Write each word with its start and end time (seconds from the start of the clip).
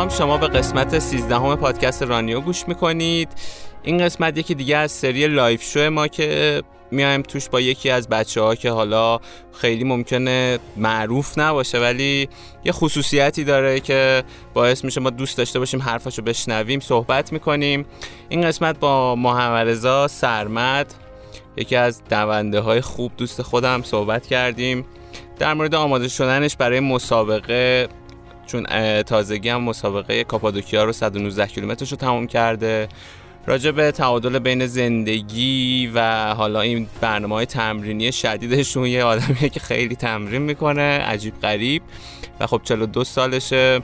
سلام 0.00 0.18
شما 0.18 0.38
به 0.38 0.48
قسمت 0.48 0.98
13 0.98 1.36
هم 1.36 1.56
پادکست 1.56 2.02
رانیو 2.02 2.40
گوش 2.40 2.68
می‌کنید. 2.68 3.28
این 3.82 3.98
قسمت 3.98 4.38
یکی 4.38 4.54
دیگه 4.54 4.76
از 4.76 4.92
سری 4.92 5.26
live 5.26 5.62
show 5.62 5.90
ما 5.90 6.08
که 6.08 6.62
میایم 6.90 7.22
توش 7.22 7.48
با 7.48 7.60
یکی 7.60 7.90
از 7.90 8.08
بچه 8.08 8.40
ها 8.40 8.54
که 8.54 8.70
حالا 8.70 9.18
خیلی 9.52 9.84
ممکنه 9.84 10.58
معروف 10.76 11.38
نباشه 11.38 11.78
ولی 11.78 12.28
یه 12.64 12.72
خصوصیتی 12.72 13.44
داره 13.44 13.80
که 13.80 14.24
باعث 14.54 14.84
میشه 14.84 15.00
ما 15.00 15.10
دوست 15.10 15.38
داشته 15.38 15.58
باشیم 15.58 15.82
حرفاشو 15.82 16.22
بشنویم 16.22 16.80
صحبت 16.80 17.32
می‌کنیم. 17.32 17.86
این 18.28 18.40
قسمت 18.40 18.78
با 18.78 19.14
محمد 19.14 20.06
سرمد 20.06 20.94
یکی 21.56 21.76
از 21.76 22.02
دونده 22.10 22.60
های 22.60 22.80
خوب 22.80 23.12
دوست 23.16 23.42
خودم 23.42 23.82
صحبت 23.82 24.26
کردیم. 24.26 24.84
در 25.38 25.54
مورد 25.54 25.74
آماده 25.74 26.08
شدنش 26.08 26.56
برای 26.56 26.80
مسابقه 26.80 27.88
چون 28.52 28.66
تازگی 29.02 29.48
هم 29.48 29.62
مسابقه 29.62 30.24
کاپادوکیا 30.24 30.84
رو 30.84 30.92
119 30.92 31.46
کیلومترش 31.46 31.90
رو 31.90 31.96
تموم 31.96 32.26
کرده. 32.26 32.88
راجع 33.46 33.70
به 33.70 33.92
تعادل 33.92 34.38
بین 34.38 34.66
زندگی 34.66 35.90
و 35.94 36.30
حالا 36.34 36.60
این 36.60 36.86
برنامه 37.00 37.34
های 37.34 37.46
تمرینی 37.46 38.12
شدیدشون 38.12 38.86
یه 38.86 39.04
آدمیه 39.04 39.48
که 39.48 39.60
خیلی 39.60 39.96
تمرین 39.96 40.42
می‌کنه 40.42 40.82
عجیب 40.82 41.40
غریب. 41.40 41.82
و 42.40 42.46
خب 42.46 42.60
42 42.64 43.04
سالشه. 43.04 43.80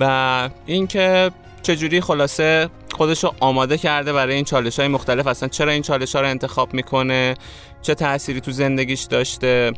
و 0.00 0.50
اینکه 0.66 1.30
چجوری 1.62 2.00
خلاصه 2.00 2.68
خودش 2.96 3.24
رو 3.24 3.34
آماده 3.40 3.78
کرده 3.78 4.12
برای 4.12 4.34
این 4.34 4.44
چالش 4.44 4.78
های 4.78 4.88
مختلف. 4.88 5.26
اصلا 5.26 5.48
چرا 5.48 5.72
این 5.72 5.82
چالش 5.82 6.14
ها 6.14 6.20
رو 6.20 6.28
انتخاب 6.28 6.74
می‌کنه؟ 6.74 7.34
چه 7.82 7.94
تأثیری 7.94 8.40
تو 8.40 8.50
زندگیش 8.50 9.02
داشته؟ 9.02 9.72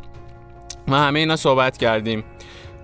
ما 0.88 0.96
همه 0.98 1.18
اینا 1.18 1.36
صحبت 1.36 1.76
کردیم. 1.76 2.24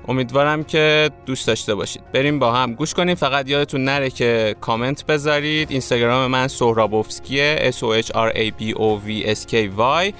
امیدوارم 0.08 0.64
که 0.64 1.10
دوست 1.26 1.46
داشته 1.46 1.74
باشید. 1.74 2.02
بریم 2.12 2.38
با 2.38 2.52
هم. 2.52 2.74
گوش 2.74 2.94
کنیم. 2.94 3.14
فقط 3.14 3.48
یادتون 3.48 3.84
نره 3.84 4.10
که 4.10 4.56
کامنت 4.60 5.06
بذارید. 5.06 5.70
اینستاگرام 5.70 6.30
من 6.30 6.48
سهرابوفسکیه. 6.48 7.72
S 7.78 7.80
O 7.80 8.04
H 8.04 8.08
R 8.08 8.34
A 8.34 8.50
B 8.60 8.74
O 8.74 9.08
V 9.08 9.26
S 9.26 9.50
K 9.50 9.54
Y. 9.78 10.14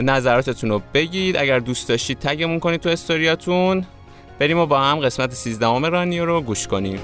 نظراتتون 0.00 0.70
رو 0.70 0.82
بگید. 0.94 1.36
اگر 1.36 1.58
دوست 1.58 1.88
داشتید 1.88 2.18
تگمون 2.18 2.60
کنید 2.60 2.80
تو 2.80 2.88
استوریاتون. 2.88 3.86
بریم 4.38 4.58
و 4.58 4.66
با 4.66 4.80
هم 4.80 5.00
قسمت 5.00 5.34
13 5.34 5.88
رانیو 5.88 6.24
رو 6.26 6.40
گوش 6.40 6.66
کنیم. 6.66 6.98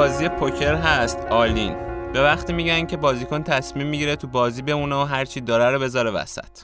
بازی 0.00 0.28
پوکر 0.28 0.74
هست 0.74 1.18
all-in. 1.18 1.74
به 2.12 2.22
وقتی 2.22 2.52
میگن 2.52 2.86
که 2.86 2.96
بازیکن 2.96 3.42
تصمیم 3.42 3.86
می‌گیره 3.86 4.16
تو 4.16 4.26
بازی 4.26 4.62
بمونه 4.62 4.96
و 4.96 5.04
هرچی 5.04 5.40
داره 5.40 5.70
رو 5.70 5.78
بذاره 5.78 6.10
وسط. 6.10 6.60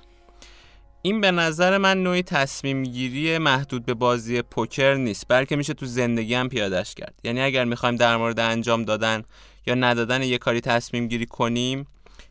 این 1.02 1.20
به 1.20 1.30
نظر 1.30 1.78
من 1.78 2.02
نوعی 2.02 2.22
تصمیم 2.22 2.82
گیری 2.82 3.38
محدود 3.38 3.86
به 3.86 3.94
بازی 3.94 4.42
پوکر 4.42 4.94
نیست 4.94 5.26
بلکه 5.28 5.56
میشه 5.56 5.74
تو 5.74 5.86
زندگی 5.86 6.34
هم 6.34 6.48
پیادش 6.48 6.94
کرد. 6.94 7.14
یعنی 7.24 7.41
اگر 7.41 7.64
می‌خوایم 7.64 7.97
در 7.97 8.16
مورد 8.16 8.41
انجام 8.41 8.84
دادن 8.84 9.22
یا 9.66 9.74
ندادن 9.74 10.22
یه 10.22 10.38
کاری 10.38 10.60
تصمیم 10.60 11.08
گیری 11.08 11.26
کنیم 11.26 11.86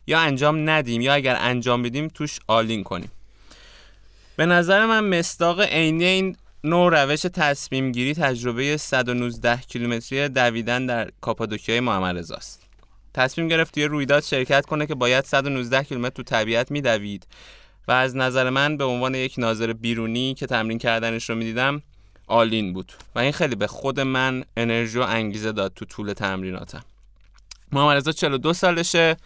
یا 0.06 0.18
انجام 0.18 0.70
ندیم 0.70 1.00
یا 1.00 1.14
اگر 1.14 1.36
انجام 1.40 1.82
بدیم 1.82 2.08
توش 2.08 2.38
all-in 2.46 2.82
کنیم. 2.82 3.10
به 4.36 4.46
نظر 4.46 4.86
من 4.86 5.18
مصداق 5.18 5.60
عینی 5.60 6.04
این 6.04 6.36
نوع 6.66 7.02
روش 7.04 7.20
تصمیم 7.22 7.92
گیری 7.92 8.14
تجربه 8.14 8.76
119 8.76 9.56
کیلومتری 9.56 10.28
دویدن 10.28 10.86
در 10.86 11.10
کاپادوکیای 11.20 11.80
محمد 11.80 12.18
رضاست. 12.18 12.62
تصمیم 13.14 13.48
گرفت 13.48 13.74
توی 13.74 13.84
رویداد 13.84 14.22
شرکت 14.22 14.66
کنه 14.66 14.86
که 14.86 14.94
باید 14.94 15.24
119 15.24 15.84
کیلومتر 15.84 16.14
تو 16.14 16.22
طبیعت 16.22 16.70
میدوید 16.70 17.26
و 17.88 17.92
از 17.92 18.16
نظر 18.16 18.50
من 18.50 18.76
به 18.76 18.84
عنوان 18.84 19.14
یک 19.14 19.34
ناظر 19.38 19.72
بیرونی 19.72 20.34
که 20.34 20.46
تمرین 20.46 20.78
کردنش 20.78 21.30
رو 21.30 21.36
می‌دیدم 21.36 21.82
all-in 22.26 22.72
بود 22.72 22.92
و 23.14 23.18
این 23.18 23.32
خیلی 23.32 23.54
به 23.54 23.66
خود 23.66 24.00
من 24.00 24.44
انرژی 24.56 24.98
و 24.98 25.02
انگیزه 25.02 25.52
داد 25.52 25.72
تو 25.74 25.84
طول 25.84 26.12
تمریناتم. 26.12 26.84
محمد 27.72 27.96
رضا 27.96 28.12
42 28.12 28.52
سالشه 28.52 29.16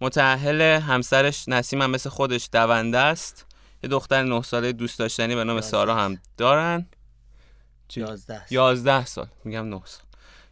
متأهل 0.00 0.60
همسرش 0.60 1.48
نسیم 1.48 1.82
هم 1.82 1.90
مثل 1.90 2.10
خودش 2.10 2.48
دونده 2.52 2.98
است 2.98 3.46
یه 3.82 3.88
دختر 3.88 4.22
نه 4.22 4.42
ساله 4.42 4.72
دوست 4.72 4.98
داشتنی 4.98 5.34
به 5.34 5.44
نام 5.44 5.60
سارا 5.60 5.94
هم 5.94 6.18
دارن. 6.36 6.86
11 7.96 8.42
11 8.50 9.04
سال. 9.04 9.26
میگم 9.44 9.66
9 9.68 9.82
سال. 9.84 10.02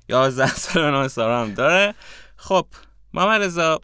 11 0.08 0.54
سال 0.54 0.82
به 0.82 0.90
نام 0.90 1.08
سارا 1.08 1.42
هم 1.42 1.54
داره. 1.54 1.94
خب 2.36 2.66
محمد 3.14 3.42
رضا 3.42 3.80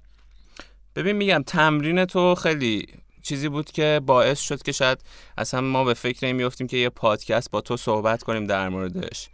ببین 0.96 1.16
میگم 1.16 1.42
تمرین 1.46 2.04
تو 2.04 2.34
خیلی 2.34 2.86
چیزی 3.22 3.48
بود 3.48 3.70
که 3.70 4.00
باعث 4.06 4.40
شد 4.40 4.62
که 4.62 4.72
شاید 4.72 4.98
اصلا 5.38 5.60
ما 5.60 5.84
به 5.84 5.94
فکر 5.94 6.26
این 6.26 6.36
میفتیم 6.36 6.66
که 6.66 6.76
یه 6.76 6.88
پادکست 6.88 7.50
با 7.50 7.60
تو 7.60 7.76
صحبت 7.76 8.22
کنیم 8.22 8.46
در 8.46 8.68
موردش. 8.68 9.28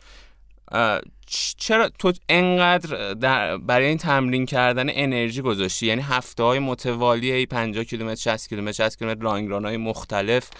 چرا 1.58 1.88
تو 1.88 2.12
انقدر 2.28 3.14
در 3.14 3.56
برای 3.56 3.86
این 3.86 3.98
تمرین 3.98 4.46
کردن 4.46 4.86
انرژی 4.90 5.42
گذاشتی؟ 5.42 5.86
یعنی 5.86 6.02
هفته 6.02 6.42
های 6.42 6.58
متوالی 6.58 7.46
50 7.46 7.84
کیلومتر 7.84 8.36
60 8.36 8.48
کیلومتر 8.48 8.72
60 8.72 8.98
کیلومتر 8.98 9.22
لانگ 9.22 9.48
ران 9.48 9.64
های 9.64 9.76
مختلف. 9.76 10.50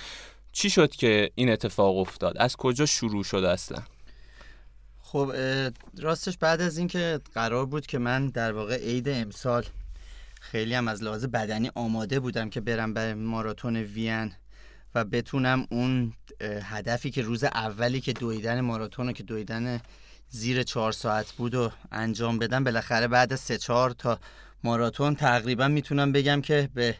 چی 0.53 0.71
شد 0.71 0.91
که 0.91 1.31
این 1.35 1.51
اتفاق 1.51 1.97
افتاد؟ 1.97 2.39
از 2.39 2.57
کجا 2.57 2.87
شروع 2.87 3.25
شد 3.25 3.45
اصلا؟ 3.45 3.83
خب 5.01 5.33
راستش 5.99 6.39
بعد 6.39 6.61
از 6.61 6.79
اینکه 6.79 7.21
قرار 7.35 7.67
بود 7.67 7.87
که 7.87 7.99
من 7.99 8.27
در 8.27 8.53
واقع 8.53 8.77
عید 8.77 9.09
امسال 9.09 9.65
خیلی 10.41 10.75
هم 10.75 10.89
از 10.89 11.03
لحاظ 11.03 11.25
بدنی 11.25 11.71
آماده 11.75 12.21
بودم 12.21 12.51
که 12.51 12.61
برم 12.61 12.95
به 12.95 13.15
ماراتون 13.15 13.77
وین 13.77 14.33
و 14.95 15.05
بتونم 15.05 15.67
اون 15.71 16.13
هدفی 16.63 17.11
که 17.11 17.23
روز 17.23 17.45
اولی 17.45 18.01
که 18.01 18.13
دویدن 18.13 18.61
ماراتون 18.61 19.13
که 19.13 19.23
دویدن 19.23 19.81
زیر 20.29 20.63
چهار 20.63 20.93
ساعت 20.93 21.33
بود 21.33 21.55
و 21.55 21.73
انجام 21.93 22.39
بدم 22.39 22.65
بالاخره 22.65 23.09
بعد 23.09 23.33
از 23.33 23.41
سه 23.41 23.59
چهار 23.59 23.91
تا 23.91 24.19
ماراتون 24.65 25.15
تقریبا 25.15 25.69
می‌تونم 25.69 26.13
بگم 26.13 26.41
که 26.41 26.69
به 26.75 26.97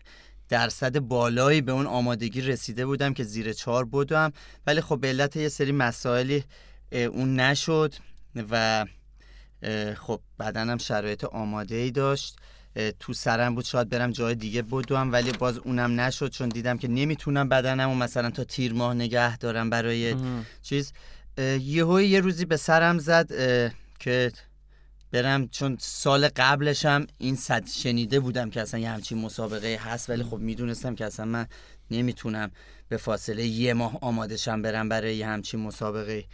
درصد 0.49 0.99
بالایی 0.99 1.61
به 1.61 1.73
اون 1.73 1.87
آمادگی 1.87 2.41
رسیده 2.41 2.87
بودم 2.87 3.15
که 3.15 3.25
زیر 3.25 3.53
چهار 3.53 3.85
بودم. 3.85 4.33
ولی 4.67 4.81
خب 4.81 5.01
به 5.01 5.09
علت 5.09 5.37
یه 5.37 5.49
سری 5.49 5.73
مسائلی 5.73 6.45
اون 6.93 7.41
نشد 7.41 7.95
و 8.51 8.87
خب 9.97 10.21
بدنم 10.39 10.79
شرایط 10.79 11.25
آماده 11.25 11.75
ای 11.75 11.91
داشت. 11.91 12.37
تو 13.01 13.13
سرم 13.13 13.55
بود 13.55 13.65
شاید 13.65 13.89
برم 13.89 14.11
جای 14.11 14.35
دیگه 14.35 14.63
بودم 14.63 15.13
ولی 15.13 15.33
باز 15.33 15.59
اونم 15.59 16.01
نشد 16.01 16.31
چون 16.31 16.49
دیدم 16.49 16.79
که 16.79 16.89
نمی‌تونم 16.89 17.49
بدنم 17.49 17.91
و 17.91 17.95
مثلا 17.95 18.31
تا 18.31 18.45
تیر 18.45 18.73
ماه 18.73 18.95
نگه 18.95 19.37
دارم 19.37 19.71
برای 19.71 20.17
چیز. 20.63 20.93
یهو 21.61 22.01
یه 22.01 22.21
روزی 22.21 22.45
به 22.45 22.57
سرم 22.57 22.99
زد 22.99 23.31
که 23.99 24.33
برم 25.13 25.49
چون 25.49 25.77
سال 25.81 26.29
قبلشم 26.29 27.07
این 27.19 27.37
صد 27.37 27.67
شنیده 27.69 28.21
بودم 28.21 28.51
که 28.51 28.61
اصلا 28.61 28.81
یه 28.81 28.91
همچین 28.91 29.19
مسابقه 29.19 29.81
هست 29.85 30.11
ولی 30.11 30.23
خب 30.23 30.39
می‌دونستم 30.39 30.95
که 30.95 31.05
اصلا 31.05 31.27
من 31.27 31.47
نمی‌تونم 31.91 32.51
به 32.89 32.97
فاصله 32.97 33.47
یه 33.47 33.75
ماه 33.75 33.99
آمادشم 34.01 34.63
برم 34.63 34.89
برای 34.89 35.17
یه 35.17 35.27
همچین 35.27 35.61
مسابقه. 35.61 36.25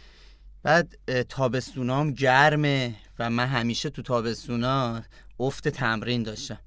بعد 0.63 0.97
تابستونام 1.29 2.11
گرمه 2.11 2.95
و 3.19 3.29
من 3.29 3.47
همیشه 3.47 3.89
تو 3.89 4.01
تابستونا 4.01 5.01
افت 5.39 5.67
تمرین 5.67 6.23
داشتم. 6.23 6.59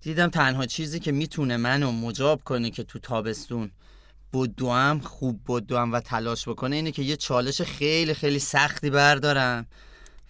دیدم 0.00 0.28
تنها 0.28 0.66
چیزی 0.66 1.00
که 1.00 1.12
می‌تونه 1.12 1.56
منو 1.56 1.92
مجاب 1.92 2.44
کنه 2.44 2.70
که 2.70 2.82
تو 2.82 2.98
تابستون 2.98 3.70
بدوم 4.32 4.98
خوب 4.98 5.40
بدوم 5.48 5.92
و 5.92 6.00
تلاش 6.00 6.48
بکنه 6.48 6.76
اینه 6.76 6.92
که 6.92 7.02
یه 7.02 7.16
چالش 7.16 7.62
خیلی 7.62 8.14
خیلی 8.14 8.38
سختی 8.38 8.90
بردارم 8.90 9.66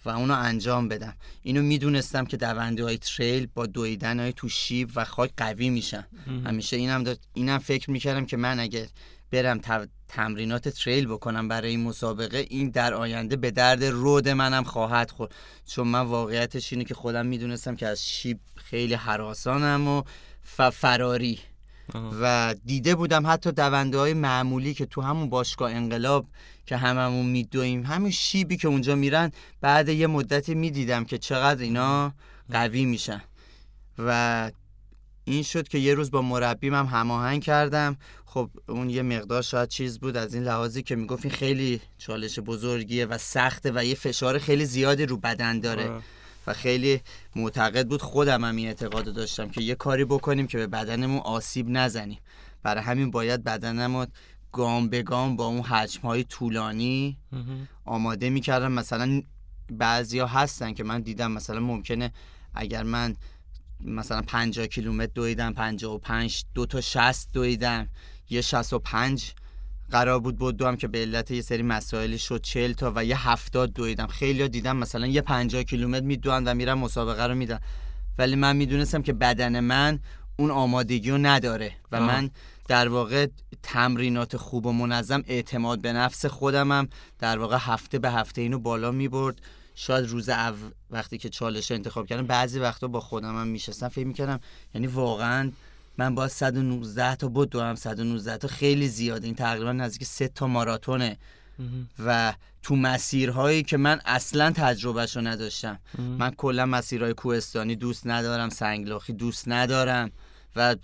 و 0.05 0.09
اونو 0.09 0.33
انجام 0.33 0.87
بدم. 0.87 1.15
اینو 1.41 1.61
می‌دونستم 1.61 2.25
که 2.25 2.37
دونده 2.37 2.83
های 2.83 2.97
تریل 2.97 3.47
با 3.55 3.65
دویدن 3.65 4.19
های 4.19 4.33
تو 4.33 4.49
شیب 4.49 4.89
و 4.95 5.05
خاک 5.05 5.31
قوی 5.37 5.69
میشن. 5.69 6.07
همیشه 6.45 6.77
اینم 6.77 7.15
اینم 7.33 7.57
فکر 7.57 7.91
می‌کردم 7.91 8.25
که 8.25 8.37
من 8.37 8.59
اگر 8.59 8.85
برم 9.31 9.61
تمرینات 10.07 10.69
تریل 10.69 11.07
بکنم 11.07 11.47
برای 11.47 11.69
این 11.69 11.83
مسابقه. 11.83 12.45
این 12.49 12.69
در 12.69 12.93
آینده 12.93 13.35
به 13.35 13.51
درد 13.51 13.83
رود 13.83 14.29
منم 14.29 14.63
خواهد 14.63 15.11
خورد. 15.11 15.35
چون 15.65 15.87
من 15.87 16.01
واقعیتش 16.01 16.73
اینه 16.73 16.85
که 16.85 16.93
خودم 16.93 17.25
می‌دونستم 17.25 17.75
که 17.75 17.87
از 17.87 18.07
شیب 18.07 18.39
خیلی 18.55 18.93
حراسانم 18.93 19.87
و 19.87 20.03
فراری. 20.71 21.39
و 22.21 22.55
دیده 22.65 22.95
بودم 22.95 23.27
حتی 23.27 23.51
دونده 23.51 23.97
های 23.97 24.13
معمولی 24.13 24.73
که 24.73 24.85
تو 24.85 25.01
همون 25.01 25.29
باشگاه 25.29 25.71
انقلاب 25.71 26.25
که 26.65 26.77
هممون 26.77 27.25
میدویم 27.25 27.85
همین 27.85 28.11
شیبی 28.11 28.57
که 28.57 28.67
اونجا 28.67 28.95
میرن 28.95 29.31
بعد 29.61 29.89
یه 29.89 30.07
مدتی 30.07 30.55
می‌دیدم 30.55 31.05
که 31.05 31.17
چقدر 31.17 31.61
اینا 31.61 32.13
قوی 32.51 32.85
میشن. 32.85 33.21
و 33.97 34.51
این 35.23 35.43
شد 35.43 35.67
که 35.67 35.77
یه 35.77 35.93
روز 35.93 36.11
با 36.11 36.21
مربیم 36.21 36.73
هم 36.73 36.85
هماهنگ 36.85 37.43
کردم. 37.43 37.97
خب 38.33 38.49
اون 38.67 38.89
یه 38.89 39.01
مقدار 39.01 39.41
شاید 39.41 39.69
چیز 39.69 39.99
بود 39.99 40.17
از 40.17 40.33
این 40.33 40.43
لحاظی 40.43 40.83
که 40.83 40.95
می‌گفت 40.95 41.25
این 41.25 41.33
خیلی 41.33 41.81
چالش 41.97 42.39
بزرگیه 42.39 43.05
و 43.05 43.17
سخته 43.17 43.71
و 43.75 43.85
یه 43.85 43.95
فشار 43.95 44.39
خیلی 44.39 44.65
زیادی 44.65 45.05
رو 45.05 45.17
بدن 45.17 45.59
داره 45.59 46.01
و 46.47 46.53
خیلی 46.53 47.01
معتقد 47.35 47.87
بود 47.87 48.01
خودم 48.01 48.45
هم 48.45 48.55
این 48.55 48.67
اعتقاد 48.67 49.13
داشتم 49.13 49.49
که 49.49 49.61
یه 49.61 49.75
کاری 49.75 50.05
بکنیم 50.05 50.47
که 50.47 50.57
به 50.57 50.67
بدنمون 50.67 51.19
آسیب 51.19 51.69
نزنیم. 51.69 52.19
برای 52.63 52.83
همین 52.83 53.11
باید 53.11 53.43
بدنمون 53.43 54.07
گام 54.51 54.89
به 54.89 55.03
گام 55.03 55.35
با 55.35 55.45
اون 55.45 55.61
حجم 55.61 56.01
های 56.01 56.23
طولانی 56.23 57.17
آماده 57.85 58.29
می‌کردم 58.29 58.71
مثلا 58.71 59.21
بعضیا 59.71 60.27
هستن 60.27 60.73
که 60.73 60.83
من 60.83 61.01
دیدم 61.01 61.31
مثلا 61.31 61.59
ممکنه 61.59 62.13
اگر 62.53 62.83
من 62.83 63.15
مثلا 63.81 64.21
50 64.21 64.67
کیلومتر 64.67 65.11
دویدم 65.15 65.53
55 65.53 66.45
دو 66.53 66.65
تا 66.65 66.81
60 66.81 67.29
دویدم. 67.33 67.89
یه 68.29 68.41
65 68.41 69.33
قرار 69.91 70.19
بود 70.19 70.37
بود 70.37 70.61
هم 70.61 70.77
که 70.77 70.87
به 70.87 70.97
علت 70.97 71.31
یه 71.31 71.41
سری 71.41 71.63
مسائلی 71.63 72.17
شد. 72.17 72.41
40 72.41 72.73
تا 72.73 72.93
و 72.95 73.05
یه 73.05 73.27
70 73.27 73.73
دویدم. 73.73 74.07
خیلی 74.07 74.49
دیدم 74.49 74.77
مثلا 74.77 75.07
یه 75.07 75.21
50 75.21 75.63
کیلومتر 75.63 76.05
میدوان 76.05 76.47
و 76.47 76.53
میرم 76.53 76.79
مسابقه 76.79 77.27
رو 77.27 77.35
میدن. 77.35 77.59
ولی 78.17 78.35
من 78.35 78.55
می‌دونستم 78.55 79.01
که 79.01 79.13
بدن 79.13 79.59
من 79.59 79.99
اون 80.37 80.51
آمادگی 80.51 81.11
رو 81.11 81.17
نداره 81.17 81.71
و 81.91 81.95
آه. 81.95 82.01
من 82.01 82.29
در 82.67 82.87
واقع 82.87 83.27
تمرینات 83.63 84.37
خوب 84.37 84.65
و 84.65 84.71
منظم 84.71 85.23
اعتماد 85.27 85.81
به 85.81 85.93
نفس 85.93 86.25
خودمم 86.25 86.87
در 87.19 87.39
واقع 87.39 87.57
هفته 87.59 87.99
به 87.99 88.11
هفته 88.11 88.41
اینو 88.41 88.59
بالا 88.59 88.91
می‌برد. 88.91 89.41
شاید 89.75 90.05
روز 90.05 90.29
او 90.29 90.55
وقتی 90.89 91.17
که 91.17 91.29
چالش 91.29 91.71
انتخاب 91.71 92.07
کردم 92.07 92.27
بعضی 92.27 92.59
وقتا 92.59 92.87
با 92.87 92.99
خودم 92.99 93.39
هم 93.39 93.47
میشستم 93.47 93.87
فکر 93.87 94.07
می‌کردم 94.07 94.39
یعنی 94.75 94.87
واقعا 94.87 95.51
من 95.99 96.15
با 96.15 96.27
119 96.27 97.15
تا 97.15 97.27
بود 97.27 97.49
دو 97.49 97.61
هم 97.61 97.75
119 97.75 98.37
تا 98.37 98.47
خیلی 98.47 98.87
زیاده 98.87 99.25
این 99.25 99.35
تقریبا 99.35 99.71
نزدیک 99.71 100.07
سه 100.07 100.27
تا 100.27 100.47
ماراتونه. 100.47 101.17
و 102.05 102.33
تو 102.63 102.75
مسیرهایی 102.75 103.63
که 103.63 103.77
من 103.77 103.99
اصلا 104.05 104.51
تجربهش 104.51 105.15
رو 105.15 105.21
نداشتم 105.21 105.79
من 105.97 106.31
کلا 106.31 106.65
مسیرهای 106.65 107.13
کوهستانی 107.13 107.75
دوست 107.75 108.07
ندارم 108.07 108.49
سنگلاخی 108.49 109.13
دوست 109.13 109.43
ندارم 109.47 110.11
و 110.55 110.75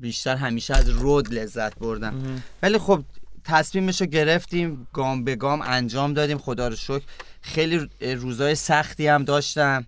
بیشتر 0.00 0.36
همیشه 0.36 0.76
از 0.76 0.88
رود 0.88 1.34
لذت 1.34 1.78
بردم. 1.78 2.42
ولی 2.62 2.78
خب 2.78 3.04
تصمیمش 3.44 4.00
رو 4.00 4.06
گرفتیم 4.06 4.86
گام 4.92 5.24
به 5.24 5.36
گام 5.36 5.62
انجام 5.62 6.14
دادیم. 6.14 6.38
خدا 6.38 6.68
رو 6.68 6.76
شکر. 6.76 7.04
خیلی 7.40 7.88
روزای 8.00 8.54
سختی 8.54 9.06
هم 9.06 9.24
داشتم. 9.24 9.86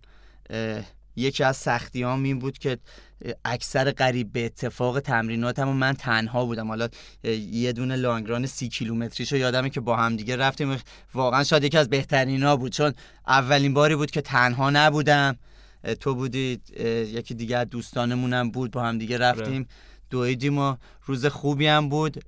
یکی 1.17 1.45
از 1.45 1.57
سختی 1.57 2.03
هم 2.03 2.23
این 2.23 2.39
بود 2.39 2.59
که 2.59 2.79
اکثر 3.45 3.91
قریب 3.91 4.33
به 4.33 4.45
اتفاق 4.45 5.01
تمریناتم 5.01 5.69
و 5.69 5.73
من 5.73 5.93
تنها 5.93 6.45
بودم. 6.45 6.69
حالا 6.69 6.89
یه 7.51 7.73
دونه 7.73 7.97
لانگران 7.97 8.47
سی 8.47 8.69
کیلومتریشو 8.69 9.37
یادمه 9.37 9.71
که 9.71 9.81
با 9.81 9.97
هم 9.97 10.17
دیگه 10.17 10.37
رفتیم. 10.37 10.77
واقعا 11.15 11.45
شاید 11.45 11.65
یکی 11.65 11.79
از 11.79 11.89
بهترینا 11.89 12.57
بود 12.57 12.73
چون 12.73 12.93
اولین 13.27 13.75
باری 13.75 13.97
بود 13.97 14.11
که 14.11 14.21
تنها 14.21 14.71
نبودم. 14.71 15.37
تو 16.01 16.15
بودی 16.15 16.61
یکی 17.15 17.35
دیگه 17.35 17.57
از 17.57 17.69
دوستانمونم 17.69 18.51
بود 18.51 18.71
با 18.71 18.83
هم 18.83 18.99
دیگه 18.99 19.19
رفتیم. 19.19 19.67
دویدیم 20.15 20.59
و 20.59 20.77
روز 21.07 21.27
خوبی 21.27 21.67
هم 21.67 21.89
بود. 21.89 22.25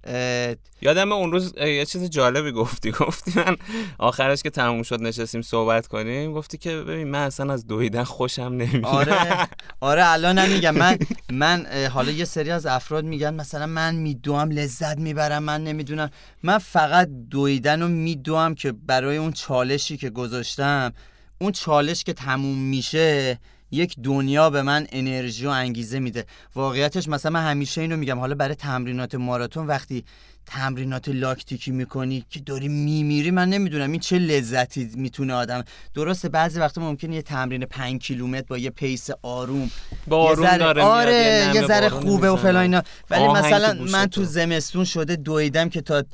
یادم 0.80 1.12
اون 1.12 1.32
روز 1.32 1.54
یه 1.56 1.84
چیز 1.84 2.10
جالبی 2.10 2.52
گفتی. 2.52 2.90
گفتی 3.00 3.32
من 3.36 3.56
آخرش 3.98 4.42
که 4.42 4.50
تموم 4.50 4.82
شد 4.82 5.02
نشستیم 5.02 5.42
صحبت 5.42 5.86
کنیم 5.86 6.32
گفتی 6.32 6.58
که 6.58 6.76
ببین 6.76 7.08
من 7.08 7.18
اصلا 7.18 7.52
از 7.52 7.66
دویدن 7.66 8.04
خوشم 8.04 8.42
نمیاد. 8.42 8.84
آره. 8.84 9.48
آره 9.90 10.02
الان 10.06 10.38
نمیگم 10.38 10.74
من 10.74 10.98
من 11.30 11.66
حالا 11.92 12.10
یه 12.10 12.24
سری 12.24 12.50
از 12.50 12.66
افراد 12.66 13.04
میگن 13.04 13.34
مثلا 13.34 13.66
من 13.66 13.94
میدوام 13.94 14.50
لذت 14.50 14.98
می‌برم 14.98 15.42
من 15.42 15.64
نمی‌دونم. 15.64 16.10
من 16.42 16.58
فقط 16.58 17.08
دویدن 17.30 17.82
رو 17.82 17.88
میدوام 17.88 18.54
که 18.54 18.72
برای 18.72 19.16
اون 19.16 19.32
چالشی 19.32 19.96
که 19.96 20.10
گذاشتم 20.10 20.92
اون 21.38 21.52
چالش 21.52 22.04
که 22.04 22.12
تموم 22.12 22.58
میشه 22.58 23.38
یک 23.70 23.96
دنیا 24.02 24.50
به 24.50 24.62
من 24.62 24.86
انرژی 24.92 25.46
و 25.46 25.48
انگیزه 25.48 25.98
میده. 25.98 26.24
واقعیتش 26.54 27.08
مثلا 27.08 27.32
من 27.32 27.50
همیشه 27.50 27.80
اینو 27.80 27.96
میگم. 27.96 28.18
حالا 28.18 28.34
برای 28.34 28.54
تمرینات 28.54 29.14
ماراتون 29.14 29.66
وقتی 29.66 30.04
تمرینات 30.46 31.08
لاکتیکی 31.08 31.70
می‌کنی 31.70 32.24
که 32.30 32.40
داری 32.40 32.68
میمیری 32.68 33.30
من 33.30 33.48
نمی‌دونم 33.48 33.90
این 33.90 34.00
چه 34.00 34.18
لذتی 34.18 34.90
می‌تونه 34.94 35.34
آدم. 35.34 35.64
درسته 35.94 36.28
بعضی 36.28 36.60
وقتا 36.60 36.80
ممکنه 36.80 37.14
یه 37.14 37.22
تمرین 37.22 37.64
5 37.64 38.02
کیلومتر 38.02 38.46
با 38.48 38.58
یه 38.58 38.70
پیس 38.70 39.10
آروم. 39.22 39.70
با 40.06 40.16
آروم 40.16 40.56
داره 40.56 40.82
آره 40.82 41.50
یه 41.54 41.66
ذره 41.66 41.88
خوبه 41.88 42.30
و 42.30 42.36
فلان 42.36 42.62
اینا. 42.62 42.82
ولی 43.10 43.28
مثلا 43.28 43.74
من 43.74 44.06
تو 44.06 44.24
زمستون 44.24 44.84
شده 44.84 45.16
دویدم 45.16 45.68
که 45.68 45.80
تا 45.80 46.04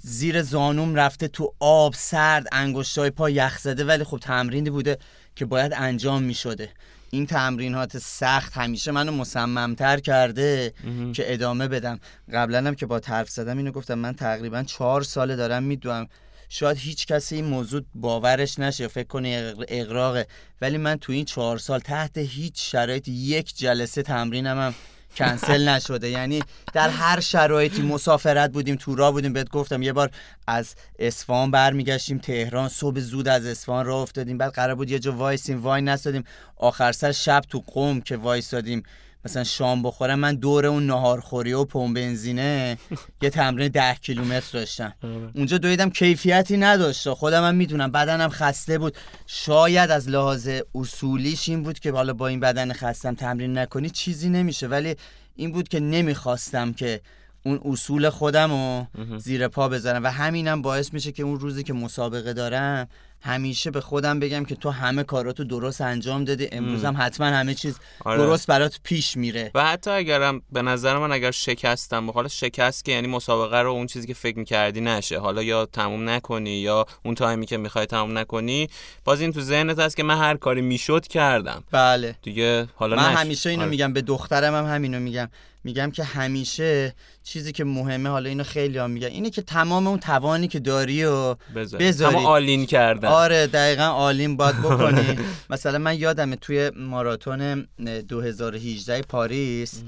زیر 0.00 0.42
زانوم 0.42 0.94
رفته 0.94 1.28
تو 1.28 1.54
آب 1.60 1.94
سرد 1.96 2.46
انگشتای 2.52 3.10
پا 3.10 3.30
یخ 3.30 3.58
زده. 3.58 3.84
ولی 3.84 4.04
خب 4.04 4.18
تمرینی 4.18 4.70
بوده. 4.70 4.98
که 5.36 5.44
باید 5.44 5.72
انجام 5.76 6.22
می 6.22 6.34
شده 6.34 6.68
این 7.10 7.26
تمرینات 7.26 7.98
سخت 7.98 8.56
همیشه 8.56 8.90
منو 8.90 9.12
مصممتر 9.12 10.00
کرده 10.00 10.72
که 11.12 11.32
ادامه 11.32 11.68
بدم. 11.68 12.00
قبلا 12.32 12.58
هم 12.58 12.74
که 12.74 12.86
با 12.86 13.00
طرف 13.00 13.30
زدم 13.30 13.58
اینو 13.58 13.72
گفتم 13.72 13.94
من 13.94 14.14
تقریبا 14.14 14.62
چهار 14.62 15.02
ساله 15.02 15.36
دارم 15.36 15.62
میدوم. 15.62 16.08
شاید 16.48 16.76
هیچ 16.76 17.06
کسی 17.06 17.34
این 17.34 17.44
موضوع 17.44 17.82
باورش 17.94 18.58
نشه 18.58 18.88
فکر 18.88 19.06
کنه 19.06 19.54
اقراقه 19.68 20.26
ولی 20.60 20.78
من 20.78 20.96
تو 20.96 21.12
این 21.12 21.24
چهار 21.24 21.58
سال 21.58 21.78
تحت 21.78 22.18
هیچ 22.18 22.72
شرایط 22.72 23.08
یک 23.08 23.56
جلسه 23.56 24.02
تمرینم 24.02 24.58
هم 24.58 24.74
کنسل 25.16 25.68
نشده. 25.68 26.10
یعنی 26.10 26.42
در 26.72 26.88
هر 26.88 27.20
شرایطی 27.20 27.82
مسافرت 27.82 28.52
بودیم 28.52 28.76
تورا 28.76 29.12
بودیم 29.12 29.32
بهت 29.32 29.50
گفتم 29.50 29.82
یه 29.82 29.92
بار 29.92 30.10
از 30.46 30.74
اصفهان 30.98 31.50
برمیگشتیم 31.50 32.18
تهران. 32.18 32.68
صبح 32.68 33.00
زود 33.00 33.28
از 33.28 33.46
اصفهان 33.46 33.86
راه 33.86 34.00
افتادیم 34.00 34.38
بعد 34.38 34.52
قرار 34.52 34.74
بود 34.74 34.90
یه 34.90 34.98
جا 34.98 35.12
وایسیم 35.12 35.62
وای 35.62 35.82
نستادیم. 35.82 36.24
آخر 36.56 36.92
سر 36.92 37.12
شب 37.12 37.42
تو 37.48 37.64
قم 37.66 38.00
که 38.00 38.16
وایسادیم 38.16 38.82
مثلا 39.24 39.44
شام 39.44 39.82
بخورم 39.82 40.18
من 40.18 40.34
دور 40.34 40.66
اون 40.66 40.86
نهارخوری 40.86 41.52
و 41.52 41.64
پمپ 41.64 41.96
بنزینه 41.96 42.78
یه 43.22 43.30
تمرین 43.30 43.68
ده 43.68 43.94
کیلومتر 43.94 44.58
داشتم. 44.58 44.94
آره. 45.02 45.30
اونجا 45.34 45.58
دویدم 45.58 45.90
کیفیتی 45.90 46.56
نداشت. 46.56 47.12
خودم 47.12 47.44
هم 47.44 47.54
می‌دونم 47.54 47.90
بدنم 47.90 48.28
خسته 48.28 48.78
بود. 48.78 48.96
شاید 49.26 49.90
از 49.90 50.08
لحاظ 50.08 50.50
اصولیش 50.74 51.48
این 51.48 51.62
بود 51.62 51.78
که 51.78 51.92
حالا 51.92 52.12
با 52.12 52.28
این 52.28 52.40
بدن 52.40 52.72
خستم 52.72 53.14
تمرین 53.14 53.58
نکنی 53.58 53.90
چیزی 53.90 54.28
نمیشه. 54.28 54.66
ولی 54.66 54.96
این 55.36 55.52
بود 55.52 55.68
که 55.68 55.80
نمی‌خواستم 55.80 56.72
که 56.72 57.00
اون 57.44 57.60
اصول 57.64 58.10
خودم 58.10 58.50
رو 58.50 58.86
زیر 59.18 59.48
پا 59.48 59.68
بذارم. 59.68 60.04
و 60.04 60.06
همینم 60.06 60.62
باعث 60.62 60.92
میشه 60.92 61.12
که 61.12 61.22
اون 61.22 61.40
روزی 61.40 61.62
که 61.62 61.72
مسابقه 61.72 62.32
دارم 62.32 62.88
همیشه 63.20 63.70
به 63.70 63.80
خودم 63.80 64.20
بگم 64.20 64.44
که 64.44 64.54
تو 64.54 64.70
همه 64.70 65.02
کاراتو 65.02 65.44
درست 65.44 65.80
انجام 65.80 66.24
دادی. 66.24 66.48
امروز 66.52 66.84
هم 66.84 66.94
حتما 66.98 67.26
همه 67.26 67.54
چیز 67.54 67.78
آره. 68.04 68.18
درست 68.18 68.46
برات 68.46 68.80
پیش 68.82 69.16
میره. 69.16 69.50
و 69.54 69.64
حتی 69.64 69.90
اگرم 69.90 70.42
به 70.52 70.62
نظر 70.62 70.98
من 70.98 71.12
اگر 71.12 71.30
شکستم 71.30 72.10
حالا 72.10 72.28
شکست 72.28 72.84
که 72.84 72.92
یعنی 72.92 73.08
مسابقه 73.08 73.58
رو 73.58 73.70
اون 73.70 73.86
چیزی 73.86 74.06
که 74.06 74.14
فکر 74.14 74.38
می‌کردی 74.38 74.80
نشه. 74.80 75.18
حالا 75.18 75.42
یا 75.42 75.66
تموم 75.66 76.08
نکنی 76.08 76.50
یا 76.50 76.86
اون 77.04 77.14
تایمی 77.14 77.46
که 77.46 77.56
می‌خوای 77.56 77.86
تموم 77.86 78.18
نکنی 78.18 78.68
باز 79.04 79.20
این 79.20 79.32
تو 79.32 79.40
ذهنت 79.40 79.78
هست 79.78 79.96
که 79.96 80.02
من 80.02 80.18
هر 80.18 80.36
کاری 80.36 80.60
می‌شد 80.60 81.06
کردم. 81.06 81.64
بله. 81.70 82.14
دیگه 82.22 82.68
حالا 82.74 82.96
من 82.96 83.12
همیشه 83.12 83.50
اینو 83.50 83.62
آره. 83.62 83.70
میگم 83.70 83.92
به 83.92 84.02
دخترم 84.02 84.54
هم 84.54 84.74
همینو 84.74 85.00
میگم. 85.00 85.28
میگم 85.66 85.90
که 85.90 86.04
همیشه 86.04 86.94
چیزی 87.22 87.52
که 87.52 87.64
مهمه 87.64 88.08
حالا 88.08 88.28
اینو 88.28 88.44
خیلی 88.44 88.78
هم 88.78 88.90
میگن 88.90 89.08
اینه 89.08 89.30
که 89.30 89.42
تمام 89.42 89.86
اون 89.86 89.98
توانی 89.98 90.48
که 90.48 90.58
داری 90.58 91.04
و 91.04 91.34
بذاری. 91.54 92.16
all-in 92.16 92.66
کردن. 92.66 93.08
آره 93.08 93.46
دقیقا 93.46 93.82
all-in 93.82 94.36
باید 94.36 94.56
بکنی. 94.66 95.18
مثلا 95.50 95.78
من 95.78 95.98
یادمه 95.98 96.36
توی 96.36 96.70
ماراتون 96.76 97.68
2018 98.08 99.02
پاریس 99.02 99.82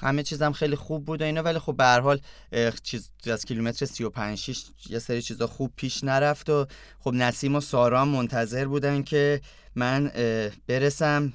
همه 0.00 0.22
چیزم 0.22 0.52
خیلی 0.52 0.76
خوب 0.76 1.04
بود 1.04 1.20
و 1.22 1.24
اینا 1.24 1.42
ولی 1.42 1.58
خب 1.58 1.76
به 1.76 1.84
هر 1.84 2.00
حال 2.00 2.20
چیز 2.82 3.10
از 3.26 3.44
کیلومتر 3.44 3.86
35 3.86 4.38
6 4.38 4.64
یه 4.90 4.98
سری 4.98 5.22
چیزا 5.22 5.46
خوب 5.46 5.72
پیش 5.76 6.04
نرفت 6.04 6.50
و 6.50 6.66
خب 7.00 7.12
نسیم 7.14 7.54
و 7.54 7.60
سارا 7.60 8.04
منتظر 8.04 8.64
بودن 8.64 9.02
که 9.02 9.40
من 9.74 10.10
برسم. 10.66 11.32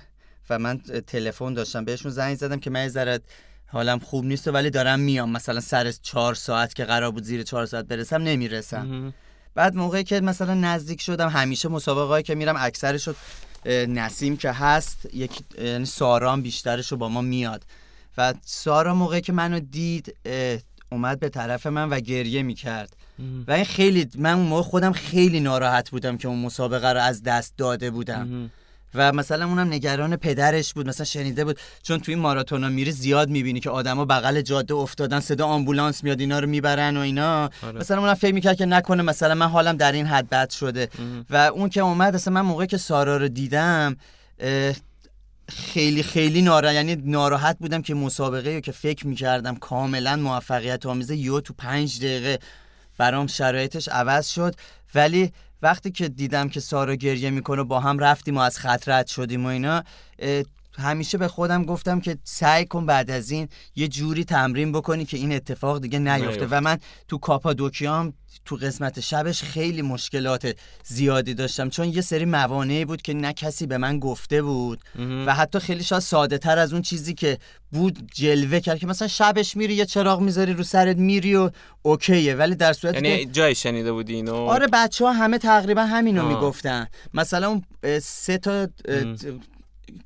و 0.50 0.60
من 0.60 0.80
تلفن 1.08 1.54
داشتم 1.54 1.86
بهشون 1.86 2.12
زنگ 2.12 2.38
زدم 2.38 2.60
که 2.60 2.70
من 2.70 2.88
ذره 2.88 3.20
حالم 3.68 4.00
خوب 4.00 4.26
نیست 4.26 4.48
ولی 4.48 4.70
دارم 4.70 5.00
میام. 5.00 5.32
مثلا 5.32 5.60
سر 5.60 5.92
چهار 5.92 6.36
ساعت 6.36 6.76
که 6.76 6.86
قرار 6.86 7.12
بود 7.12 7.24
زیر 7.24 7.44
چهار 7.44 7.66
ساعت 7.66 7.86
برسم 7.86 8.22
نمی‌رسم. 8.22 9.14
بعد 9.56 9.76
موقعی 9.76 10.04
که 10.04 10.22
مثلا 10.22 10.54
نزدیک 10.54 11.02
شدم 11.02 11.30
همیشه 11.30 11.70
مسابقه 11.70 12.24
که 12.24 12.36
میرم 12.36 12.56
اکثرش 12.60 13.10
نسیم 13.66 14.38
که 14.38 14.52
هست 14.52 15.08
یک 15.14 15.32
یعنی 15.62 15.86
سارام 15.86 16.42
بیشترش 16.42 16.92
رو 16.92 16.98
با 16.98 17.10
ما 17.10 17.22
میاد. 17.22 17.64
و 18.18 18.34
سارا 18.46 18.94
موقعی 18.94 19.22
که 19.22 19.34
منو 19.34 19.60
دید 19.60 20.16
اومد 20.92 21.20
به 21.20 21.30
طرف 21.30 21.68
من 21.68 21.90
و 21.90 22.00
گریه 22.00 22.44
می‌کرد. 22.44 22.96
و 23.48 23.52
این 23.52 23.66
خیلی 23.66 24.10
من 24.16 24.34
موقع 24.34 24.62
خودم 24.62 24.92
خیلی 24.92 25.40
ناراحت 25.40 25.90
بودم 25.90 26.18
که 26.18 26.28
اون 26.28 26.40
مسابقه 26.40 26.94
رو 26.94 27.00
از 27.00 27.24
دست 27.24 27.54
داده 27.58 27.92
بودم. 27.92 28.52
و 28.96 29.12
مثلا 29.12 29.46
اونم 29.46 29.74
نگران 29.74 30.16
پدرش 30.16 30.74
بود 30.74 30.88
مثلا 30.88 31.06
شنیده 31.06 31.46
بود. 31.46 31.60
چون 31.84 32.00
توی 32.00 32.16
ماراتونا 32.16 32.70
میری 32.70 32.92
زیاد 32.92 33.30
می‌بینی 33.30 33.60
که 33.60 33.70
آدما 33.70 34.06
بغل 34.06 34.42
جاده 34.42 34.74
افتادن 34.74 35.20
صدا 35.20 35.46
آمبولانس 35.46 36.04
میاد 36.04 36.20
اینا 36.20 36.40
رو 36.40 36.48
می‌برن 36.48 36.98
و 36.98 37.00
اینا. 37.00 37.50
آره. 37.64 37.80
مثلا 37.80 38.00
اونم 38.00 38.14
فکر 38.14 38.34
می‌کرد 38.34 38.58
که 38.58 38.66
نکنه 38.66 39.04
مثلا 39.04 39.36
من 39.36 39.48
حالم 39.48 39.78
در 39.78 39.92
این 39.92 40.06
حد 40.06 40.30
بد 40.30 40.50
شده. 40.50 40.90
و 41.30 41.36
اون 41.36 41.70
که 41.70 41.82
اومد 41.82 42.16
مثلا 42.16 42.34
من 42.34 42.42
موقعی 42.42 42.68
که 42.68 42.78
سارا 42.78 43.18
رو 43.18 43.28
دیدم 43.28 43.98
خیلی 45.50 46.04
خیلی 46.04 46.42
ناراحت 46.42 46.76
یعنی 46.76 46.96
ناراحت 46.96 47.58
بودم 47.60 47.82
که 47.82 47.94
مسابقه 47.94 48.54
رو 48.54 48.60
که 48.60 48.72
فکر 48.72 49.08
می‌کردم 49.08 49.56
کاملا 49.56 50.16
موفقیت 50.16 50.86
آمیزه 50.86 51.16
یو 51.16 51.42
تو 51.42 51.54
پنج 51.58 52.00
دقیقه 52.00 52.40
برام 52.98 53.28
شرایطش 53.28 53.88
عوض 53.88 54.28
شد. 54.28 54.56
ولی 54.96 55.32
وقتی 55.62 55.92
که 55.92 56.10
دیدم 56.10 56.50
که 56.50 56.60
سارا 56.60 56.96
گریه 56.96 57.30
می‌کنه 57.30 57.64
با 57.64 57.80
هم 57.80 58.00
رفتیم 58.00 58.38
و 58.38 58.40
از 58.40 58.60
خط 58.60 59.08
شدیم 59.08 59.46
و 59.46 59.48
اینا 59.48 59.84
همیشه 60.80 61.18
به 61.18 61.28
خودم 61.28 61.64
گفتم 61.66 62.00
که 62.00 62.18
سعی 62.24 62.66
کن 62.66 62.86
بعد 62.86 63.12
از 63.12 63.32
این 63.32 63.48
یه 63.76 63.88
جوری 63.88 64.24
تمرین 64.24 64.72
بکنی 64.72 65.06
که 65.06 65.18
این 65.18 65.34
اتفاق 65.34 65.82
دیگه 65.82 66.00
نیفته. 66.00 66.48
و 66.52 66.62
من 66.62 66.78
تو 67.08 67.18
کاپادوکیام 67.18 68.14
تو 68.46 68.56
قسمت 68.56 69.00
شبش 69.00 69.44
خیلی 69.44 69.82
مشکلات 69.82 70.56
زیادی 70.84 71.34
داشتم. 71.34 71.70
چون 71.70 71.94
یه 71.94 72.02
سری 72.02 72.26
موانعی 72.26 72.86
بود 72.86 73.02
که 73.02 73.14
نه 73.14 73.34
کسی 73.34 73.66
به 73.68 73.78
من 73.78 74.00
گفته 74.00 74.42
بود. 74.42 74.80
و 75.28 75.36
حتی 75.36 75.60
خیلی 75.60 75.84
شاید 75.84 76.02
ساده 76.02 76.38
تر 76.38 76.58
از 76.58 76.74
اون 76.74 76.82
چیزی 76.82 77.14
که 77.14 77.38
بود 77.72 78.12
جلوه 78.14 78.60
کرد 78.60 78.80
که 78.80 78.88
مثلا 78.88 79.08
شبش 79.08 79.58
میری 79.58 79.74
یه 79.74 79.86
چراغ 79.86 80.22
می‌ذاری 80.22 80.54
رو 80.54 80.64
سرت 80.64 80.98
میری 80.98 81.36
و 81.36 81.50
اوکیه. 81.82 82.36
ولی 82.36 82.56
در 82.56 82.74
صورتی 82.74 83.08
یعنی 83.08 83.26
جای 83.26 83.56
شنیده 83.56 83.92
بودی 83.92 84.14
اینو؟ 84.14 84.36
آره 84.36 84.68
بچه 84.74 85.06
ها 85.06 85.14
همه 85.14 85.38
تقریبا 85.38 85.84
همینو 85.86 86.28
می‌گفتن. 86.28 86.88
مثلا 87.14 87.48
اون 87.48 87.64
سه 88.02 88.38
تا 88.38 88.68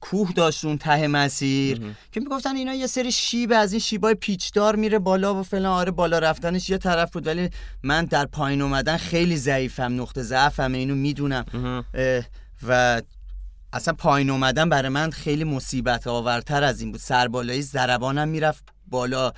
کوه 0.02 0.34
داشت 0.34 0.66
اون 0.66 0.78
ته 0.78 1.08
مسیر 1.08 1.96
که 2.12 2.20
می‌گفتن 2.20 2.56
اینا 2.56 2.74
یه 2.74 2.88
سری 2.88 3.12
شیب 3.12 3.52
از 3.56 3.74
این 3.74 3.80
شیبای 3.80 4.13
پیچدار 4.13 4.75
میره 4.75 5.00
بالا 5.00 5.36
و 5.36 5.44
فلان 5.44 5.66
آره 5.66 5.92
بالا 5.92 6.20
رفتنش 6.20 6.70
یه 6.70 6.78
طرف 6.78 7.12
بود 7.12 7.28
ولی 7.28 7.50
من 7.84 8.06
در 8.06 8.25
پایین 8.25 8.62
اومدن 8.62 8.98
خیلی 8.98 9.38
ضعیفم 9.38 10.02
نقطه 10.02 10.22
ضعفم 10.24 10.74
اینو 10.74 10.96
می‌دونم. 10.96 11.46
و 12.68 13.02
اصلا 13.74 13.94
پایین 13.94 14.30
اومدن 14.30 14.70
برای 14.70 14.90
من 14.90 15.10
خیلی 15.10 15.44
مصیبت 15.44 16.08
آورتر 16.08 16.63
از 16.63 16.82
این 16.82 16.92
بود. 16.92 17.00
سربالایی 17.02 17.62
زربانم 17.62 18.28
می‌رفت 18.28 18.63
بالا 18.88 19.34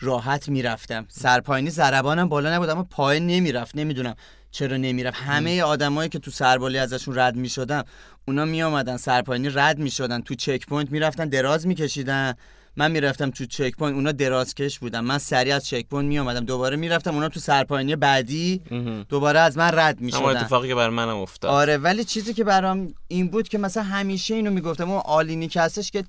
راحت 0.00 0.48
می‌رفتم. 0.48 1.06
سرپایینی 1.08 1.70
ضربانم 1.70 2.28
بالا 2.28 2.54
نبود 2.54 2.68
اما 2.68 2.82
پایین 2.82 3.26
نمی‌رفت 3.26 3.76
نمی‌دونم. 3.76 4.14
چرا 4.50 4.76
نمی‌رفت؟ 4.76 5.16
همه 5.22 5.62
آدمایی 5.62 6.08
که 6.08 6.18
تو 6.18 6.30
سربالی 6.30 6.78
ازشون 6.78 7.18
رد 7.18 7.36
می‌شدم 7.36 7.84
اونا 8.28 8.44
می 8.44 8.62
آمدن 8.62 8.96
سرپایینی 8.96 9.50
رد 9.50 9.78
می 9.78 9.90
شدن 9.90 10.20
تو 10.20 10.34
checkpoint 10.34 10.90
می‌رفتن 10.90 11.28
دراز 11.28 11.66
میکشیدن. 11.66 12.34
من 12.76 12.90
می‌رفتم 12.90 13.30
تو 13.30 13.46
checkpoint 13.46 13.94
اونا 13.94 14.12
درازکش 14.12 14.78
بودن. 14.78 15.00
من 15.00 15.18
سریع 15.18 15.56
از 15.56 15.66
checkpoint 15.66 16.08
می 16.08 16.18
آمدم 16.18 16.44
دوباره 16.44 16.76
می‌رفتم 16.76 17.14
اونا 17.14 17.28
تو 17.28 17.40
سرپایینی 17.40 17.96
بعدی 17.96 18.62
دوباره 19.08 19.40
از 19.40 19.56
من 19.56 19.70
رد 19.74 20.00
می 20.00 20.12
شدن 20.12 20.22
اتفاقی 20.22 20.68
که 20.68 20.74
بر 20.74 20.90
منم 20.90 21.16
افتاد. 21.16 21.50
آره 21.50 21.76
ولی 21.76 22.04
چیزی 22.04 22.34
که 22.34 22.44
برام 22.44 22.94
این 23.08 23.28
بود 23.28 23.48
که 23.48 23.58
مثلا 23.58 23.82
همیشه 23.82 24.34
اینو 24.34 24.50
می‌گفتم. 24.50 24.90
اون 24.90 25.02
all-in 25.04 25.42
ی 25.42 25.48
که 25.48 25.60
هستش 25.60 25.90
که 25.90 26.04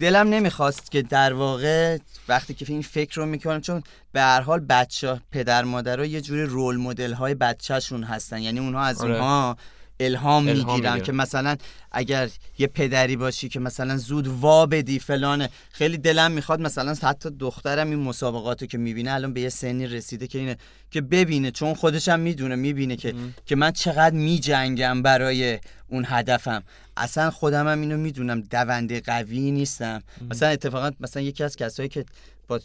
دلم 0.00 0.28
نمی‌خواست 0.28 0.90
که 0.90 1.02
در 1.02 1.32
واقع 1.32 1.98
وقتی 2.28 2.54
که 2.54 2.66
این 2.68 2.82
فکر 2.82 3.16
رو 3.16 3.26
می‌کنم 3.26 3.60
چون 3.60 3.82
به 4.12 4.20
هر 4.20 4.40
حال 4.40 4.60
بچه 4.60 5.20
پدر 5.32 5.64
مادر 5.64 6.04
یه 6.04 6.20
جوری 6.20 6.42
رول 6.42 6.76
مدل 6.76 7.12
های 7.12 7.34
بچهشون 7.34 8.02
هستن 8.02 8.38
یعنی 8.42 8.60
اونها 8.60 8.82
از 8.82 9.00
آره. 9.00 9.12
اونها 9.12 9.56
الهام, 10.04 10.44
می‌گیرن 10.44 11.00
که 11.00 11.12
مثلا 11.12 11.56
اگر 11.92 12.30
یه 12.58 12.66
پدری 12.66 13.16
باشی 13.16 13.48
که 13.48 13.60
مثلا 13.60 13.96
زود 13.96 14.26
وا 14.26 14.66
بدی 14.66 14.98
فلانه 14.98 15.50
خیلی 15.72 15.98
دلم 15.98 16.32
می‌خواد 16.32 16.60
مثلا 16.60 16.94
حتی 17.02 17.30
دخترم 17.30 17.90
این 17.90 17.98
مسابقاتو 17.98 18.66
که 18.66 18.78
می‌بینه 18.78 19.12
الان 19.12 19.32
به 19.32 19.40
یه 19.40 19.48
سنی 19.48 19.86
رسیده 19.86 20.26
که 20.26 20.38
اینه 20.38 20.56
که 20.90 21.00
ببینه 21.00 21.50
چون 21.50 21.74
خودشم 21.74 22.20
می‌دونه 22.20 22.54
می‌بینه 22.54 22.96
که 22.96 23.14
که 23.46 23.56
من 23.56 23.70
چقدر 23.70 24.14
میجنگم 24.14 25.02
برای 25.02 25.58
اون 25.88 26.04
هدفم. 26.08 26.62
اصلا 26.96 27.30
خودم 27.30 27.68
هم 27.68 27.80
اینو 27.80 27.96
می‌دونم 27.96 28.40
دونده 28.40 29.00
قوی 29.00 29.50
نیستم. 29.50 30.02
مثلا 30.30 30.48
اتفاقا 30.48 30.90
مثلا 31.00 31.22
یکی 31.22 31.44
از 31.44 31.56
کسایی 31.56 31.88
که 31.88 32.04
با 32.48 32.60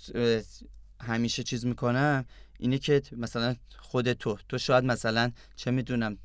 همیشه 1.01 1.43
چیز 1.43 1.65
می‌کنم 1.65 2.25
اینه 2.59 2.77
که 2.77 3.01
مثلا 3.17 3.55
خود 3.77 4.13
تو. 4.13 4.37
تو 4.49 4.57
شاید 4.57 4.83
مثلا 4.83 5.31
چه 5.55 5.71
می‌دونم 5.71 6.17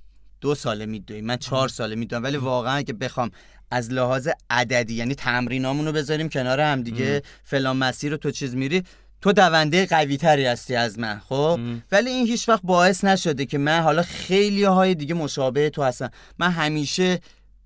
دو 0.43 0.55
ساله 0.55 0.87
میدوی 0.87 1.21
من 1.21 1.37
چهار 1.37 1.69
ساله 1.69 1.95
میدوم 1.95 2.23
ولی 2.23 2.37
واقعا 2.37 2.75
اگه 2.75 2.93
بخوام 2.93 3.31
از 3.71 3.93
لحاظ 3.93 4.29
عددی 4.51 4.95
یعنی 4.95 5.15
تمرینامون 5.15 5.87
رو 5.87 5.93
بذاریم 5.93 6.29
کنار 6.29 6.61
هم 6.61 6.83
دیگه 6.83 7.23
فلان 7.45 7.77
مسیر 7.77 8.11
رو 8.11 8.17
تو 8.17 8.31
چیز 8.31 8.55
میری 8.57 8.83
تو 9.21 9.33
دونده 9.33 9.87
قوی 9.87 10.17
تری 10.17 10.45
هستی 10.45 10.77
از 10.77 10.99
من 10.99 11.19
خب؟ 11.29 11.61
ولی 11.93 12.11
این 12.11 12.27
هیچ 12.27 12.49
وقت 12.49 12.61
باعث 12.63 13.05
نشده 13.05 13.47
که 13.47 13.59
من 13.59 13.81
حالا 13.81 14.03
خیلی 14.03 14.65
های 14.65 14.95
دیگه 14.95 15.15
مشابه 15.15 15.71
تو 15.71 15.83
هستم. 15.83 16.11
من 16.39 16.51
همیشه 16.51 17.21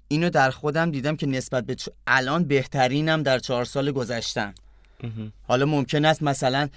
اینو 0.08 0.30
در 0.30 0.50
خودم 0.50 0.90
دیدم 0.90 1.16
که 1.16 1.26
نسبت 1.26 1.64
به 1.64 1.76
الان 2.06 2.44
بهترینم 2.44 3.22
در 3.22 3.38
چهار 3.38 3.64
سال 3.64 3.92
گذشتم. 3.92 4.54
حالا 5.42 5.66
ممکن 5.66 6.04
است 6.04 6.22
مثلا 6.22 6.68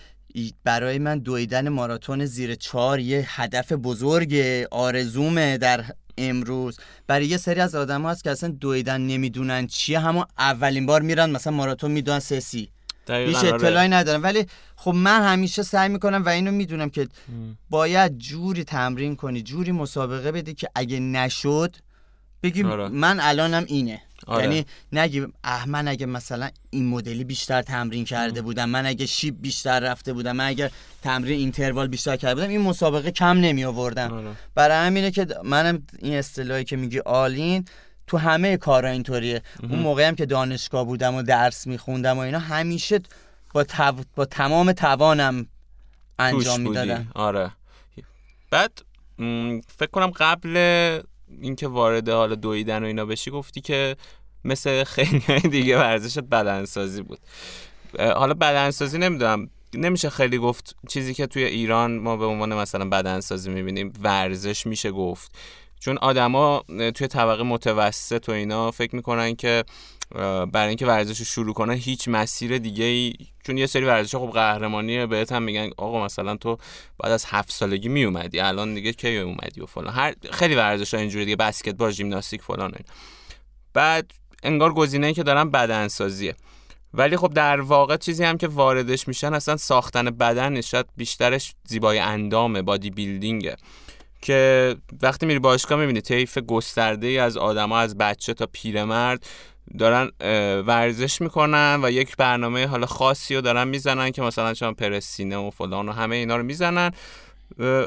برای 0.63 1.00
من 1.00 1.19
دویدن 1.19 1.69
ماراتون 1.69 2.25
زیر 2.25 2.55
چهار 2.55 3.00
یه 3.00 3.25
هدف 3.27 3.71
بزرگ 3.71 4.36
آرزومه 4.71 5.57
در 5.57 5.86
امروز. 6.17 6.79
برای 7.07 7.25
یه 7.25 7.38
سری 7.38 7.59
از 7.59 7.75
آدم 7.75 8.05
هست 8.05 8.24
که 8.24 8.31
اصلا 8.31 8.50
دویدن 8.50 9.01
نمی‌دونن 9.01 9.67
چیه. 9.67 10.00
همون 10.00 10.25
اولین 10.38 10.86
بار 10.86 11.01
میرن 11.01 11.29
مثلا 11.29 11.53
ماراتون 11.53 11.91
می‌دونن 11.91 12.19
سسی 12.19 12.69
هیچ 13.09 13.36
آره. 13.36 13.53
اطلاعی 13.53 13.89
ندارم. 13.89 14.24
ولی 14.24 14.45
خب 14.75 14.91
من 14.91 15.21
همیشه 15.24 15.63
سعی 15.63 15.89
می‌کنم 15.89 16.25
و 16.25 16.29
اینو 16.29 16.51
می‌دونم 16.51 16.89
که 16.89 17.07
باید 17.69 18.17
جوری 18.17 18.63
تمرین 18.63 19.15
کنی 19.15 19.41
جوری 19.41 19.71
مسابقه 19.71 20.31
بدی 20.31 20.53
که 20.53 20.69
اگه 20.75 21.00
نشد 21.00 21.75
بگی 22.43 22.63
آره. 22.63 22.88
من 22.88 23.19
الانم 23.19 23.65
اینه. 23.67 24.01
آره. 24.27 24.43
یعنی 24.43 24.65
نگی 24.91 25.25
من 25.67 25.88
اگه 25.88 26.05
مثلا 26.05 26.50
این 26.69 26.89
مدلی 26.89 27.24
بیشتر 27.24 27.62
تمرین 27.62 28.05
کرده 28.05 28.41
بودم 28.41 28.69
من 28.69 28.86
اگه 28.86 29.05
شیب 29.05 29.41
بیشتر 29.41 29.79
رفته 29.79 30.13
بودم 30.13 30.36
من 30.36 30.48
اگه 30.48 30.72
تمرین 31.01 31.39
interval 31.39 31.88
بیشتر 31.88 32.17
کرده 32.17 32.36
بودم 32.36 32.50
این 32.50 32.62
مسابقه 32.62 33.12
کم 33.12 33.38
نمی 33.38 33.65
آوردم. 33.65 34.13
آره. 34.13 34.31
برای 34.55 34.88
همینه 34.88 35.12
که 35.12 35.27
منم 35.43 35.84
این 36.00 36.13
اصطلاحی 36.13 36.63
که 36.63 36.75
میگی 36.75 37.00
all-in 36.99 37.65
تو 38.08 38.17
همه 38.17 38.58
کارا 38.58 38.89
اینطوریه. 38.89 39.41
اون 39.63 39.79
موقعی 39.79 40.05
هم 40.05 40.15
که 40.15 40.25
دانشگاه 40.25 40.86
بودم 40.86 41.15
و 41.15 41.24
درس 41.24 41.67
میخوندم 41.67 42.17
و 42.17 42.19
اینا 42.19 42.39
همیشه 42.39 43.00
با, 43.53 43.65
با 44.15 44.25
تمام 44.25 44.72
توانم 44.72 45.48
انجام 46.19 46.62
می‌دادم 46.62 47.08
آره. 47.15 47.51
بعد 48.51 48.81
فکر 49.77 49.89
کنم 49.91 50.12
قبل 50.15 51.01
اینکه 51.41 51.67
وارد 51.67 52.09
حالا 52.09 52.36
دویدن 52.36 52.83
و 52.83 52.86
اینا 52.86 53.05
بشی 53.05 53.31
گفتی 53.31 53.62
که 53.62 53.95
مثل 54.43 54.83
خیلی 54.83 55.39
دیگه 55.50 55.77
ورزشت 55.77 56.19
بدنسازی 56.19 57.01
بود. 57.01 57.19
حالا 58.00 58.33
بدنسازی 58.33 58.98
نمی‌دونم 58.98 59.50
نمیشه 59.74 60.09
خیلی 60.09 60.38
گفت 60.38 60.75
چیزی 60.88 61.13
که 61.13 61.27
توی 61.27 61.43
ایران 61.43 61.98
ما 61.98 62.17
به 62.17 62.25
عنوان 62.25 62.53
مثلا 62.55 62.89
بدنسازی 62.89 63.50
می‌بینیم 63.50 63.93
ورزش 64.01 64.67
میشه 64.67 64.91
گفت. 64.91 65.31
چون 65.79 65.98
آدما 65.98 66.63
توی 66.95 67.07
طبقه 67.07 67.43
متوسط 67.43 68.29
و 68.29 68.31
اینا 68.31 68.71
فکر 68.71 68.95
می‌کنن 68.95 69.36
که 69.36 69.63
برای 70.51 70.67
اینکه 70.67 70.85
ورزش 70.85 71.19
رو 71.19 71.25
شروع 71.25 71.53
کنن 71.53 71.73
هیچ 71.73 72.07
مسیر 72.07 72.57
دیگه 72.57 72.83
ای 72.83 73.13
چون 73.43 73.57
یه 73.57 73.65
سری 73.65 73.85
ورزش 73.85 74.15
خب 74.15 74.31
قهرمانیه 74.33 75.05
بهت 75.05 75.31
هم 75.31 75.43
میگن 75.43 75.69
آقا 75.77 76.05
مثلا 76.05 76.35
تو 76.35 76.57
بعد 76.99 77.11
از 77.11 77.25
هفت 77.27 77.51
سالگی 77.51 77.89
می 77.89 78.03
اومدی 78.03 78.39
الان 78.39 78.73
دیگه 78.73 78.93
کی 78.93 79.17
اومدی 79.17 79.61
و 79.61 79.65
فلان. 79.65 79.93
هر 79.93 80.15
خیلی 80.31 80.55
ورزش 80.55 80.93
ها 80.93 80.99
اینجوری 80.99 81.25
دیگه 81.25 81.35
بسکتبال 81.35 81.91
ژیمناستیک 81.91 82.41
فلان 82.41 82.71
این. 82.75 82.85
بعد 83.73 84.11
انگار 84.43 84.73
گزینه‌ای 84.73 85.13
که 85.13 85.23
دارن 85.23 85.49
بدن 85.49 85.87
سازیه 85.87 86.35
ولی 86.93 87.17
خب 87.17 87.33
در 87.33 87.61
واقع 87.61 87.97
چیزی 87.97 88.23
هم 88.23 88.37
که 88.37 88.47
واردش 88.47 89.07
میشن 89.07 89.33
اصلا 89.33 89.57
ساختن 89.57 90.09
بدن 90.09 90.61
شاید 90.61 90.85
بیشترش 90.97 91.53
زیبای 91.67 91.99
اندامه 91.99 92.61
بادی 92.61 92.89
بیلدینگه. 92.89 93.55
که 94.21 94.75
وقتی 95.01 95.25
میری 95.25 95.39
باشگاه 95.39 95.79
می‌بینی 95.79 96.01
طیف 96.01 96.38
گسترده 96.38 97.07
از 97.07 97.38
آدما 97.38 97.79
از 97.79 97.97
بچه 97.97 98.33
تا 98.33 98.47
پیرمرد 98.51 99.25
دارن 99.79 100.11
ورزش 100.67 101.21
می‌کنن 101.21 101.79
و 101.83 101.91
یک 101.91 102.17
برنامه 102.17 102.67
حالا 102.67 102.85
خاصی 102.85 103.35
رو 103.35 103.41
دارن 103.41 103.67
می‌زنن 103.67 104.11
که 104.11 104.21
مثلا 104.21 104.53
چون 104.53 104.73
پرسینه 104.73 105.38
و 105.38 105.49
فلان 105.49 105.89
و 105.89 105.91
همه 105.91 106.15
اینا 106.15 106.38
رو 106.38 106.43
می‌زنن. 106.43 106.91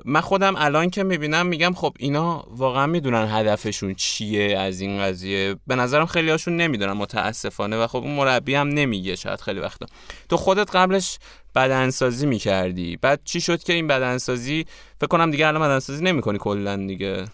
من 0.04 0.20
خودم 0.20 0.54
الان 0.56 0.90
که 0.90 1.02
می‌بینم 1.02 1.46
میگم 1.46 1.72
خب 1.74 1.94
اینا 1.98 2.44
واقعا 2.48 2.86
می‌دونن 2.86 3.28
هدفشون 3.30 3.94
چیه 3.94 4.58
از 4.58 4.80
این 4.80 5.00
قضیه. 5.00 5.56
به 5.66 5.76
نظرم 5.76 6.06
خیلی 6.06 6.30
هاشون 6.30 6.56
نمی‌دونن 6.56 6.92
متاسفانه 6.92 7.76
و 7.76 7.86
خب 7.86 7.98
اون 7.98 8.14
مربی 8.14 8.54
هم 8.54 8.68
نمیگه 8.68 9.16
شاید 9.16 9.40
خیلی 9.40 9.60
وقتا. 9.60 9.86
تو 10.28 10.36
خودت 10.36 10.76
قبلش 10.76 11.18
بدنسازی 11.54 12.26
می‌کردی. 12.26 12.96
بعد 12.96 13.20
چی 13.24 13.40
شد 13.40 13.62
که 13.62 13.72
این 13.72 13.86
بدنسازی؟ 13.86 14.66
فکر 15.00 15.06
کنم 15.06 15.30
دیگه 15.30 15.46
الان 15.46 15.62
بدنسازی 15.62 16.04
نمی‌کنی 16.04 16.38
کلا 16.38 16.76
دیگه. 16.76 17.24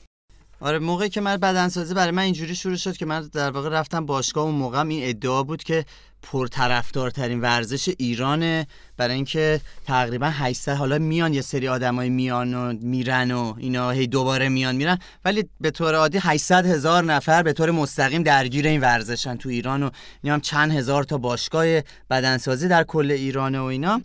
آره 0.61 0.79
موقعی 0.79 1.09
که 1.09 1.21
من 1.21 1.37
بدنسازی 1.37 1.95
برای 1.95 2.11
من 2.11 2.23
اینجوری 2.23 2.55
شروع 2.55 2.77
شد 2.77 2.97
که 2.97 3.07
من 3.07 3.31
در 3.33 3.51
واقع 3.51 3.69
رفتم 3.69 4.07
باشگاه 4.07 4.45
اون 4.45 4.55
موقع 4.55 4.87
این 4.87 5.09
ادعا 5.09 5.43
بود 5.43 5.63
که 5.63 5.85
پرطرفدارترین 6.23 7.41
ورزش 7.41 7.89
ایرانه. 7.99 8.67
برای 8.97 9.15
اینکه 9.15 9.61
تقریبا 9.87 10.31
800 10.31 10.73
حالا 10.75 10.99
میان 10.99 11.35
یه 11.35 11.41
سری 11.41 11.69
آدمای 11.69 12.11
میان 12.11 12.55
و 12.55 12.73
میرن 12.73 13.31
و 13.31 13.55
اینا 13.59 13.91
هی 13.91 14.07
دوباره 14.07 14.49
میان 14.49 14.77
میرن 14.77 14.99
ولی 15.25 15.49
به 15.61 15.71
طور 15.71 15.95
عادی 15.95 16.19
800 16.23 16.67
هزار 16.67 17.05
نفر 17.05 17.43
به 17.43 17.53
طور 17.53 17.71
مستقیم 17.71 18.23
درگیر 18.23 18.67
این 18.67 18.81
ورزشن 18.81 19.37
تو 19.37 19.49
ایران 19.49 19.83
و 19.83 19.91
اینا 20.23 20.35
هم 20.35 20.41
چند 20.41 20.73
هزار 20.73 21.05
تا 21.05 21.19
باشگاه 21.19 21.67
بدنسازی 22.11 22.69
در 22.69 22.85
کل 22.85 23.11
ایران 23.11 23.55
و 23.55 23.65
اینا. 23.65 24.01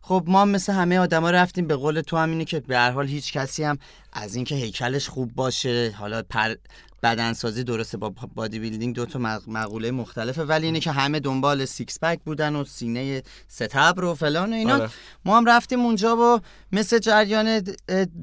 خب 0.00 0.24
ما 0.26 0.44
مثل 0.44 0.72
همه 0.72 0.98
آدما 0.98 1.30
رفتیم. 1.30 1.66
به 1.66 1.76
قول 1.76 2.00
تو 2.00 2.16
هم 2.16 2.30
اینه 2.30 2.44
که 2.44 2.60
به 2.60 2.78
هر 2.78 2.90
حال 2.90 3.08
هیچ 3.08 3.32
کسی 3.32 3.64
هم 3.64 3.78
از 4.12 4.34
اینکه 4.34 4.54
هیکلش 4.54 5.08
خوب 5.08 5.34
باشه 5.34 5.94
حالا 5.98 6.22
پر 6.22 6.54
بدنسازی 7.02 7.64
درسته 7.64 7.96
با 7.96 8.14
bodybuilding 8.34 8.94
دو 8.94 9.06
تا 9.06 9.18
مقوله 9.46 9.90
مختلفه 9.90 10.44
ولی 10.44 10.66
اینه 10.66 10.80
که 10.80 10.92
همه 10.92 11.20
دنبال 11.20 11.64
six 11.64 11.98
pack 12.02 12.20
بودن 12.24 12.56
و 12.56 12.64
سینه 12.64 13.22
ستبر 13.48 14.04
و 14.04 14.14
فلان 14.14 14.52
و 14.52 14.56
اینا. 14.56 14.74
آره. 14.74 14.90
ما 15.24 15.36
هم 15.36 15.44
رفتیم 15.46 15.80
اونجا 15.80 16.16
و 16.16 16.40
مثل 16.72 16.98
جریان 16.98 17.62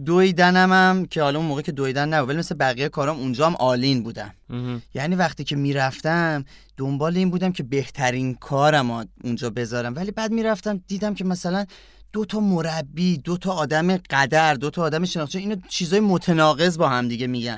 دویدنم 0.06 0.74
هم 0.74 1.06
که 1.06 1.22
حالا 1.22 1.40
اون 1.40 1.48
موقع 1.48 1.62
که 1.62 1.72
دویدن 1.72 2.10
نه 2.10 2.20
ولی 2.20 2.38
مثل 2.38 2.56
بقیه 2.56 2.90
کارام 2.90 3.20
اونجا 3.20 3.46
هم 3.48 3.56
all-in 3.56 4.04
بودم. 4.04 4.34
یعنی 4.94 5.16
وقتی 5.16 5.44
که 5.44 5.56
می‌رفتم 5.56 6.46
دنبال 6.78 7.18
این 7.18 7.30
بودم 7.30 7.52
که 7.52 7.64
بهترین 7.64 8.36
کارم 8.36 9.08
اونجا 9.24 9.50
بذارم. 9.50 9.96
ولی 9.96 10.12
بعد 10.12 10.32
می‌رفتم 10.32 10.82
دیدم 10.88 11.14
که 11.14 11.24
مثلا 11.24 11.66
دو 12.14 12.26
تا 12.26 12.40
مربی 12.40 13.18
دو 13.18 13.38
تا 13.38 13.52
آدم 13.54 13.98
قدر 13.98 14.54
دو 14.54 14.70
تا 14.70 14.82
آدم 14.82 15.06
شناخته 15.06 15.40
اینو 15.40 15.56
چیزای 15.68 16.00
متناقض 16.00 16.78
با 16.78 16.90
هم 16.90 17.08
دیگه 17.08 17.28
میگن. 17.28 17.58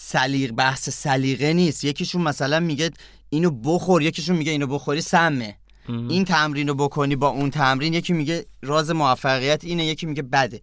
سلیق 0.00 0.52
بحث 0.52 0.88
سلیقه 0.90 1.52
نیست. 1.52 1.84
یکیشون 1.84 2.22
مثلا 2.22 2.60
میگه 2.60 2.90
اینو 3.30 3.50
بخور 3.50 4.02
یکیشون 4.02 4.36
میگه 4.36 4.52
اینو 4.52 4.66
بخوری 4.66 5.00
سمه. 5.00 5.56
این 5.88 6.24
تمرین 6.24 6.68
رو 6.68 6.74
بکنی 6.74 7.16
با 7.16 7.28
اون 7.28 7.50
تمرین 7.50 7.94
یکی 7.94 8.12
میگه 8.12 8.46
راز 8.62 8.90
موفقیت 8.90 9.64
اینه 9.64 9.86
یکی 9.86 10.06
میگه 10.06 10.22
بده. 10.22 10.60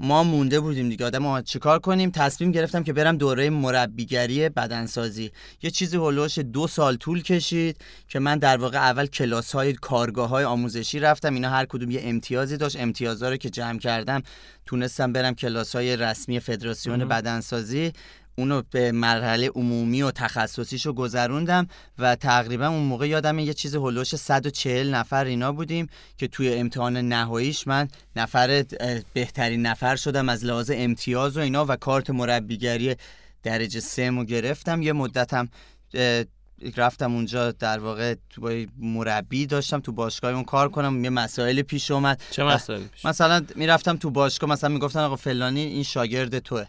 ما 0.00 0.24
مونده 0.24 0.60
بودیم 0.60 0.88
دیگه. 0.88 1.06
آدم 1.06 1.18
ما 1.18 1.42
چیکار 1.42 1.78
کنیم؟ 1.78 2.10
تصمیم 2.10 2.52
گرفتم 2.52 2.82
که 2.82 2.92
برم 2.92 3.16
دوره 3.16 3.50
مربیگری 3.50 4.48
بدنسازی. 4.48 5.30
یه 5.62 5.70
چیزی 5.70 5.96
هلوش 5.96 6.38
دو 6.38 6.66
سال 6.66 6.96
طول 6.96 7.22
کشید 7.22 7.76
که 8.08 8.18
من 8.18 8.38
در 8.38 8.56
واقع 8.56 8.78
اول 8.78 9.06
کلاس 9.06 9.52
های 9.52 9.72
کارگاه 9.72 10.28
های 10.28 10.44
آموزشی 10.44 11.00
رفتم. 11.00 11.34
اینا 11.34 11.50
هر 11.50 11.64
کدوم 11.64 11.90
یه 11.90 12.00
امتیازی 12.04 12.56
داشت. 12.56 12.80
امتیازها 12.80 13.28
رو 13.28 13.36
که 13.36 13.50
جمع 13.50 13.78
کردم 13.78 14.22
تونستم 14.66 15.12
برم 15.12 15.34
کلاس 15.34 15.76
های 15.76 15.96
رسمی 15.96 16.40
فدراسیون 16.40 17.04
بدنسازی. 17.04 17.92
اونو 18.38 18.62
به 18.70 18.92
مرحله 18.92 19.48
عمومی 19.48 20.02
و 20.02 20.10
تخصصیشو 20.10 20.92
گذروندم 20.92 21.68
و 21.98 22.16
تقریبا 22.16 22.66
اون 22.66 22.82
موقع 22.82 23.08
یادم 23.08 23.38
یه 23.38 23.54
چیز 23.54 23.74
هلوش 23.74 24.14
140 24.14 24.94
نفر 24.94 25.24
اینا 25.24 25.52
بودیم 25.52 25.88
که 26.16 26.28
توی 26.28 26.54
امتحان 26.54 26.96
نهاییش 26.96 27.66
من 27.66 27.88
نفر 28.16 28.64
بهترین 29.12 29.66
نفر 29.66 29.96
شدم 29.96 30.28
از 30.28 30.44
لحاظ 30.44 30.70
امتیاز 30.74 31.36
و 31.36 31.40
اینا 31.40 31.64
و 31.68 31.76
کارت 31.76 32.10
مربیگری 32.10 32.96
درجه 33.42 33.80
سه 33.80 34.24
گرفتم. 34.24 34.82
یه 34.82 34.92
مدتم 34.92 35.48
رفتم 36.76 37.14
اونجا 37.14 37.52
در 37.52 37.78
واقع 37.78 38.14
تو 38.30 38.66
مربی 38.78 39.46
داشتم 39.46 39.80
تو 39.80 39.92
باشگاه 39.92 40.32
اون 40.32 40.44
کار 40.44 40.68
کنم. 40.68 41.04
یه 41.04 41.10
مسائل 41.10 41.62
پیش 41.62 41.90
اومد. 41.90 42.22
چه 42.30 42.44
مسائلی 42.44 42.84
پیش؟ 42.84 43.04
مثلا 43.06 43.44
می‌رفتم 43.54 43.96
تو 43.96 44.10
باشگاه 44.10 44.50
مثلا 44.50 44.70
می‌گفتن 44.70 45.00
آقا 45.00 45.16
فلانی 45.16 45.60
این 45.60 45.82
شاگرد 45.82 46.38
توه. 46.38 46.66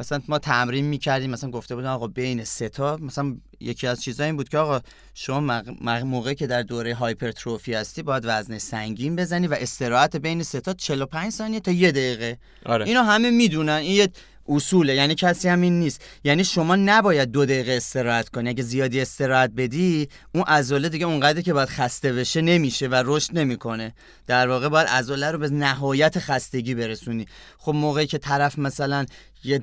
مثلا 0.00 0.22
ما 0.28 0.38
تمرین 0.38 0.84
می‌کردیم 0.84 1.30
مثلا 1.30 1.50
گفته 1.50 1.74
بودن 1.74 1.88
آقا 1.88 2.06
بین 2.06 2.44
سه 2.44 2.68
تا 2.68 2.96
مثلا 2.96 3.36
یکی 3.60 3.86
از 3.86 4.02
چیزا 4.02 4.24
این 4.24 4.36
بود 4.36 4.48
که 4.48 4.58
آقا 4.58 4.80
شما 5.14 5.62
موقعی 6.04 6.34
که 6.34 6.46
در 6.46 6.62
دوره 6.62 6.94
هایپرتروفی 6.94 7.74
هستی 7.74 8.02
باید 8.02 8.22
وزن 8.26 8.58
سنگین 8.58 9.16
بزنی 9.16 9.46
و 9.46 9.56
استراحت 9.60 10.16
بین 10.16 10.42
سه 10.42 10.60
تا 10.60 10.72
45 10.72 11.32
ثانیه 11.32 11.60
تا 11.60 11.70
یه 11.70 11.92
دقیقه. 11.92 12.38
آره. 12.66 12.86
اینو 12.86 13.02
همه 13.02 13.30
می‌دونن 13.30 13.72
این 13.72 13.96
یه 13.96 14.08
اصوله 14.48 14.94
یعنی 14.94 15.14
کسی 15.14 15.48
همین 15.48 15.80
نیست. 15.80 16.04
یعنی 16.24 16.44
شما 16.44 16.76
نباید 16.76 17.30
دو 17.30 17.44
دقیقه 17.44 17.72
استراحت 17.72 18.28
کنی. 18.28 18.48
اگه 18.48 18.62
زیادی 18.62 19.00
استراحت 19.00 19.50
بدی 19.56 20.08
اون 20.34 20.44
عضله 20.44 20.88
دیگه 20.88 21.06
اونقدر 21.06 21.40
که 21.40 21.52
باید 21.52 21.68
خسته 21.68 22.12
بشه 22.12 22.40
نمیشه 22.40 22.88
و 22.88 23.02
رشد 23.06 23.38
نمی‌کنه. 23.38 23.94
در 24.26 24.48
واقع 24.48 24.68
باید 24.68 24.88
عضله 24.88 25.30
رو 25.30 25.38
به 25.38 25.48
نهایت 25.48 26.18
خستگی 26.18 26.74
برسونی. 26.74 27.26
خب 27.58 27.72
موقعی 27.72 28.06
که 28.06 28.18
طرف 28.18 28.58
مثلا 28.58 29.06
یه 29.44 29.60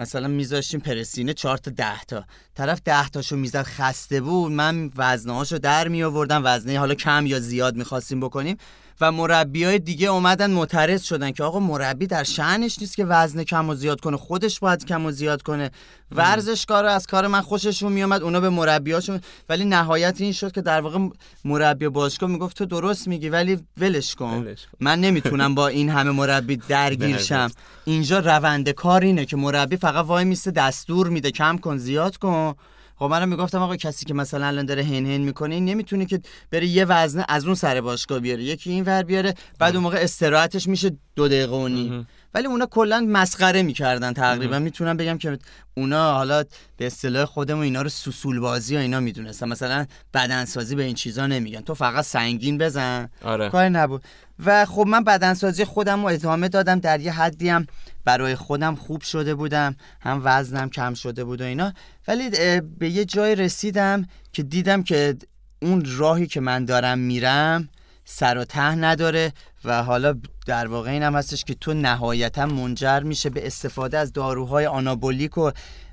مثلا 0.00 0.28
میذاشتیم 0.28 0.80
پرسینه 0.80 1.34
چهار 1.34 1.58
تا 1.58 1.70
ده 1.70 2.04
تا. 2.04 2.24
طرف 2.54 2.80
ده 2.84 3.08
تاشو 3.08 3.36
می‌زد 3.36 3.62
خسته 3.62 4.20
بود 4.20 4.52
من 4.52 4.90
وزنهاشو 4.96 5.58
در 5.58 5.88
می 5.88 6.02
آوردم 6.02 6.42
وزنه 6.44 6.78
حالا 6.78 6.94
کم 6.94 7.26
یا 7.26 7.40
زیاد 7.40 7.76
می‌خواستیم 7.76 8.20
بکنیم. 8.20 8.56
و 9.00 9.12
مربی 9.12 9.64
های 9.64 9.78
دیگه 9.78 10.08
اومدن 10.08 10.50
معترض 10.50 11.02
شدن 11.02 11.30
که 11.30 11.44
آقا 11.44 11.60
مربی 11.60 12.06
در 12.06 12.24
شعنش 12.24 12.78
نیست 12.80 12.96
که 12.96 13.04
وزن 13.04 13.44
کم 13.44 13.68
و 13.68 13.74
زیاد 13.74 14.00
کنه 14.00 14.16
خودش 14.16 14.60
باید 14.60 14.84
کم 14.84 15.06
و 15.06 15.10
زیاد 15.10 15.42
کنه. 15.42 15.70
ورزشکار 16.12 16.84
از 16.86 17.06
کار 17.06 17.26
من 17.26 17.40
خوششون 17.40 17.92
میومد 17.92 18.22
اونا 18.22 18.40
به 18.40 18.50
مربیاشون 18.50 19.20
ولی 19.48 19.64
نهایت 19.64 20.20
این 20.20 20.32
شد 20.32 20.52
که 20.52 20.62
در 20.62 20.80
واقع 20.80 20.98
مربی 21.44 21.88
باشگاه 21.88 22.30
می‌گفت 22.30 22.56
تو 22.56 22.66
درست 22.66 23.08
میگی 23.08 23.28
ولی 23.28 23.58
ولش 23.78 24.14
کن. 24.14 24.54
من 24.80 25.00
نمی‌تونم 25.00 25.54
با 25.54 25.68
این 25.68 25.88
همه 25.90 26.10
مربی 26.10 26.56
درگیر 26.56 27.16
شم. 27.28 27.50
اینجا 27.84 28.18
روند 28.18 28.68
کار 28.68 29.02
اینه 29.02 29.24
که 29.24 29.36
مربی 29.36 29.76
فقط 29.76 30.04
وای 30.06 30.24
میسته 30.24 30.50
دستور 30.50 31.08
میده 31.08 31.30
کم 31.30 31.58
کن 31.58 31.76
زیاد 31.76 32.16
کن. 32.16 32.54
خب 33.00 33.06
منم 33.06 33.28
می‌گفتم 33.28 33.62
آقا 33.62 33.76
کسی 33.76 34.06
که 34.06 34.14
مثلا 34.14 34.46
الان 34.46 34.66
داره 34.66 34.84
هن 34.84 35.06
هن 35.06 35.20
می‌کنه 35.20 35.60
نمی‌تونه 35.60 36.06
که 36.06 36.20
بره 36.50 36.66
یه 36.66 36.84
وزنه 36.84 37.24
از 37.28 37.44
اون 37.44 37.54
سر 37.54 37.80
باشگاه 37.80 38.20
بیاره. 38.20 38.42
یکی 38.42 38.70
این 38.70 38.84
ور 38.84 39.02
بیاره 39.02 39.34
بعد 39.58 39.74
اون 39.74 39.82
موقع 39.82 39.98
استراحتش 39.98 40.68
میشه 40.68 40.90
دو 41.16 41.28
دقیقه 41.28 41.56
و 41.56 41.68
نیم. 41.68 42.08
ولی 42.34 42.46
اونا 42.46 42.66
کلا 42.66 43.06
مسخره 43.08 43.62
می‌کردن 43.62 44.12
تقریبا. 44.12 44.58
می‌تونم 44.58 44.96
بگم 44.96 45.18
که 45.18 45.38
اونا 45.76 46.12
حالا 46.12 46.44
به 46.76 46.86
اصطلاح 46.86 47.24
خودمون 47.24 47.64
اینا 47.64 47.82
رو 47.82 47.88
سوسول 47.88 48.40
بازی 48.40 48.76
و 48.76 48.78
اینا 48.78 49.00
می‌دونستن. 49.00 49.48
مثلا 49.48 49.86
بدنسازی 50.14 50.74
به 50.74 50.82
این 50.82 50.94
چیزا 50.94 51.26
نمیگن. 51.26 51.60
تو 51.60 51.74
فقط 51.74 52.04
سنگین 52.04 52.58
بزن. 52.58 53.08
آره. 53.22 53.50
کاری 53.50 53.70
نبود. 53.70 54.02
و 54.44 54.64
خب 54.66 54.84
من 54.86 55.04
بدنسازی 55.04 55.64
خودم 55.64 56.00
رو 56.00 56.06
ادامه 56.06 56.48
دادم. 56.48 56.78
در 56.78 57.00
یه 57.00 57.12
حدی 57.12 57.48
هم 57.48 57.66
برای 58.04 58.34
خودم 58.34 58.74
خوب 58.74 59.02
شده 59.02 59.34
بودم 59.34 59.76
هم 60.00 60.20
وزنم 60.24 60.70
کم 60.70 60.94
شده 60.94 61.24
بود 61.24 61.40
و 61.40 61.44
اینا. 61.44 61.72
ولی 62.08 62.30
به 62.60 62.90
یه 62.90 63.04
جای 63.04 63.34
رسیدم 63.34 64.06
که 64.32 64.42
دیدم 64.42 64.82
که 64.82 65.16
اون 65.62 65.84
راهی 65.96 66.26
که 66.26 66.40
من 66.40 66.64
دارم 66.64 66.98
میرم 66.98 67.68
سر 68.04 68.38
و 68.38 68.44
ته 68.44 68.74
نداره 68.74 69.32
و 69.64 69.82
حالا 69.82 70.14
در 70.46 70.66
واقع 70.66 70.90
این 70.90 71.02
هستش 71.02 71.44
که 71.44 71.54
تو 71.54 71.74
نهایتا 71.74 72.46
منجر 72.46 73.00
میشه 73.00 73.30
به 73.30 73.46
استفاده 73.46 73.98
از 73.98 74.12
داروهای 74.12 74.66
آنابولیک 74.66 75.38
و 75.38 75.50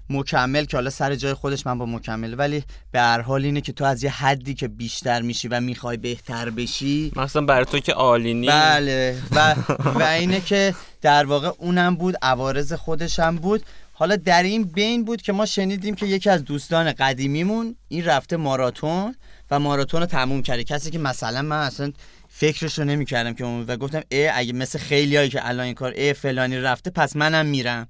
مکمل 0.10 0.66
که 0.66 0.78
حالا 0.78 0.90
سر 0.90 1.16
جای 1.16 1.34
خودش 1.34 1.66
من 1.66 1.78
با 1.78 1.86
مکمل. 1.86 2.36
ولی 2.38 2.64
به 2.92 3.00
هر 3.00 3.22
حال 3.22 3.46
اینه 3.46 3.62
که 3.62 3.72
تو 3.72 3.86
از 3.86 4.04
یه 4.04 4.10
حدی 4.10 4.54
که 4.54 4.68
بیشتر 4.68 5.22
میشی 5.22 5.48
و 5.48 5.62
می‌خوای 5.62 5.98
بهتر 5.98 6.50
بشی. 6.50 7.12
مثلا 7.16 7.42
برای 7.42 7.66
تو 7.66 7.80
که 7.80 7.94
عالی 7.94 8.48
بله. 8.48 9.18
و, 9.32 9.56
و 10.00 10.04
اینه 10.04 10.42
که 10.42 10.76
در 11.02 11.26
واقع 11.26 11.52
اونم 11.58 11.96
بود 11.96 12.16
عوارض 12.22 12.74
خودشم 12.74 13.36
بود. 13.36 13.64
حالا 13.94 14.16
در 14.16 14.44
این 14.44 14.64
بین 14.64 15.06
بود 15.06 15.22
که 15.22 15.34
ما 15.34 15.46
شنیدیم 15.46 15.96
که 15.96 16.06
یکی 16.06 16.30
از 16.30 16.44
دوستان 16.44 16.92
قدیمیمون 16.92 17.76
این 17.88 18.06
رفته 18.06 18.38
ماراتون 18.38 19.16
و 19.52 19.60
ماراتون 19.60 20.00
رو 20.00 20.06
تموم 20.06 20.42
کرده. 20.42 20.64
کسی 20.64 20.92
که 20.92 21.00
مثلا 21.00 21.42
من 21.42 21.58
اصلا 21.58 21.92
فکرش 22.30 22.80
رو 22.80 22.86
نمی‌کردم 22.86 23.34
که 23.34 23.46
و 23.46 23.78
گفتم 23.78 24.02
ای 24.10 24.28
اگه 24.28 24.54
مثل 24.54 24.80
خیلیایی 24.80 25.30
که 25.30 25.48
الان 25.48 25.66
این 25.66 25.74
کار 25.74 25.92
ای 25.92 26.14
فلانی 26.14 26.58
رفته 26.58 26.90
پس 26.90 27.16
منم 27.16 27.46
میرم. 27.46 27.88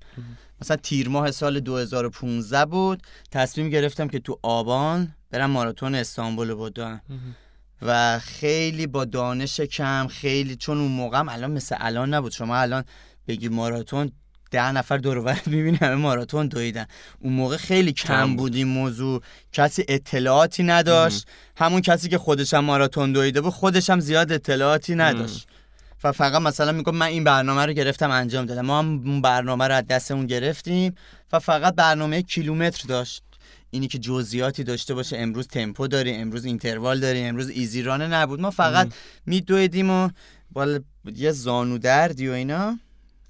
مثلا 0.62 0.78
تیر 0.78 1.10
ماه 1.10 1.32
سال 1.32 1.60
2015 1.60 2.65
بود 2.65 3.04
تصمیم 3.32 3.70
گرفتم 3.70 4.08
که 4.08 4.20
تو 4.20 4.39
آبان 4.41 5.15
برم 5.32 5.50
ماراتون 5.50 5.96
استانبول 5.96 6.54
بدوم 6.54 7.02
و 7.82 8.20
خیلی 8.20 8.88
با 8.88 9.06
دانش 9.06 9.62
کم 9.62 10.08
خیلی 10.08 10.56
چون 10.56 10.78
اون 10.78 10.91
موقع 10.91 11.34
الان 11.34 11.52
مثل 11.52 11.76
الان 11.80 12.13
نبود. 12.13 12.32
شما 12.32 12.58
الان 12.58 12.84
بگی 13.28 13.50
ماراتون 13.50 14.12
ده 14.52 14.72
نفر 14.72 14.98
دور 14.98 15.17
و 15.17 15.34
می‌بینی 15.46 15.78
همه 15.78 15.96
ماراتون 15.96 16.48
دویدن. 16.48 16.86
اون 17.20 17.34
موقع 17.34 17.58
خیلی 17.58 17.93
کم 17.93 18.36
بود. 18.36 18.56
این 18.56 18.67
موضوع. 18.67 19.22
کسی 19.52 19.86
اطلاعاتی 19.88 20.63
نداشت. 20.63 21.28
همون 21.58 21.82
کسی 21.82 22.10
که 22.10 22.17
خودش 22.17 22.54
هم 22.54 22.65
ماراتون 22.65 23.12
دویده 23.12 23.41
بود 23.41 23.54
خودش 23.54 23.89
هم 23.89 24.00
زیاد 24.00 24.32
اطلاعاتی 24.32 24.96
نداشت. 24.96 25.48
و 26.04 26.12
فقط 26.12 26.42
مثلا 26.42 26.72
میگم 26.72 26.96
من 26.96 27.06
این 27.06 27.24
برنامه 27.24 27.66
رو 27.66 27.74
گرفتم 27.74 28.12
انجام 28.12 28.46
دادم. 28.46 28.66
ما 28.66 28.80
هم 28.80 29.02
اون 29.06 29.22
برنامه 29.22 29.68
رو 29.68 29.76
از 29.76 29.88
دستمون 29.88 30.26
گرفتیم 30.26 30.96
و 31.34 31.40
فقط 31.40 31.76
برنامه 31.76 32.22
کیلومتر 32.22 32.88
داشت. 32.88 33.24
اینی 33.70 33.88
که 33.88 33.98
جزئیاتی 33.98 34.64
داشته 34.64 34.94
باشه 34.94 35.18
امروز 35.18 35.48
تمپو 35.48 35.88
داریم 35.88 36.22
امروز 36.22 36.46
اینتروال 36.46 37.00
داریم 37.00 37.30
امروز 37.30 37.50
ایزی 37.50 37.82
رانه 37.82 38.08
نبود. 38.08 38.42
ما 38.42 38.52
فقط 38.52 38.94
میدویدیم 39.26 39.90
و 39.90 40.10
بالا 40.52 40.80
یه 41.16 41.32
زانو 41.32 41.78
دردی 41.78 42.28
و 42.28 42.32
اینا. 42.32 42.80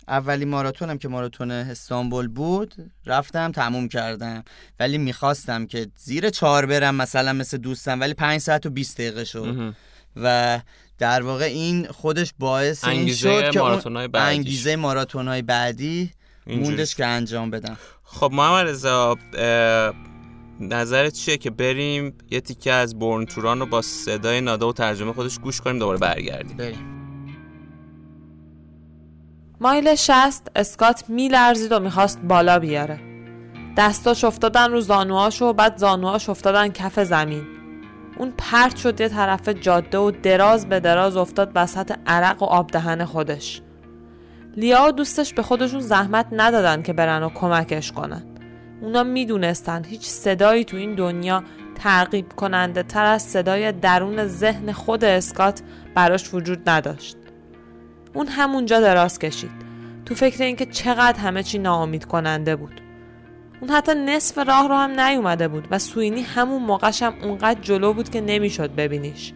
اولی 0.08 0.46
ماراتونم 0.46 0.98
که 0.98 1.08
ماراتون 1.08 1.52
استانبول 1.52 2.28
بود 2.28 2.76
رفتم 3.06 3.52
تموم 3.52 3.88
کردم. 3.88 4.44
ولی 4.80 4.98
می‌خواستم 4.98 5.66
که 5.66 5.88
زیر 5.96 6.30
چهار 6.30 6.66
برم 6.66 6.96
مثلا 6.96 7.34
مثل 7.34 7.58
دوستم 7.58 8.00
ولی 8.00 8.14
پنج 8.14 8.42
ساعت 8.42 8.66
و 8.66 8.70
20 8.70 8.98
دقیقه 8.98 9.24
شد. 9.24 9.74
و 10.24 10.60
در 10.98 11.22
واقع 11.22 11.46
این 11.46 11.88
خودش 11.88 12.34
باعث 12.40 12.86
این 12.86 13.14
شد 13.14 13.52
که 13.52 13.60
اون 13.60 14.10
انگیزه 14.14 14.76
ماراتون 14.76 15.28
های 15.28 15.42
بعدی 15.42 16.12
موندش 16.48 16.96
که 16.96 17.06
انجام 17.06 17.50
بدم 17.50 17.78
خب 18.04 18.30
محمد 18.34 18.68
رضا 18.68 19.16
نظرت 20.60 21.14
چیه 21.14 21.38
که 21.38 21.50
بریم 21.50 22.14
یه 22.32 22.42
تیکه 22.42 22.74
از 22.74 23.00
بورن 23.00 23.26
توران 23.26 23.60
رو 23.60 23.66
با 23.66 23.82
صدای 23.82 24.42
ناده 24.42 24.66
و 24.66 24.74
ترجمه 24.74 25.14
خودش 25.14 25.40
گوش 25.40 25.62
کنیم 25.62 25.80
دوباره 25.80 25.98
برگردیم؟ 25.98 26.58
بریم. 26.58 26.98
مایل 29.62 29.96
شست 29.96 30.52
اسکات 30.56 31.10
میلرزید 31.10 31.72
و 31.72 31.80
می‌خواست 31.80 32.20
بالا 32.20 32.60
بیاره. 32.60 33.00
دستاش 33.78 34.24
افتادن 34.24 34.72
رو 34.72 34.82
زانوهاش 34.82 35.42
و 35.42 35.54
بعد 35.54 35.78
زانوهاش 35.78 36.30
افتادن 36.30 36.70
کف 36.70 37.00
زمین. 37.00 37.57
اون 38.20 38.34
پرت 38.38 38.76
شد 38.76 39.02
یه 39.02 39.10
طرف 39.10 39.50
جاده 39.50 39.98
و 39.98 40.12
دراز 40.12 40.70
به 40.70 40.80
دراز 40.80 41.18
افتاد 41.18 41.52
وسط 41.56 41.96
عرق 42.08 42.44
و 42.44 42.46
آب 42.46 42.72
دهن 42.72 43.06
خودش. 43.06 43.62
لیا 44.58 44.86
و 44.88 44.92
دوستش 44.92 45.34
به 45.34 45.44
خودشون 45.44 45.80
زحمت 45.80 46.26
ندادن 46.32 46.82
که 46.82 46.94
برن 46.94 47.24
و 47.24 47.30
کمکش 47.30 47.92
کنن. 47.92 48.24
اونا 48.82 49.04
می‌دونستن 49.04 49.84
هیچ 49.84 50.06
صدایی 50.06 50.64
تو 50.64 50.78
این 50.78 50.96
دنیا 50.96 51.44
تعقیب 51.76 52.34
کننده 52.34 52.84
تر 52.84 53.06
از 53.06 53.24
صدای 53.24 53.72
درون 53.72 54.28
ذهن 54.28 54.72
خود 54.72 55.04
اسکات 55.04 55.62
براش 55.96 56.34
وجود 56.34 56.70
نداشت. 56.70 57.18
اون 58.14 58.28
همونجا 58.28 58.80
دراز 58.80 59.20
کشید. 59.20 59.52
تو 60.06 60.16
فکر 60.16 60.44
اینکه 60.44 60.66
چقدر 60.66 61.20
همه 61.20 61.44
چی 61.44 61.60
ناامید 61.60 62.06
کننده 62.06 62.56
بود. 62.56 62.82
اون 63.62 63.70
حتی 63.70 63.96
نصف 63.96 64.38
راه 64.38 64.68
رو 64.68 64.76
هم 64.76 65.00
نیومده 65.00 65.48
بود 65.48 65.68
و 65.72 65.80
سوینی 65.80 66.22
همون 66.22 66.64
موقعش 66.64 67.04
هم 67.04 67.14
اونقدر 67.24 67.62
جلو 67.62 67.94
بود 67.94 68.10
که 68.10 68.22
نمی‌شد 68.22 68.76
ببینیش. 68.76 69.34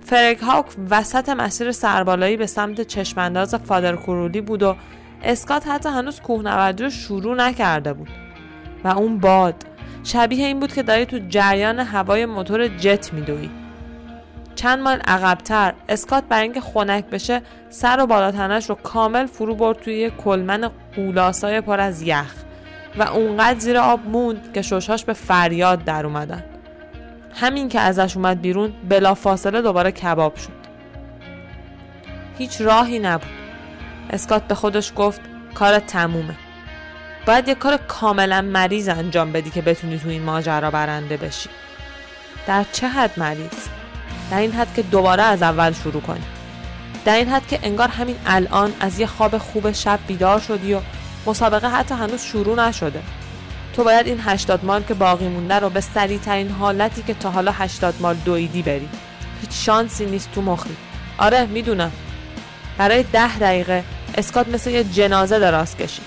فرک 0.00 0.38
هاک 0.38 0.66
وسط 0.90 1.28
مسیر 1.28 1.72
سربالایی 1.72 2.36
به 2.36 2.46
سمت 2.46 2.80
چشمانداز 2.80 3.54
فادر 3.54 3.96
کورولی 3.96 4.40
بود 4.40 4.62
و 4.62 4.76
اسکات 5.22 5.68
حتی 5.68 5.88
هنوز 5.88 6.20
کوهنوردی 6.20 6.84
رو 6.84 6.90
شروع 6.90 7.36
نکرده 7.36 7.92
بود. 7.92 8.08
و 8.84 8.88
اون 8.88 9.18
باد 9.18 9.54
شبیه 10.04 10.46
این 10.46 10.60
بود 10.60 10.72
که 10.72 10.82
داری 10.82 11.06
تو 11.06 11.18
جریان 11.28 11.78
هوای 11.78 12.26
موتور 12.26 12.68
جت 12.68 13.12
میدوی 13.12 13.50
چند 14.54 14.78
مایل 14.78 15.00
عقبتر 15.06 15.74
اسکات 15.88 16.24
برای 16.24 16.42
اینکه 16.42 16.60
خنک 16.60 17.06
بشه 17.06 17.42
سر 17.70 18.00
و 18.00 18.06
بالاتنش 18.06 18.70
رو 18.70 18.74
کامل 18.74 19.26
فرو 19.26 19.54
برد 19.54 19.78
توی 19.78 20.10
کلمن 20.10 20.70
قولاسای 20.96 21.60
پر 21.60 21.80
از 21.80 22.02
یخ. 22.02 22.34
و 22.98 23.02
اونقدر 23.02 23.58
زیر 23.58 23.78
آب 23.78 24.06
موند 24.06 24.52
که 24.52 24.62
ششاش 24.62 25.04
به 25.04 25.12
فریاد 25.12 25.84
در 25.84 26.06
اومدن. 26.06 26.44
همین 27.34 27.68
که 27.68 27.80
ازش 27.80 28.16
اومد 28.16 28.40
بیرون 28.40 28.72
بلا 28.88 29.14
فاصله 29.14 29.62
دوباره 29.62 29.92
کباب 29.92 30.36
شد. 30.36 30.62
هیچ 32.38 32.60
راهی 32.60 32.98
نبود. 32.98 33.30
اسکات 34.10 34.42
به 34.42 34.54
خودش 34.54 34.92
گفت 34.96 35.20
کار 35.54 35.78
تمومه. 35.78 36.34
باید 37.26 37.48
یه 37.48 37.54
کار 37.54 37.76
کاملا 37.76 38.42
مریض 38.42 38.88
انجام 38.88 39.32
بدی 39.32 39.50
که 39.50 39.62
بتونی 39.62 39.98
تو 39.98 40.08
این 40.08 40.22
ماجرا 40.22 40.70
برنده 40.70 41.16
بشی. 41.16 41.50
در 42.46 42.64
چه 42.72 42.88
حد 42.88 43.10
مریض؟ 43.16 43.68
در 44.30 44.38
این 44.38 44.52
حد 44.52 44.74
که 44.74 44.82
دوباره 44.82 45.22
از 45.22 45.42
اول 45.42 45.72
شروع 45.72 46.02
کنی. 46.02 46.24
در 47.04 47.16
این 47.16 47.28
حد 47.28 47.46
که 47.46 47.58
انگار 47.62 47.88
همین 47.88 48.16
الان 48.26 48.72
از 48.80 49.00
یه 49.00 49.06
خواب 49.06 49.38
خوب 49.38 49.72
شب 49.72 49.98
بیدار 50.06 50.38
شدی 50.38 50.74
و 50.74 50.80
مسابقه 51.26 51.70
حتی 51.70 51.94
هنوز 51.94 52.22
شروع 52.22 52.68
نشده. 52.68 53.02
تو 53.76 53.84
باید 53.84 54.06
این 54.06 54.20
80 54.20 54.64
مال 54.64 54.82
که 54.82 54.94
باقی 54.94 55.28
مونده 55.28 55.58
رو 55.58 55.70
به 55.70 55.80
سریع 55.80 56.18
ترین 56.18 56.50
حالتی 56.50 57.02
که 57.02 57.14
تا 57.14 57.30
حالا 57.30 57.52
80 57.52 57.94
مال 58.00 58.16
دویدی 58.16 58.62
بری. 58.62 58.88
هیچ 59.40 59.50
شانسی 59.52 60.06
نیست 60.06 60.32
تو 60.32 60.42
مخی. 60.42 60.76
آره 61.18 61.46
می‌دونم. 61.46 61.92
برای 62.78 63.02
ده 63.02 63.38
دقیقه 63.38 63.84
اسکات 64.14 64.48
مثل 64.48 64.70
یه 64.70 64.84
جنازه 64.84 65.38
دراز 65.38 65.76
کشید. 65.76 66.04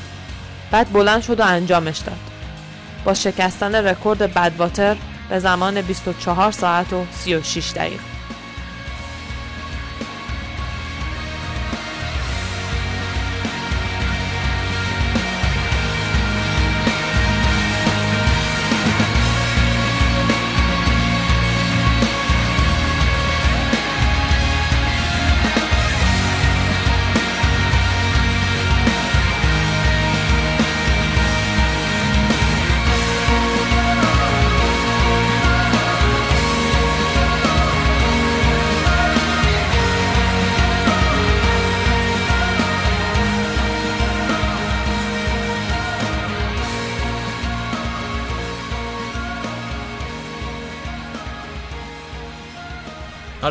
بعد 0.72 0.94
بلند 0.94 1.22
شد 1.22 1.40
و 1.40 1.44
انجامش 1.44 1.98
داد. 1.98 2.20
با 3.06 3.14
شکستن 3.14 3.76
رکورد 3.76 4.34
بدواتر 4.34 4.98
به 5.30 5.40
زمان 5.40 5.82
24 5.82 6.52
ساعت 6.52 6.94
و 6.94 7.06
36 7.12 7.72
دقیقه. 7.76 8.15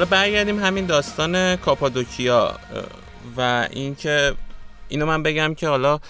حالا 0.04 0.22
برگردیم 0.22 0.64
همین 0.64 0.86
داستان 0.86 1.56
کاپادوکیا 1.56 2.60
و 3.36 3.68
اینکه 3.70 4.34
اینو 4.88 5.06
من 5.06 5.22
بگم 5.22 5.54
که 5.54 5.68
حالا 5.68 6.00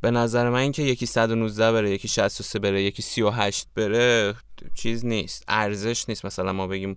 به 0.00 0.10
نظر 0.10 0.50
من 0.50 0.58
اینکه 0.58 0.82
یکی 0.82 1.06
119 1.06 1.72
بره 1.72 1.90
یکی 1.90 2.08
63 2.08 2.58
بره 2.58 2.82
یکی 2.82 3.02
38 3.02 3.66
بره 3.74 4.34
چیز 4.74 5.06
نیست 5.06 5.44
ارزش 5.48 6.04
نیست. 6.08 6.24
مثلا 6.24 6.52
ما 6.52 6.66
بگیم 6.66 6.96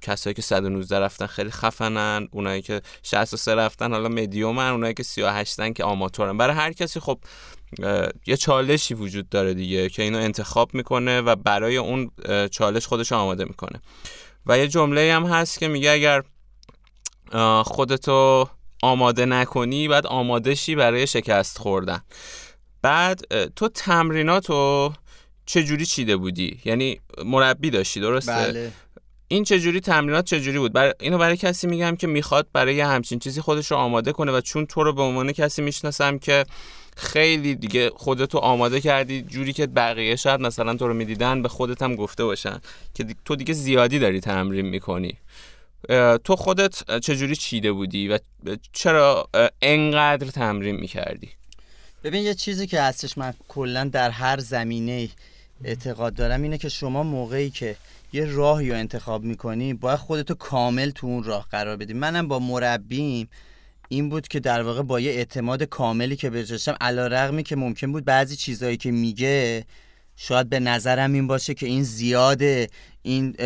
کسایی 0.00 0.34
که 0.34 0.42
119 0.42 0.98
رفتن 0.98 1.26
خیلی 1.26 1.50
خفنن 1.50 2.28
اونایی 2.30 2.62
که 2.62 2.82
63 3.02 3.54
رفتن 3.54 3.92
حالا 3.92 4.08
مدیومن 4.08 4.70
اونایی 4.70 4.94
که 4.94 5.02
38 5.02 5.72
که 5.72 5.84
آماتورن. 5.84 6.36
برای 6.36 6.56
هر 6.56 6.72
کسی 6.72 7.00
خب 7.00 7.18
یه 8.26 8.36
چالشی 8.36 8.94
وجود 8.94 9.28
داره 9.28 9.54
دیگه 9.54 9.88
که 9.88 10.02
اینو 10.02 10.18
انتخاب 10.18 10.74
می‌کنه 10.74 11.20
و 11.20 11.36
برای 11.36 11.76
اون 11.76 12.10
چالش 12.50 12.86
خودش 12.86 13.12
آماده 13.12 13.44
می‌کنه. 13.44 13.80
و 14.48 14.58
یه 14.58 14.68
جمله 14.68 15.14
هم 15.14 15.26
هست 15.26 15.58
که 15.58 15.68
میگه 15.68 15.90
اگر 15.90 16.22
خودتو 17.64 18.48
آماده 18.82 19.26
نکنی 19.26 19.88
بعد 19.88 20.06
آماده 20.06 20.54
شی 20.54 20.74
برای 20.74 21.06
شکست 21.06 21.58
خوردن. 21.58 22.00
بعد 22.82 23.48
تو 23.54 23.68
تمریناتو 23.68 24.92
چجوری 25.46 25.86
چیده 25.86 26.16
بودی؟ 26.16 26.60
یعنی 26.64 27.00
مربی 27.24 27.70
داشتی 27.70 28.00
درسته؟ 28.00 28.32
بله. 28.32 28.72
این 29.28 29.44
چجوری 29.44 29.80
تمرینات 29.80 30.24
چجوری 30.24 30.58
بود؟ 30.58 30.72
برای 30.72 30.94
اینو 31.00 31.18
برای 31.18 31.36
کسی 31.36 31.66
میگم 31.66 31.96
که 31.96 32.06
می‌خواد 32.06 32.48
برای 32.52 32.80
همچین 32.80 33.18
چیزی 33.18 33.40
خودش 33.40 33.70
رو 33.70 33.76
آماده 33.76 34.12
کنه 34.12 34.32
و 34.32 34.40
چون 34.40 34.66
تو 34.66 34.84
رو 34.84 34.92
به 34.92 35.02
عنوان 35.02 35.32
کسی 35.32 35.62
می‌شناسم 35.62 36.18
که 36.18 36.44
خیلی 36.98 37.54
دیگه 37.54 37.90
خودتو 37.90 38.38
آماده 38.38 38.80
کردی 38.80 39.22
جوری 39.22 39.52
که 39.52 39.66
بقیه 39.66 40.16
شاید 40.16 40.40
مثلا 40.40 40.76
تو 40.76 40.88
رو 40.88 40.94
می‌دیدن 40.94 41.42
به 41.42 41.48
خودت 41.48 41.82
هم 41.82 41.96
گفته 41.96 42.24
باشن 42.24 42.60
که 42.94 43.06
تو 43.24 43.36
دیگه 43.36 43.54
زیادی 43.54 43.98
داری 43.98 44.20
تمرین 44.20 44.66
می‌کنی. 44.66 45.18
تو 46.24 46.36
خودت 46.36 46.98
چجوری 47.00 47.36
چیده 47.36 47.72
بودی 47.72 48.08
و 48.08 48.18
چرا 48.72 49.28
انقدر 49.62 50.26
تمرین 50.26 50.76
می‌کردی؟ 50.76 51.30
ببین 52.04 52.22
یه 52.22 52.34
چیزی 52.34 52.66
که 52.66 52.80
هستش 52.80 53.18
من 53.18 53.34
کلا 53.48 53.84
در 53.84 54.10
هر 54.10 54.38
زمینه 54.38 55.08
اعتقاد 55.64 56.14
دارم 56.14 56.42
اینه 56.42 56.58
که 56.58 56.68
شما 56.68 57.02
موقعی 57.02 57.50
که 57.50 57.76
یه 58.12 58.24
راهی 58.24 58.70
رو 58.70 58.76
انتخاب 58.76 59.24
می‌کنی 59.24 59.74
باید 59.74 59.98
خودتو 59.98 60.34
کامل 60.34 60.90
تو 60.90 61.06
اون 61.06 61.24
راه 61.24 61.46
قرار 61.50 61.76
بدی. 61.76 61.92
منم 61.92 62.28
با 62.28 62.38
مربیم 62.38 63.28
این 63.88 64.08
بود 64.08 64.28
که 64.28 64.40
در 64.40 64.62
واقع 64.62 64.82
با 64.82 65.00
یه 65.00 65.10
اعتماد 65.10 65.62
کاملی 65.62 66.16
که 66.16 66.30
بهش 66.30 66.50
داشتم 66.50 66.76
علیرغمی 66.80 67.42
که 67.42 67.56
ممکن 67.56 67.92
بود 67.92 68.04
بعضی 68.04 68.36
چیزهایی 68.36 68.76
که 68.76 68.90
میگه 68.90 69.64
شاید 70.16 70.48
به 70.48 70.60
نظرم 70.60 71.12
این 71.12 71.26
باشه 71.26 71.54
که 71.54 71.66
این 71.66 71.82
زیاده. 71.82 72.66
این 73.02 73.36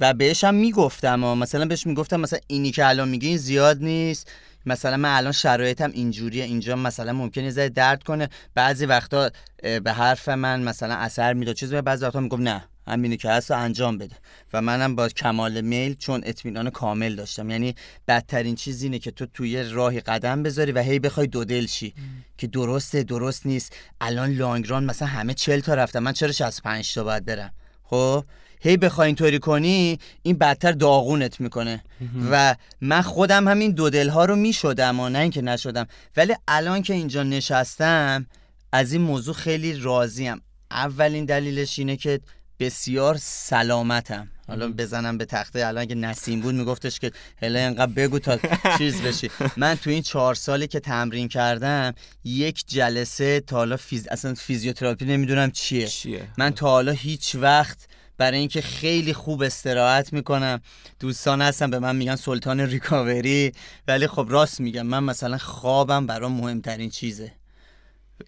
و 0.00 0.14
بهش 0.14 0.44
هم 0.44 0.54
می‌گفتم 0.54 1.20
مثلا 1.20 1.64
بهش 1.64 1.86
می‌گفتم 1.86 2.20
مثلا 2.20 2.38
اینی 2.46 2.70
که 2.70 2.88
الان 2.88 3.08
میگی 3.08 3.28
این 3.28 3.36
زیاد 3.36 3.82
نیست. 3.82 4.30
مثلا 4.66 4.96
من 4.96 5.16
الان 5.16 5.32
شرایطم 5.32 5.90
اینجوریه 5.94 6.44
اینجا 6.44 6.76
مثلا 6.76 7.12
ممکنه 7.12 7.50
زای 7.50 7.68
درد 7.68 8.02
کنه. 8.02 8.28
بعضی 8.54 8.86
وقتا 8.86 9.30
به 9.62 9.92
حرف 9.92 10.28
من 10.28 10.62
مثلا 10.62 10.94
اثر 10.94 11.32
می‌داد. 11.32 11.54
چیزی 11.54 11.80
بعضی 11.80 12.04
وقتا 12.04 12.20
میگم 12.20 12.42
نه. 12.42 12.64
همینی 12.88 13.16
که 13.16 13.30
هست 13.30 13.50
انجام 13.50 13.98
بده. 13.98 14.16
و 14.52 14.62
منم 14.62 14.96
با 14.96 15.08
کمال 15.08 15.60
میل 15.60 15.94
چون 15.94 16.22
اطمینان 16.24 16.70
کامل 16.70 17.14
داشتم. 17.14 17.50
یعنی 17.50 17.74
بدترین 18.08 18.54
چیز 18.54 18.82
اینه 18.82 18.98
که 18.98 19.10
تو 19.10 19.26
توی 19.26 19.62
راهی 19.62 20.00
قدم 20.00 20.42
بذاری 20.42 20.72
و 20.72 20.82
هی 20.82 20.98
بخوای 20.98 21.26
دو 21.26 21.44
دل 21.44 21.66
شی. 21.66 21.94
که 22.38 22.46
درسته 22.46 23.02
درست 23.02 23.46
نیست. 23.46 23.76
الان 24.00 24.30
لانگران 24.30 24.84
مثلا 24.84 25.08
همه 25.08 25.34
چل 25.34 25.60
تا 25.60 25.74
رفتم 25.74 25.98
من 25.98 26.12
چرا 26.12 26.32
65 26.32 26.94
تا 26.94 27.04
باید 27.04 27.24
برم؟ 27.24 27.52
خب؟ 27.82 28.24
هی 28.60 28.76
بخوای 28.76 29.06
اینطوری 29.06 29.38
کنی 29.38 29.98
این 30.22 30.38
بدتر 30.38 30.72
داغونت 30.72 31.40
می‌کنه. 31.40 31.84
و 32.30 32.56
من 32.80 33.02
خودم 33.02 33.48
همین 33.48 33.70
دو 33.70 33.90
دل 33.90 34.08
ها 34.08 34.24
رو 34.24 34.36
می‌شدم 34.36 35.00
و 35.00 35.08
نه 35.08 35.18
اینکه 35.18 35.42
نشدم. 35.42 35.86
ولی 36.16 36.34
الان 36.48 36.82
که 36.82 36.94
اینجا 36.94 37.22
نشستم 37.22 38.26
از 38.72 38.92
این 38.92 39.02
موضوع 39.02 39.34
خیلی 39.34 39.74
راضیم. 39.74 40.40
اولین 40.70 41.24
دلیلش 41.24 41.78
اینه 41.78 41.96
که 41.96 42.20
بسیار 42.60 43.16
سلامتم. 43.20 44.28
حالا 44.48 44.68
بزنم 44.68 45.18
به 45.18 45.24
تخته. 45.24 45.66
الان 45.66 45.82
اگه 45.82 45.94
نسیم 45.94 46.40
بود 46.40 46.54
میگفتش 46.54 46.98
که 46.98 47.12
هلا 47.42 47.58
اینقدر 47.58 47.92
بگو 47.92 48.18
تا 48.18 48.38
چیز 48.78 49.02
بشی. 49.02 49.30
من 49.56 49.74
تو 49.74 49.90
این 49.90 50.02
چهار 50.02 50.34
سالی 50.34 50.66
که 50.66 50.80
تمرین 50.80 51.28
کردم 51.28 51.94
یک 52.24 52.64
جلسه 52.66 53.40
تا 53.40 53.56
حالا 53.56 53.76
فیز... 53.76 54.08
اصلا 54.08 54.34
فیزیوتراپی 54.34 55.04
نمی‌دونم 55.04 55.50
چیه. 55.50 55.86
چیه؟ 55.86 56.28
من 56.38 56.50
تا 56.50 56.66
حالا 56.66 56.92
هیچ 56.92 57.34
وقت 57.34 57.78
برای 58.18 58.38
اینکه 58.38 58.60
خیلی 58.60 59.12
خوب 59.12 59.42
استراحت 59.42 60.12
می‌کنم. 60.12 60.60
دوستان 61.00 61.42
هستم 61.42 61.70
به 61.70 61.78
من 61.78 61.96
میگن 61.96 62.16
سلطان 62.16 62.60
recovery. 62.60 63.52
ولی 63.88 64.06
خب 64.06 64.26
راست 64.30 64.60
میگم 64.60 64.86
من 64.86 65.04
مثلا 65.04 65.38
خوابم 65.38 66.06
برام 66.06 66.32
مهمترین 66.32 66.90
چیزه. 66.90 67.32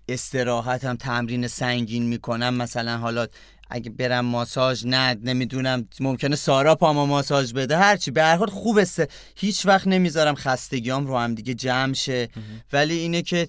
استراحتم 0.09 0.97
تمرین 0.97 1.49
سنگین 1.49 2.03
می‌کنم. 2.03 2.55
مثلا 2.55 2.99
حالا 2.99 3.27
اگه 3.71 3.91
برم 3.91 4.25
ماساژ 4.25 4.85
نه 4.87 5.15
نمی‌دونم. 5.15 5.89
ممکنه 6.01 6.37
سارا 6.37 6.75
پاما 6.75 7.07
ماساژ 7.07 7.53
بده. 7.53 7.77
هرچی 7.77 8.11
به 8.11 8.23
هر 8.23 8.37
حال 8.37 8.49
خوب 8.49 8.79
است. 8.79 9.03
هیچ 9.37 9.67
وقت 9.67 9.87
نمی‌ذارم 9.87 10.35
خستگیام 10.35 11.07
رو 11.07 11.19
هم 11.19 11.35
دیگه 11.35 11.55
جمع 11.55 11.95
شه. 11.95 12.29
ولی 12.73 12.95
اینه 12.95 13.23
که 13.23 13.49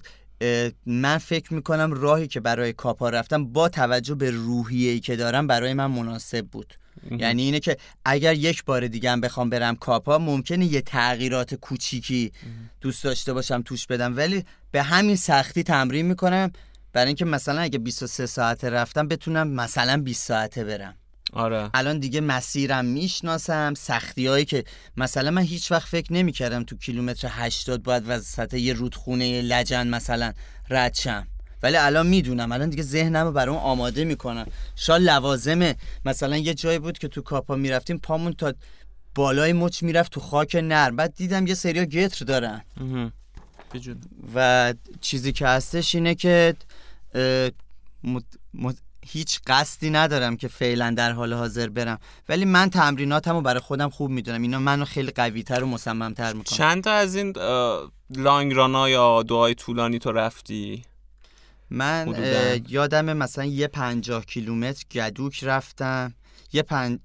من 0.86 1.18
فکر 1.18 1.54
می‌کنم 1.54 1.92
راهی 1.92 2.26
که 2.26 2.40
برای 2.40 2.72
کاپا 2.72 3.08
رفتم 3.08 3.44
با 3.44 3.68
توجه 3.68 4.14
به 4.14 4.30
روحیه‌ای 4.30 5.00
که 5.00 5.16
دارم 5.16 5.46
برای 5.46 5.74
من 5.74 5.86
مناسب 5.86 6.46
بود. 6.46 6.74
یعنی 7.10 7.42
اینه 7.42 7.60
که 7.60 7.76
اگر 8.04 8.34
یک 8.34 8.64
بار 8.64 8.86
دیگه 8.86 9.10
هم 9.10 9.20
بخوام 9.20 9.50
برم 9.50 9.76
کاپا 9.76 10.18
ممکنه 10.18 10.66
یه 10.66 10.80
تغییرات 10.80 11.54
کوچیکی 11.54 12.32
دوست 12.80 13.04
داشته 13.04 13.32
باشم 13.32 13.62
توش 13.62 13.86
بدم. 13.86 14.16
ولی 14.16 14.44
به 14.70 14.82
همین 14.82 15.16
سختی 15.16 15.62
تمرین 15.62 16.06
می‌کنم. 16.06 16.52
برای 16.92 17.06
اینکه 17.06 17.24
مثلا 17.24 17.60
اگه 17.60 17.78
23 17.78 18.26
ساعته 18.26 18.70
رفتم 18.70 19.08
بتونم 19.08 19.48
مثلا 19.48 20.02
20 20.02 20.26
ساعته 20.26 20.64
برم. 20.64 20.94
آره. 21.32 21.70
الان 21.74 21.98
دیگه 21.98 22.20
مسیرم 22.20 22.84
می‌شناسم 22.84 23.74
سختی 23.74 24.26
هایی 24.26 24.44
که 24.44 24.64
مثلا 24.96 25.30
من 25.30 25.42
هیچ 25.42 25.72
وقت 25.72 25.88
فکر 25.88 26.12
نمی‌کردم 26.12 26.64
تو 26.64 26.76
کیلومتر 26.76 27.28
80 27.30 27.82
باید 27.82 28.02
وسط 28.06 28.54
یه 28.54 28.72
رودخونه 28.72 29.42
لجن 29.42 29.86
مثلا 29.86 30.32
رد 30.70 30.94
شم. 30.94 31.26
ولی 31.62 31.76
الان 31.76 32.06
می‌دونم. 32.06 32.52
الان 32.52 32.70
دیگه 32.70 32.82
ذهنم 32.82 33.26
رو 33.26 33.32
برام 33.32 33.56
آماده 33.56 34.04
می‌کنم. 34.04 34.46
شاید 34.76 35.02
لوازمه 35.02 35.76
مثلا 36.04 36.36
یه 36.36 36.54
جایی 36.54 36.78
بود 36.78 36.98
که 36.98 37.08
تو 37.08 37.22
کاپا 37.22 37.56
می‌رفتیم 37.56 37.98
پامون 37.98 38.32
تا 38.32 38.54
بالای 39.14 39.52
مچ 39.52 39.82
می‌رفت 39.82 40.12
تو 40.12 40.20
خاک 40.20 40.54
نرم. 40.54 40.96
بعد 40.96 41.14
دیدم 41.14 41.46
یه 41.46 41.54
سریا 41.54 41.84
گتر 41.84 42.24
دارن. 42.24 42.64
و 44.34 44.74
چیزی 45.00 45.32
که 45.32 45.46
هستش 45.46 45.94
اینه 45.94 46.14
که 46.14 46.54
هیچ 49.06 49.40
قصدی 49.46 49.90
ندارم 49.90 50.36
که 50.36 50.48
فعلا 50.48 50.94
در 50.96 51.12
حال 51.12 51.32
حاضر 51.32 51.68
برم. 51.68 51.98
ولی 52.28 52.44
من 52.44 52.70
تمریناتمو 52.70 53.40
برای 53.40 53.60
خودم 53.60 53.90
خوب 53.90 54.10
می‌دونم. 54.10 54.42
اینا 54.42 54.58
منو 54.58 54.84
خیلی 54.84 55.10
قویتر 55.10 55.62
و 55.62 55.66
مصممتر 55.66 56.32
می‌کنه 56.32 56.56
چند 56.56 56.84
تا 56.84 56.92
از 56.92 57.14
این 57.14 57.32
لانگ 58.10 58.54
رانا 58.54 58.88
یا 58.88 59.22
دعای 59.22 59.54
طولانی 59.54 59.98
تو 59.98 60.12
رفتی؟ 60.12 60.82
من 61.70 62.14
یادم 62.68 63.12
مثلا 63.12 63.44
یه 63.44 63.66
پنجاه 63.66 64.24
کیلومتر 64.24 64.84
گدوک 64.92 65.44
رفتم. 65.44 66.14
یه 66.52 66.62
پن... 66.62 66.98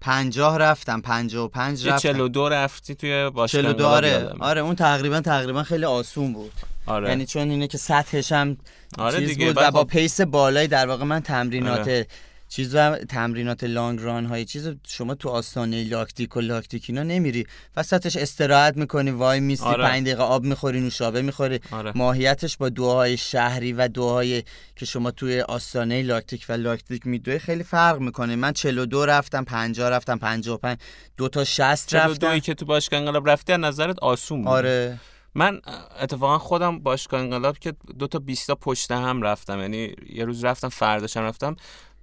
پنجاه 0.00 0.58
رفتم. 0.58 1.00
پنجاه 1.00 1.44
و 1.44 1.48
پنج 1.48 1.88
رفتم. 1.88 2.12
چلو 2.12 2.28
دو 2.28 2.48
رفتی 2.48 2.94
توی 2.94 3.30
باشگاه 3.30 3.82
آره. 3.82 4.34
آره 4.40 4.60
اون 4.60 4.74
تقریبا 4.74 5.20
تقریبا 5.20 5.62
خیلی 5.62 5.84
آسون 5.84 6.32
بود. 6.32 6.52
آره. 6.86 7.08
یعنی 7.08 7.26
چون 7.26 7.50
اینه 7.50 7.66
که 7.66 7.78
سطحش 7.78 8.32
هم 8.32 8.56
آره 8.98 9.18
چیز 9.18 9.28
دیگه 9.28 9.46
بود 9.46 9.56
و 9.56 9.70
با 9.70 9.80
خب- 9.80 9.86
پیس 9.86 10.20
بالایی 10.20 10.68
در 10.68 10.86
واقع 10.86 11.04
من 11.04 11.20
تمرینات 11.20 11.80
آره. 11.80 12.06
چیز 12.52 12.76
تمرینات 13.08 13.64
لانگ 13.64 14.00
ران 14.02 14.26
های 14.26 14.44
چیز 14.44 14.68
شما 14.86 15.14
تو 15.14 15.28
آستانه 15.28 15.84
لاکتیک 15.84 16.36
و 16.36 16.40
لاکتیک 16.40 16.84
اینا 16.88 17.02
نمیری 17.02 17.46
وسطش 17.76 18.16
استراحت 18.16 18.76
می‌کنی 18.76 19.10
وای 19.10 19.40
میستی 19.40 19.66
آره. 19.66 19.84
پنج 19.84 20.06
دقیقه 20.06 20.22
آب 20.22 20.44
می‌خوری 20.44 20.80
نوشابه 20.80 21.22
می‌خوری 21.22 21.60
آره. 21.70 21.92
ماهیتش 21.94 22.56
با 22.56 22.68
دعاهای 22.68 23.16
شهری 23.16 23.72
و 23.72 23.88
دعاهای 23.88 24.42
که 24.76 24.86
شما 24.86 25.10
توی 25.10 25.40
آستانه 25.40 26.02
لاکتیک 26.02 26.46
و 26.48 26.52
لاکتیک 26.52 27.06
میدوی 27.06 27.38
خیلی 27.38 27.62
فرق 27.62 27.98
می‌کنه 28.00 28.36
من 28.36 28.52
42 28.52 29.06
رفتم 29.06 29.44
50 29.44 29.90
رفتم 29.90 30.18
55 30.18 30.78
دو 31.16 31.28
تا 31.28 31.44
60 31.44 31.88
چلو 31.88 32.00
رفتم 32.00 32.28
دویی 32.28 32.40
که 32.40 32.54
تو 32.54 32.64
باشگاه 32.64 33.00
انقلاب 33.00 33.30
رفتی 33.30 33.52
از 33.52 33.60
نظرت 33.60 33.98
آسون 33.98 34.38
بود 34.38 34.48
آره 34.48 34.98
من 35.34 35.60
اتفاقا 36.00 36.38
خودم 36.38 36.78
باشگاه 36.78 37.20
انقلاب 37.20 37.58
که 37.58 37.72
دو 37.98 38.06
تا 38.06 38.18
20 38.18 38.46
تا 38.46 38.54
پشت 38.54 38.90
هم 38.90 39.22
رفتم. 39.22 39.60
یعنی 39.60 39.94
یه 40.12 40.24
روز 40.24 40.44
رفتم 40.44 40.68
فرداشم 40.68 41.20
رفتم. 41.20 41.56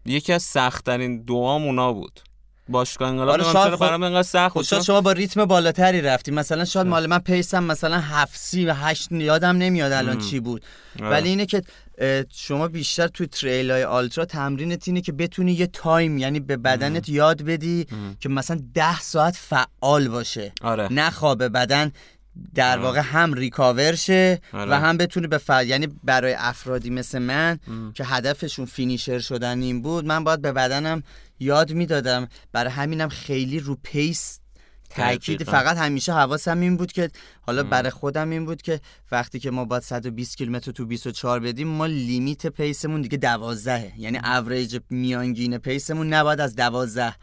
یکی 0.05 0.33
از 0.33 0.43
سختترین 0.43 1.21
دوام 1.21 1.63
اونا 1.63 1.93
بود. 1.93 2.19
باشگاه 2.69 3.09
انقلاب 3.09 3.41
آره، 3.41 3.75
برام 3.77 4.03
انقدر 4.03 4.23
سخت 4.23 4.49
خب 4.49 4.53
بود 4.55 4.63
شاید 4.65 4.81
چون- 4.81 4.85
شما 4.85 5.01
با 5.01 5.11
ریتم 5.11 5.45
بالاتری 5.45 6.01
رفتی. 6.01 6.31
مثلا 6.31 6.65
شاید 6.65 6.87
مال 6.87 7.05
من 7.07 7.19
pace 7.19 7.54
م 7.54 7.63
مثلا 7.63 7.99
هفت 7.99 8.37
سی 8.39 8.65
و 8.65 8.73
هشت 8.73 9.11
یادم 9.11 9.57
نمیاد 9.57 9.91
الان 9.91 10.15
ام. 10.15 10.21
چی 10.21 10.39
بود. 10.39 10.65
آره. 10.99 11.09
ولی 11.09 11.29
اینه 11.29 11.45
که 11.45 11.61
شما 12.31 12.67
بیشتر 12.67 13.07
توی 13.07 13.27
trail 13.27 13.71
های 13.71 13.83
ultra 13.83 14.25
تمرینت 14.25 14.87
اینه 14.87 15.01
که 15.01 15.11
بتونی 15.11 15.51
یه 15.51 15.67
time 15.67 16.17
یعنی 16.17 16.39
به 16.39 16.57
بدنت 16.57 17.09
یاد 17.09 17.41
بدی 17.41 17.85
ام. 17.91 18.17
که 18.19 18.29
مثلا 18.29 18.59
ده 18.73 18.99
ساعت 18.99 19.35
فعال 19.35 20.07
باشه. 20.07 20.51
آره. 20.61 20.93
نه 20.93 21.09
خواب 21.09 21.43
بدن 21.43 21.91
در 22.55 22.71
آره. 22.71 22.81
واقع 22.81 22.99
هم 22.99 23.33
recover 23.33 23.95
شه 23.95 24.41
آره. 24.53 24.71
و 24.71 24.73
هم 24.73 24.97
بتونه 24.97 25.27
به 25.27 25.37
فعال 25.37 25.67
یعنی 25.67 25.87
برای 26.03 26.33
افرادی 26.33 26.89
مثل 26.89 27.19
من 27.19 27.59
ام. 27.67 27.93
که 27.93 28.05
هدفشون 28.05 28.65
finisher 28.65 29.19
شدن 29.19 29.61
این 29.61 29.81
بود 29.81 30.05
من 30.05 30.23
باید 30.23 30.41
به 30.41 30.51
بدنم 30.51 31.03
یاد 31.39 31.71
می‌دادم 31.73 32.27
برای 32.51 32.71
همینم 32.71 33.09
خیلی 33.09 33.59
رو 33.59 33.77
pace 33.83 34.39
تاکید. 34.89 35.43
فقط 35.43 35.77
همیشه 35.77 36.13
حواسم 36.13 36.59
این 36.59 36.77
بود 36.77 36.91
که 36.91 37.09
حالا 37.41 37.63
م. 37.63 37.69
برای 37.69 37.89
خودم 37.89 38.29
این 38.29 38.45
بود 38.45 38.61
که 38.61 38.79
وقتی 39.11 39.39
که 39.39 39.51
ما 39.51 39.65
باید 39.65 39.83
120 39.83 40.37
کیلومتر 40.37 40.71
تو 40.71 40.85
24 40.85 41.39
بدیم 41.39 41.67
ما 41.67 41.85
limit 41.85 42.47
pace 42.47 42.78
مون 42.78 43.01
دیگه 43.01 43.17
12 43.17 43.93
یعنی 43.97 44.17
average 44.17 44.77
میانگین 44.89 45.57
pace 45.57 45.89
مون 45.89 46.13
نباید 46.13 46.39
از 46.39 46.55
12 46.55 47.15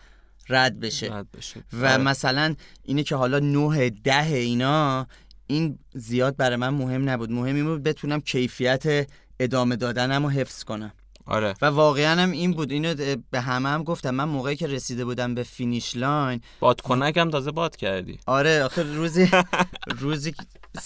رد 0.48 0.80
بشه 0.80 1.12
رد 1.12 1.30
بشه. 1.30 1.64
و 1.72 1.87
آره. 1.87 1.96
مثلا 1.96 2.54
اینه 2.85 3.02
که 3.02 3.16
حالا 3.16 3.38
9 3.38 3.90
ده 3.90 4.26
اینا 4.26 5.06
این 5.46 5.78
زیاد 5.94 6.37
برای 6.37 6.56
من 6.56 6.68
مهم 6.68 7.11
نبود 7.11 7.30
مهم 7.30 7.54
این 7.54 7.64
بود 7.64 7.82
بتونم 7.82 8.20
کیفیت 8.20 9.09
ادامه 9.40 9.76
دادنم 9.76 10.22
رو 10.22 10.30
حفظ 10.30 10.64
کنم 10.64 10.92
آره. 11.26 11.54
و 11.62 11.66
واقعا 11.66 12.22
هم 12.22 12.30
این 12.30 12.52
بود. 12.52 12.70
اینو 12.72 12.94
به 13.30 13.40
همه 13.40 13.68
هم 13.68 13.82
گفتم. 13.82 14.10
من 14.10 14.24
موقعی 14.24 14.56
که 14.56 14.66
رسیده 14.66 15.04
بودم 15.04 15.34
به 15.34 15.42
finish 15.42 15.96
line 15.96 16.40
بادکنک 16.60 17.16
هم 17.16 17.30
تازه 17.30 17.50
باد 17.50 17.76
کردی. 17.76 18.18
آره 18.26 18.62
آخه 18.64 18.82
روزی 18.82 19.30
روزی 20.00 20.34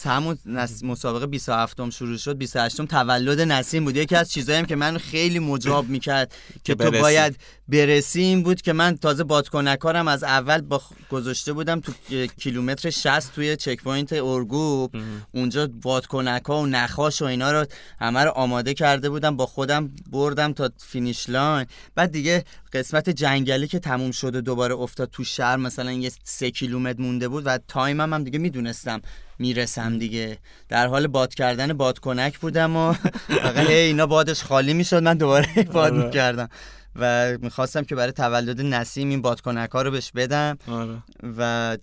همون 0.04 0.38
نس- 0.46 0.82
مسابقه 0.84 1.26
27 1.26 1.80
م 1.80 1.90
شروع 1.90 2.16
شد. 2.16 2.36
28 2.38 2.80
م 2.80 2.86
تولد 2.86 3.40
نسیم 3.40 3.84
بود. 3.84 3.96
یکی 3.96 4.16
از 4.16 4.30
چیزایی 4.32 4.58
هم 4.58 4.64
که 4.66 4.76
من 4.76 4.98
خیلی 4.98 5.38
مجاب 5.38 5.88
می‌کرد 5.88 6.34
که 6.64 6.74
تو. 6.74 6.90
باید 7.02 7.36
برسی 7.68 8.20
این 8.20 8.42
بود 8.42 8.62
که 8.62 8.72
من 8.72 8.96
تازه 8.96 9.24
بادکنکارم 9.24 10.08
از 10.08 10.24
اول 10.24 10.60
با 10.60 10.82
گذاشته 11.10 11.52
بودم 11.52 11.80
تو 11.80 11.92
کیلومتر 12.38 12.90
60 12.90 13.34
توی 13.34 13.56
checkpoint 13.56 14.12
اورگوب 14.12 14.94
اونجا 15.34 15.68
بادکنکا 15.82 16.60
و 16.62 16.66
نخاش 16.66 17.22
و 17.22 17.24
اینا 17.24 17.52
رو 17.52 17.66
همه 18.00 18.24
رو 18.24 18.30
آماده 18.30 18.74
کرده 18.74 19.10
بودم. 19.10 19.36
با 19.36 19.46
خودم 19.46 19.90
بردم 20.30 20.52
تا 20.52 20.70
finish 20.78 21.28
line. 21.28 21.66
بعد 21.94 22.12
دیگه 22.12 22.44
قسمت 22.72 23.10
جنگلی 23.10 23.68
که 23.68 23.78
تموم 23.78 24.10
شد 24.10 24.36
و 24.36 24.40
دوباره 24.40 24.74
افتاد 24.74 25.10
تو 25.10 25.24
شهر 25.24 25.56
مثلا 25.56 25.92
یه 25.92 26.12
سه 26.24 26.50
کیلومتر 26.50 27.00
مونده 27.02 27.28
بود 27.28 27.42
و 27.46 27.58
time 27.68 28.05
م 28.05 28.14
هم 28.14 28.24
دیگه 28.24 28.38
می‌دونستم 28.38 29.00
می‌رسم 29.38 29.98
دیگه. 29.98 30.38
در 30.68 30.86
حال 30.86 31.06
باد 31.06 31.34
کردن 31.34 31.72
بادکنک 31.72 32.38
بودم 32.38 32.76
و 32.76 32.92
فقط 33.42 33.70
اینا 33.70 34.06
بادش 34.06 34.42
خالی 34.42 34.74
می‌شد 34.74 35.02
من 35.02 35.16
دوباره 35.16 35.48
باد 35.72 35.92
آره. 35.92 36.04
می‌کردم. 36.04 36.48
و 36.96 37.38
می‌خواستم 37.38 37.84
که 37.84 37.94
برای 37.94 38.12
تولد 38.12 38.60
نسیم 38.60 39.08
این 39.08 39.22
بادکنک 39.22 39.70
ها 39.70 39.82
رو 39.82 39.90
بهش 39.90 40.12
بدم. 40.14 40.58
آره. 40.68 41.02
و 41.38 41.78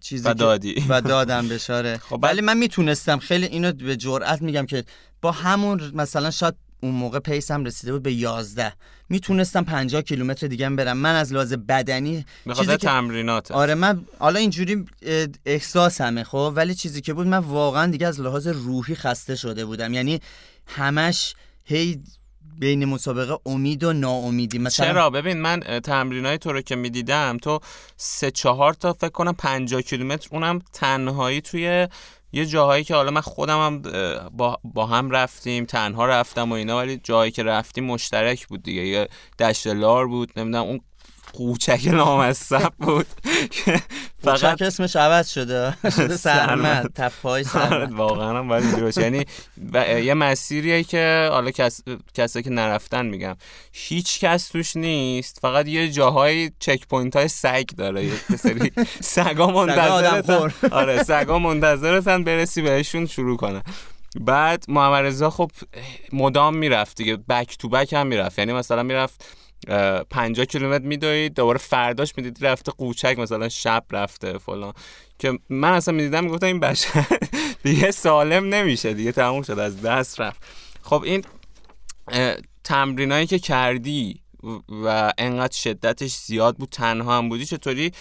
چیزی 0.00 0.28
و 0.28 0.34
دادی. 0.34 0.84
و 0.88 1.00
دادم 1.00 1.48
بشاره 1.48 1.98
خب 2.08 2.18
ولی 2.22 2.40
من 2.40 2.56
می‌تونستم 2.58 3.18
خیلی 3.18 3.46
اینو 3.46 3.72
به 3.72 3.96
جرئت 3.96 4.42
میگم 4.42 4.66
که 4.66 4.84
با 5.22 5.32
همون 5.32 5.90
مثلا 5.94 6.30
شاید 6.30 6.54
اون 6.82 6.92
موقع 6.94 7.18
پیسم 7.18 7.64
رسیده 7.64 7.92
بود 7.92 8.02
به 8.02 8.12
11 8.12 8.72
می‌تونستم 9.08 9.64
50 9.64 10.02
کیلومتر 10.02 10.46
دیگه 10.46 10.66
هم 10.66 10.76
برم. 10.76 10.96
من 10.96 11.14
از 11.14 11.32
لحاظ 11.32 11.52
بدنی 11.52 12.24
چیزی 12.56 12.66
که- 12.66 12.76
تمرینات. 12.76 13.50
آره 13.50 13.74
من 13.74 14.04
حالا 14.18 14.38
اینجوری 14.40 14.84
احساسمه 15.46 16.24
خب؟ 16.24 16.52
ولی 16.56 16.74
چیزی 16.74 17.00
که 17.00 17.12
بود 17.14 17.26
من 17.26 17.38
واقعا 17.38 17.86
دیگه 17.90 18.06
از 18.06 18.20
لحاظ 18.20 18.46
روحی 18.46 18.94
خسته 18.94 19.36
شده 19.36 19.64
بودم. 19.64 19.94
یعنی 19.94 20.20
همش 20.66 21.34
هی 21.64 22.02
بین 22.58 22.84
مسابقه 22.84 23.36
امید 23.46 23.84
و 23.84 23.92
ناامیدی. 23.92 24.58
مثلا 24.58 24.86
چرا؟ 24.86 25.10
ببین 25.10 25.40
من 25.40 25.60
تمرینای 25.60 26.38
تو 26.38 26.52
رو 26.52 26.60
که 26.60 26.76
می‌دیدم 26.76 27.36
تو 27.42 27.60
سه 27.96 28.30
چهار 28.30 28.74
تا 28.74 28.92
فکر 28.92 29.08
کنم 29.08 29.32
50 29.32 29.82
کیلومتر 29.82 30.28
اونم 30.32 30.58
تنهایی 30.72 31.40
توی 31.40 31.88
یه 32.32 32.46
جاهایی 32.46 32.84
که 32.84 32.94
حالا 32.94 33.10
من 33.10 33.20
خودم 33.20 33.58
هم 33.58 33.82
با, 34.30 34.60
با 34.64 34.86
هم 34.86 35.10
رفتیم 35.10 35.64
تنها 35.64 36.06
رفتم 36.06 36.50
و 36.52 36.54
اینا 36.54 36.76
ولی 36.76 36.96
جایی 36.96 37.30
که 37.30 37.42
رفتیم 37.42 37.84
مشترک 37.84 38.46
بود 38.46 38.62
دیگه. 38.62 38.82
یه 38.86 39.08
دشت 39.38 39.66
لار 39.66 40.08
بود 40.08 40.32
نمی‌دونم 40.36 40.64
اون 40.64 40.80
قوچک 41.32 41.80
نامصب 41.86 42.72
بود. 42.78 43.06
فقط 44.24 44.38
فقط 44.40 44.62
اسمش 44.62 44.96
عوض 44.96 45.28
شده. 45.28 45.76
شده 45.96 46.16
سرمد 46.16 46.92
تپای 46.94 47.44
آره، 47.54 47.68
سرمد. 47.68 47.92
واقعا 47.92 48.38
هم 48.38 48.48
باید 48.48 48.64
اینجوری 48.64 49.02
یعنی 49.02 49.24
یه 50.06 50.14
مسیریه 50.14 50.84
که 50.84 51.28
حالا 51.32 51.50
کس... 51.50 51.80
کسایی 52.14 52.42
که 52.42 52.50
نرفتن 52.50 53.06
میگم. 53.06 53.36
هیچ 53.72 54.20
کس 54.20 54.48
توش 54.48 54.76
نیست. 54.76 55.38
فقط 55.42 55.68
یه 55.68 55.88
جاهای 55.90 56.50
checkpoint 56.58 57.16
های 57.16 57.28
سگ 57.28 57.66
داره. 57.66 58.04
یه 58.04 58.36
سری 58.38 58.72
سگا 59.00 59.46
منتظرتن. 59.46 60.52
آره 60.70 61.02
سگا 61.02 61.38
منتظرتن 61.38 62.24
برسی 62.24 62.62
بهشون 62.62 63.06
شروع 63.06 63.36
کنه 63.36 63.62
بعد 64.20 64.64
محمد 64.68 65.04
رضا 65.04 65.30
خب 65.30 65.50
مدام 66.12 66.56
می‌رفت 66.56 66.96
دیگه. 66.96 67.16
back 67.16 67.58
to 67.58 67.68
back 67.68 67.92
هم 67.92 68.06
می‌رفت. 68.06 68.38
یعنی 68.38 68.52
مثلا 68.52 68.82
می‌رفت 68.82 69.24
50 70.10 70.44
کیلومتر 70.46 70.84
میدوید 70.84 71.34
دوباره 71.34 71.58
فرداش 71.58 72.12
می‌دیدی 72.16 72.44
رفته 72.44 72.72
قوچک 72.72 73.18
مثلا 73.18 73.48
شب 73.48 73.84
رفته 73.92 74.38
فلان. 74.38 74.72
که 75.18 75.38
من 75.48 75.72
اصلا 75.72 75.94
می‌دیدم 75.94 76.24
می‌گفتم 76.24 76.46
این 76.46 76.60
بشر 76.60 77.06
دیگه 77.64 77.90
سالم 77.90 78.54
نمیشه 78.54 78.94
دیگه 78.94 79.12
تموم 79.12 79.42
شد 79.42 79.58
از 79.58 79.82
دست 79.82 80.20
رفت. 80.20 80.42
خب 80.82 81.02
این 81.06 81.24
تمرینایی 82.64 83.26
که 83.26 83.38
کردی 83.38 84.20
و 84.84 85.12
انقدر 85.18 85.56
شدتش 85.56 86.16
زیاد 86.16 86.56
بود 86.56 86.68
تنها 86.68 87.18
هم 87.18 87.28
بودی 87.28 87.46
چطوری 87.46 87.92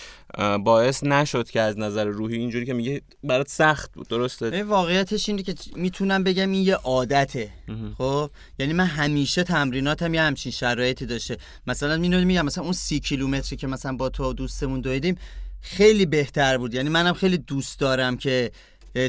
باعث 0.63 1.03
نشد 1.03 1.49
که 1.49 1.61
از 1.61 1.79
نظر 1.79 2.05
روحی 2.05 2.37
اینجوری 2.37 2.65
که 2.65 2.73
میگه 2.73 3.01
برات 3.23 3.49
سخت 3.49 3.93
بود 3.93 4.07
درسته؟ 4.07 4.45
این 4.45 4.67
واقعیتش 4.67 5.29
اینه 5.29 5.43
که 5.43 5.55
می‌تونم 5.75 6.23
بگم 6.23 6.51
این 6.51 6.63
یه 6.63 6.75
عادته. 6.75 7.49
خب؟ 7.97 8.29
یعنی 8.59 8.73
من 8.73 8.85
همیشه 8.85 9.43
تمریناتم 9.43 10.13
یه 10.13 10.21
همچین 10.21 10.51
شرایطی 10.51 11.05
داشته. 11.05 11.37
مثلا 11.67 11.93
اینو 11.93 12.25
میگم 12.25 12.45
مثلا 12.45 12.63
اون 12.63 12.73
سی 12.73 12.99
کیلومتری 12.99 13.57
که 13.57 13.67
مثلا 13.67 13.95
با 13.95 14.09
تو 14.09 14.33
دوستمون 14.33 14.81
دویدیم 14.81 15.17
خیلی 15.61 16.05
بهتر 16.05 16.57
بود. 16.57 16.73
یعنی 16.73 16.89
منم 16.89 17.13
خیلی 17.13 17.37
دوست 17.37 17.79
دارم 17.79 18.17
که 18.17 18.51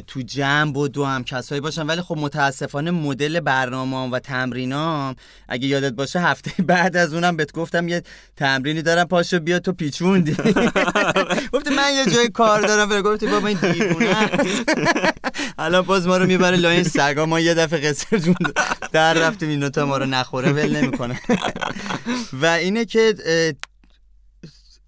تو 0.07 0.21
جمع 0.21 0.77
و 0.77 0.87
دو 0.87 1.05
هم 1.05 1.23
کسایی 1.23 1.61
باشن. 1.61 1.85
ولی 1.85 2.01
خب 2.01 2.17
متاسفانه 2.17 2.91
مدل 2.91 3.39
برنامه 3.39 4.09
و 4.09 4.19
تمرینام 4.19 5.15
اگه 5.49 5.67
یادت 5.67 5.93
باشه 5.93 6.19
هفته 6.19 6.63
بعد 6.73 6.97
از 6.97 7.13
اونم 7.13 7.37
بهت 7.37 7.51
گفتم 7.51 7.87
یه 7.87 8.03
تمرینی 8.37 8.81
دارم 8.81 9.07
پاشو 9.07 9.39
بیا 9.39 9.59
تو 9.59 9.73
پیچوندی. 9.73 10.31
گفتی 11.53 11.69
من 11.69 11.93
یه 11.95 12.13
جای 12.13 12.29
کار 12.29 12.61
دارم. 12.61 12.89
ولی 12.89 13.01
گفتی 13.01 13.27
بابا 13.27 13.47
این 13.47 13.57
دیوونه. 13.57 14.29
الان 15.59 15.81
باز 15.81 16.07
ما 16.07 16.17
رو 16.17 16.25
می‌بره 16.25 16.57
لای 16.57 16.75
این 16.75 16.83
سگا. 16.83 17.25
ما 17.25 17.39
یه 17.39 17.53
دفعه 17.53 17.89
قصر 17.89 18.17
جون 18.17 18.35
در 18.91 19.13
رفتیم 19.13 19.49
این 19.49 19.69
تا 19.69 19.85
ما 19.85 19.97
رو 19.97 20.05
نخوره 20.05 20.51
ول 20.51 20.75
نمی‌کنه. 20.75 21.21
و 22.33 22.45
اینه 22.45 22.85
که 22.85 23.15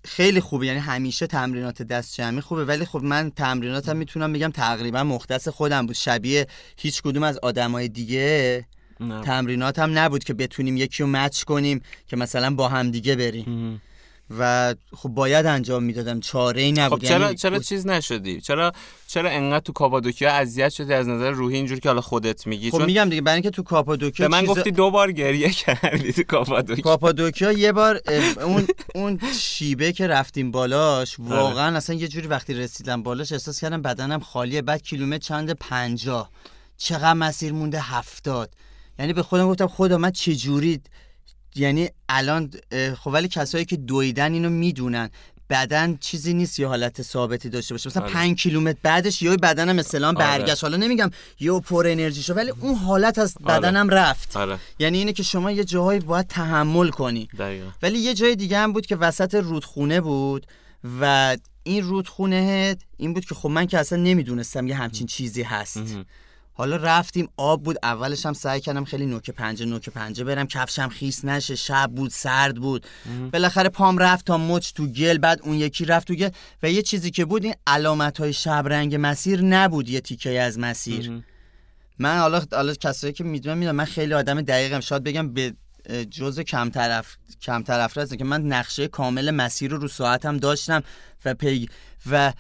خیلی 0.06 0.40
خوبه 0.40 0.66
یعنی 0.66 0.80
همیشه 0.80 1.28
تمرینات 1.28 1.82
دست 1.82 2.16
جمعی 2.16 2.42
خوبه 2.42 2.66
ولی 2.66 2.86
خب 2.86 3.04
من 3.04 3.32
تمریناتم 3.32 3.98
می‌تونم 3.98 4.34
بگم 4.34 4.52
تقریبا 4.52 5.04
مختص 5.04 5.48
خودم 5.48 5.86
بود 5.86 5.96
شبیه 5.96 6.48
هیچ 6.78 7.02
کدوم 7.02 7.24
از 7.24 7.38
آدمای 7.38 7.88
دیگه 7.88 8.66
نه. 9.00 9.22
تمریناتم 9.22 10.00
نبود 10.00 10.24
که 10.24 10.34
بتونیم 10.34 10.78
یکی 10.78 11.04
رو 11.04 11.10
مچ 11.10 11.44
کنیم 11.44 11.82
که 12.08 12.16
مثلا 12.16 12.56
با 12.56 12.68
هم 12.68 12.92
دیگه 12.92 13.16
بریم. 13.16 13.82
و 14.40 14.76
خب 14.96 15.10
باید 15.10 15.46
انجام 15.46 15.84
می‌دادم. 15.84 16.20
چاره 16.20 16.62
ای 16.62 16.74
خب 16.74 16.80
نبود. 16.80 17.04
چرا 17.04 17.26
یعنی 17.26 17.36
چرا 17.36 17.60
چیز 17.60 17.88
نشدی؟ 17.88 18.42
چرا 18.42 18.72
چرا 19.08 19.30
انقدر 19.30 19.60
تو 19.60 19.74
کاپادوکیا 19.74 20.32
اذیت 20.32 20.70
شدی؟ 20.70 20.94
از 20.94 21.08
نظر 21.08 21.32
روحی 21.32 21.56
اینجوری 21.56 21.80
که 21.82 21.90
حالا 21.90 22.02
خودت 22.02 22.48
میگی. 22.48 22.72
خب 22.72 22.78
چون 22.78 22.86
میگم 22.86 23.10
دیگه 23.10 23.22
برای 23.22 23.36
اینکه 23.36 23.50
تو 23.50 23.64
کاپادوکیا 23.64 24.28
به 24.28 24.32
من 24.32 24.40
چیز- 24.40 24.50
گفتی 24.50 24.72
دو 24.72 24.92
بار 24.92 25.12
گریه 25.12 25.50
کردی 25.50 26.14
تو 26.14 26.24
کاپادوکیا. 26.24 26.84
کاپادوکیا 26.84 27.52
یه 27.52 27.72
بار 27.72 28.02
اون 28.44 28.68
اون 28.96 29.20
شیبه 29.40 29.92
که 29.92 30.08
رفتیم 30.08 30.52
بالاش 30.52 31.20
آره. 31.20 31.30
واقعا 31.30 31.78
اصلا 31.78 31.96
یه 31.96 32.08
جوری 32.08 32.28
وقتی 32.28 32.54
رسیدم 32.54 33.04
بالاش 33.04 33.32
احساس 33.32 33.62
کردم 33.62 33.82
بدنم 33.82 34.20
خالیه. 34.20 34.62
بعد 34.62 34.82
کیلومتر 34.82 35.18
چند 35.28 35.52
پنجاه. 35.52 36.30
چقدر 36.78 37.14
مسیر 37.14 37.54
مونده؟ 37.54 37.80
هفتاد. 37.82 38.54
یعنی 39.00 39.14
به 39.14 39.24
خودم 39.24 39.48
گفتم 39.48 39.68
خدا 39.68 39.98
من 39.98 40.12
چه 40.12 40.36
جوری 40.36 40.82
یعنی 41.56 41.90
الان 42.10 42.52
خب 43.00 43.08
ولی 43.08 43.28
کسایی 43.28 43.66
که 43.66 43.78
دویدن 43.78 44.34
اینو 44.34 44.50
می‌دونن. 44.50 45.10
بدن 45.50 45.98
چیزی 45.98 46.34
نیست 46.34 46.60
یه 46.60 46.68
حالت 46.68 47.02
ثابتی 47.02 47.50
داشته 47.50 47.74
باشه. 47.74 47.90
مثلا 47.90 48.04
آره. 48.04 48.14
پنج 48.14 48.44
کیلومتر 48.44 48.80
بعدش 48.84 49.22
یه 49.22 49.38
بدنم 49.38 49.76
مثلا 49.76 50.08
آره. 50.08 50.18
برگشت. 50.18 50.64
حالا 50.64 50.78
نمیگم 50.78 51.10
یه 51.40 51.60
پر 51.60 51.88
انرژی 51.88 52.24
شد 52.24 52.38
ولی 52.38 52.50
اون 52.50 52.76
حالت 52.76 53.20
از 53.20 53.36
آره. 53.44 53.60
بدنم 53.60 53.90
رفت. 53.90 54.38
آره. 54.38 54.58
یعنی 54.80 54.98
اینه 54.98 55.14
که 55.14 55.24
شما 55.24 55.52
یه 55.52 55.64
جاهایی 55.64 56.00
باید 56.00 56.28
تحمل 56.28 56.90
کنی. 56.90 57.28
دقیقا. 57.40 57.70
ولی 57.82 58.00
یه 58.00 58.14
جای 58.14 58.36
دیگه 58.36 58.58
هم 58.58 58.74
بود 58.74 58.86
که 58.86 58.96
وسط 58.96 59.36
رودخونه 59.36 60.02
بود 60.02 60.48
و 61.02 61.38
این 61.64 61.84
رودخونه 61.84 62.76
این 62.98 63.14
بود 63.14 63.26
که 63.26 63.36
خب 63.36 63.50
من 63.50 63.66
که 63.66 63.80
اصلا 63.80 64.00
نمی‌دونستم 64.00 64.68
یه 64.68 64.76
همچین 64.76 65.08
چیزی 65.08 65.44
هست. 65.44 65.84
حالا 66.54 66.76
رفتیم 66.76 67.30
آب 67.38 67.64
بود 67.64 67.78
اولش 67.84 68.26
هم 68.26 68.34
سعی 68.34 68.62
کردم 68.62 68.86
خیلی 68.86 69.06
نوک 69.06 69.30
پنجه 69.30 69.66
نوک 69.66 69.90
پنجه 69.90 70.24
برم. 70.24 70.48
کفشم 70.48 70.90
خیس 70.90 71.26
نشه 71.26 71.56
شب 71.56 71.92
بود 71.96 72.12
سرد 72.12 72.56
بود. 72.56 72.86
بالاخره 73.34 73.70
پام 73.70 73.98
رفت 73.98 74.26
تا 74.26 74.38
مچ 74.38 74.74
تو 74.74 74.88
گل 74.88 75.18
بعد 75.18 75.40
اون 75.44 75.56
یکی 75.56 75.86
رفت 75.86 76.08
تو 76.08 76.16
گل. 76.16 76.30
و 76.64 76.72
یه 76.72 76.82
چیزی 76.82 77.12
که 77.12 77.26
بود 77.26 77.44
این 77.44 77.54
علامت 77.68 78.20
های 78.20 78.34
شب 78.34 78.64
رنگ 78.68 78.98
مسیر 79.00 79.42
نبود 79.42 79.90
یه 79.90 80.02
تیکه 80.02 80.42
از 80.42 80.60
مسیر. 80.60 81.24
من 82.00 82.18
حالا 82.20 82.44
حالا 82.52 82.74
کسایی 82.74 83.14
که 83.14 83.24
می‌دونم 83.24 83.58
می‌دونم 83.58 83.76
من 83.76 83.86
خیلی 83.86 84.14
آدم 84.14 84.42
دقیقم. 84.42 84.80
شاید 84.80 85.04
بگم 85.04 85.34
به 85.34 85.54
جزء 86.12 86.44
کم 86.44 86.70
طرف 86.70 87.18
کم 87.42 87.64
طرف 87.64 88.14
که 88.14 88.24
من 88.24 88.42
نقشه 88.42 88.88
کامل 88.88 89.32
مسیر 89.32 89.72
رو 89.72 89.78
رو 89.78 89.88
ساعتم 89.88 90.38
داشتم 90.38 90.84
و 91.26 91.34
پی 91.34 91.70
و 92.12 92.34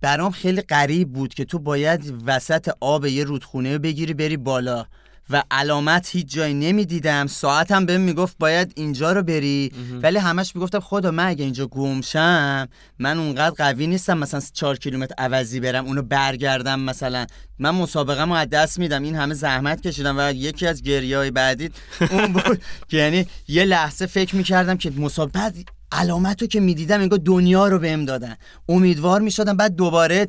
برام 0.00 0.30
خیلی 0.30 0.60
غریب 0.60 1.12
بود 1.12 1.34
که 1.34 1.44
تو 1.44 1.58
باید 1.58 2.14
وسط 2.26 2.70
آب 2.80 3.06
یه 3.06 3.24
رودخونه 3.24 3.72
رو 3.72 3.78
بگیری 3.78 4.14
بری 4.14 4.36
بالا. 4.36 4.86
و 5.30 5.42
علامت 5.50 6.08
هیچ 6.12 6.26
جایی 6.26 6.54
نمی‌دیدم. 6.54 7.26
ساعتم 7.26 7.86
بهم 7.86 8.00
می‌گفت 8.00 8.36
باید 8.38 8.72
اینجا 8.76 9.12
رو 9.12 9.22
بری. 9.22 9.72
ولی 10.02 10.18
همش 10.18 10.56
می‌گفتم 10.56 10.80
خدا 10.80 11.10
من 11.10 11.26
اگه 11.26 11.44
اینجا 11.44 11.66
گمشم 11.66 12.68
من 12.98 13.18
اونقدر 13.18 13.54
قوی 13.54 13.86
نیستم 13.86 14.18
مثلا 14.18 14.40
4 14.52 14.76
کیلومتر 14.76 15.14
عوضی 15.18 15.60
برم 15.60 15.86
اونو 15.86 16.02
برگردم 16.02 16.80
مثلا. 16.80 17.26
من 17.58 17.70
مسابقه 17.70 18.24
رو 18.24 18.32
از 18.32 18.48
دست 18.48 18.78
میدم. 18.78 19.02
این 19.02 19.14
همه 19.16 19.34
زحمت 19.34 19.80
کشیدم 19.80 20.18
و 20.18 20.32
یکی 20.32 20.66
از 20.66 20.82
گریه 20.82 21.18
های 21.18 21.30
بعدی 21.30 21.70
اون 22.10 22.32
بود. 22.32 22.62
که 22.88 22.96
یعنی 22.96 23.26
یه 23.48 23.64
لحظه 23.64 24.06
فکر 24.06 24.36
می‌کردم 24.36 24.76
که 24.76 24.90
مسابقه 24.90 25.52
علامت 25.92 26.42
رو 26.42 26.48
که 26.48 26.60
می‌دیدم 26.60 27.00
انگار 27.00 27.18
دنیا 27.24 27.68
رو 27.68 27.78
بهم 27.78 28.04
دادن. 28.04 28.36
امیدوار 28.68 29.20
می‌شدم 29.20 29.56
بعد 29.56 29.74
دوباره 29.74 30.28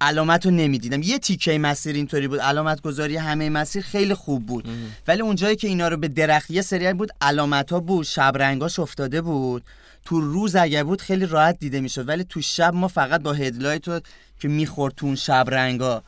علامت 0.00 0.46
رو 0.46 0.52
نمی‌دیدم. 0.52 1.02
یه 1.02 1.18
تیکه 1.18 1.58
مسیر 1.58 1.96
اینطوری 1.96 2.28
بود. 2.28 2.40
علامت 2.40 2.80
گذاری 2.80 3.16
همه 3.16 3.50
مسیر 3.50 3.82
خیلی 3.82 4.14
خوب 4.14 4.46
بود. 4.46 4.68
ولی 5.06 5.22
اونجایی 5.22 5.56
که 5.56 5.68
اینا 5.68 5.88
رو 5.88 5.96
به 5.96 6.08
درخت 6.08 6.50
یه 6.50 6.62
سری 6.62 6.92
بود 6.92 7.10
علامت 7.20 7.72
ها 7.72 7.80
بود. 7.80 8.06
شب 8.06 8.32
رنگاش 8.36 8.78
افتاده 8.78 9.20
بود. 9.20 9.64
تو 10.04 10.20
روز 10.20 10.56
اگه 10.56 10.84
بود 10.84 11.00
خیلی 11.00 11.26
راحت 11.26 11.58
دیده 11.58 11.80
می‌شد. 11.80 12.08
ولی 12.08 12.24
تو 12.24 12.40
شب 12.40 12.74
ما 12.74 12.88
فقط 12.88 13.22
با 13.22 13.32
headlight 13.32 13.88
رو 13.88 14.00
که 14.40 14.48
می‌خورد 14.48 14.94
تو 14.94 15.06
اون 15.06 15.14
شب 15.14 15.44
رنگا. 15.48 16.02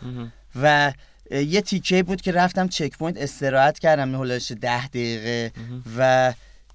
و 0.62 0.92
اه، 1.30 1.42
یه 1.42 1.60
تیکه 1.60 2.02
بود 2.02 2.20
که 2.20 2.32
رفتم 2.32 2.68
checkpoint 2.68 3.16
استراحت 3.18 3.78
کردم 3.78 4.14
هولش 4.14 4.52
ده 4.60 4.88
دقیقه. 4.88 5.52
و 5.98 6.32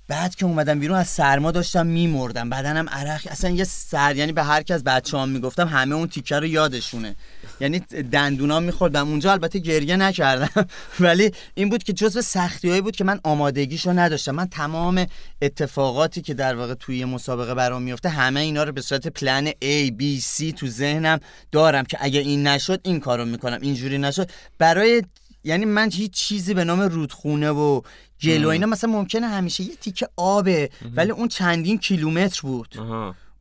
بعد 0.10 0.36
که 0.36 0.46
اومدم 0.46 0.80
بیرون 0.80 0.98
از 0.98 1.08
سرما 1.08 1.52
داشتم 1.52 1.86
میمردم. 1.86 2.50
بدنم 2.50 2.90
عرق. 2.90 3.28
اصلا 3.30 3.50
یه 3.50 3.64
سر 3.64 4.16
یعنی 4.16 4.32
به 4.32 4.44
هر 4.44 4.64
کس 4.64 4.84
بچه 4.84 5.18
هم 5.18 5.30
می‌گفتم 5.30 5.68
همه 5.68 5.96
اون 5.96 6.08
تیکه 6.08 6.40
رو 6.40 6.46
یادشونه. 6.46 7.16
یعنی 7.60 7.80
دندونام 8.12 8.64
میخوردم 8.64 9.08
اونجا 9.10 9.32
البته 9.32 9.60
گریه 9.60 9.96
نکردم. 9.98 10.66
ولی 11.00 11.32
این 11.54 11.70
بود 11.70 11.84
که 11.84 11.94
جزو 11.94 12.22
سختیایی 12.22 12.82
بود 12.82 12.96
که 12.96 13.04
من 13.04 13.20
آمادگیشو 13.24 14.00
نداشتم. 14.00 14.32
من 14.32 14.48
تمام 14.48 15.06
اتفاقاتی 15.42 16.22
که 16.22 16.34
در 16.34 16.56
واقع 16.56 16.74
توی 16.74 17.06
مسابقه 17.06 17.54
برام 17.54 17.82
میفته 17.82 18.10
همه 18.10 18.40
اینا 18.40 18.64
رو 18.64 18.72
به 18.72 18.82
صورت 18.82 19.08
پلن 19.08 19.52
A 19.52 19.92
B 20.00 20.22
C 20.22 20.54
تو 20.54 20.68
ذهنم 20.68 21.20
دارم 21.52 21.84
که 21.84 21.98
اگه 22.02 22.20
این 22.20 22.48
نشد 22.48 22.82
این 22.84 23.00
کارو 23.00 23.26
می‌کنم. 23.26 23.60
اینجوری 23.62 23.98
نشد. 23.98 24.30
برای 24.58 25.04
یعنی 25.44 25.66
من 25.66 25.92
هیچ 25.92 26.12
چیزی 26.12 26.54
به 26.54 26.64
نام 26.64 26.82
رودخونه 26.82 27.50
و 27.50 27.82
گل 28.24 28.46
و 28.46 28.50
اینا 28.50 28.68
مثلا 28.68 28.92
ممکنه 28.92 29.28
همیشه 29.28 29.64
یه 29.64 29.76
تیکه 29.76 30.08
آبه 30.18 30.70
ولی 30.96 31.12
اون 31.12 31.28
چندین 31.28 31.78
کیلومتر 31.78 32.42
بود. 32.42 32.76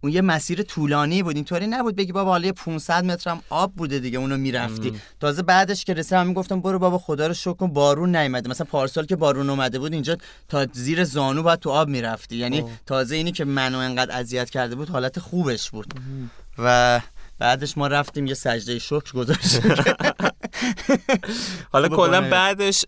اون 0.00 0.12
یه 0.12 0.20
مسیر 0.20 0.62
طولانی 0.62 1.22
بود. 1.22 1.36
اینطوری 1.36 1.66
نبود 1.66 1.96
بگی 1.96 2.12
بابا 2.12 2.30
حالا 2.30 2.52
500 2.52 3.04
متر 3.04 3.30
هم 3.30 3.42
آب 3.50 3.72
بوده 3.74 3.98
دیگه 3.98 4.18
اونو 4.18 4.36
می‌رفتی. 4.36 4.92
تازه 5.20 5.42
بعدش 5.42 5.84
که 5.84 5.94
رسیدم 5.94 6.26
می‌گفتم 6.26 6.60
برو 6.60 6.78
بابا 6.78 6.98
خدا 6.98 7.26
رو 7.26 7.34
شکر 7.34 7.52
کن 7.52 7.72
بارون 7.72 8.16
نیومده. 8.16 8.50
مثلا 8.50 8.66
پارسال 8.70 9.06
که 9.06 9.16
بارون 9.16 9.50
اومده 9.50 9.78
بود 9.78 9.92
اینجا 9.92 10.16
تا 10.48 10.66
زیر 10.72 11.04
زانو 11.04 11.42
باید 11.42 11.58
تو 11.58 11.70
آب 11.70 11.88
می‌رفتی. 11.88 12.36
یعنی 12.36 12.64
تازه 12.86 13.16
اینی 13.16 13.32
که 13.32 13.44
منو 13.44 13.78
انقدر 13.78 14.18
اذیت 14.18 14.50
کرده 14.50 14.74
بود 14.74 14.88
حالت 14.88 15.18
خوبش 15.18 15.70
بود. 15.70 15.94
و 16.58 17.00
بعدش 17.38 17.78
ما 17.78 17.86
رفتیم 17.86 18.26
یه 18.26 18.34
سجده 18.34 18.78
شکر 18.78 19.12
گذاشتیم. 19.12 19.62
حالا 21.72 21.88
کلا 21.88 22.20
بعدش 22.20 22.84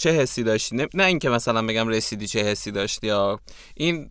چه 0.00 0.10
حسی 0.10 0.42
داشتی؟ 0.42 0.86
نه 0.94 1.04
اینکه 1.04 1.28
مثلا 1.28 1.62
بگم 1.62 1.88
رسیدی 1.88 2.26
چه 2.26 2.42
حسی 2.44 2.70
داشتی 2.70 3.06
یا 3.06 3.40
این 3.74 4.10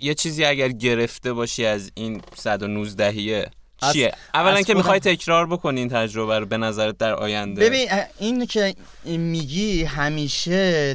یه 0.00 0.14
چیزی 0.14 0.44
اگر 0.44 0.68
گرفته 0.68 1.32
باشی 1.32 1.64
از 1.64 1.92
این 1.94 2.22
119 2.36 3.52
چیه؟ 3.92 4.12
اولا 4.34 4.62
که 4.62 4.74
می‌خوای 4.74 5.00
تکرار 5.00 5.46
بکنی 5.46 5.80
این 5.80 5.88
تجربه 5.88 6.38
رو 6.38 6.46
به 6.46 6.56
نظرت 6.56 6.98
در 6.98 7.14
آینده. 7.14 7.66
ببین 7.66 7.88
این 8.18 8.46
که 8.46 8.74
میگی 9.04 9.84
همیشه 9.84 10.94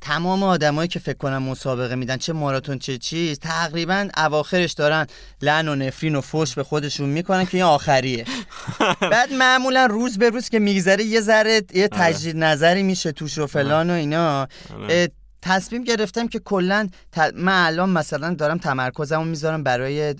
تمام 0.00 0.42
آدمایی 0.42 0.88
که 0.88 0.98
فکر 0.98 1.16
کنم 1.16 1.42
مسابقه 1.42 1.94
میدن 1.94 2.16
چه 2.16 2.32
ماراتون 2.32 2.78
چه 2.78 2.98
چیز 2.98 3.38
تقریبا 3.38 4.08
اواخرش 4.16 4.72
دارن 4.72 5.06
لعن 5.42 5.68
و 5.68 5.74
نفرین 5.74 6.14
و 6.14 6.20
فش 6.20 6.54
به 6.54 6.62
خودشون 6.62 7.08
می‌کنن 7.08 7.46
که 7.46 7.56
این 7.56 7.64
آخریه. 7.64 8.24
بعد 9.12 9.32
معمولا 9.32 9.86
روز 9.86 10.18
به 10.18 10.30
روز 10.30 10.48
که 10.48 10.58
میگذره 10.58 11.04
یه 11.04 11.20
ذره 11.20 11.62
یه 11.74 11.88
آره. 11.92 12.02
تجدید 12.02 12.36
نظری 12.36 12.82
میشه 12.82 13.12
توش 13.12 13.38
و 13.38 13.46
فلان 13.46 13.90
و 13.90 13.92
اینا. 13.92 14.48
آره. 14.74 15.10
تصمیم 15.42 15.84
گرفتم 15.84 16.28
که 16.28 16.38
کلا 16.38 16.88
من 17.34 17.66
الان 17.66 17.90
مثلا 17.90 18.34
دارم 18.34 18.58
تمرکزمو 18.58 19.24
می‌ذارم 19.24 19.62
برای 19.62 20.14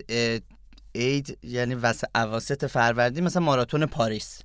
اید 0.93 1.39
یعنی 1.43 1.75
واسه 1.75 2.09
اواسط 2.15 2.65
فروردین 2.65 3.25
مثلا 3.25 3.43
ماراتون 3.43 3.87
پاریس. 3.87 4.39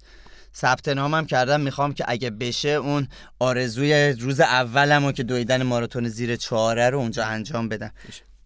ثبت 0.56 0.88
نامم 0.88 1.26
کردم 1.26 1.62
می‌خوام 1.62 1.94
که 1.94 2.06
اگه 2.08 2.30
بشه 2.30 2.70
اون 2.70 3.08
آرزوی 3.40 4.12
روز 4.20 4.40
اولمو 4.40 5.12
که 5.12 5.24
دویدن 5.24 5.64
ماراتون 5.64 6.10
زیر 6.10 6.36
چهاره 6.36 6.90
رو 6.90 7.00
اونجا 7.00 7.26
انجام 7.26 7.70
بدم. 7.70 7.92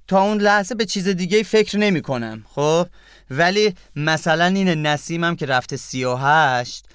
تا 0.08 0.22
اون 0.22 0.38
لحظه 0.42 0.76
به 0.76 0.86
چیز 0.86 1.08
دیگه 1.08 1.44
فکر 1.44 1.78
نمی 1.78 2.02
کنم 2.02 2.46
خب؟ 2.50 2.88
ولی 3.30 3.76
مثلا 3.96 4.46
این 4.46 4.70
نسیمم 4.70 5.36
که 5.36 5.46
رفته 5.46 5.78
38 5.78 6.86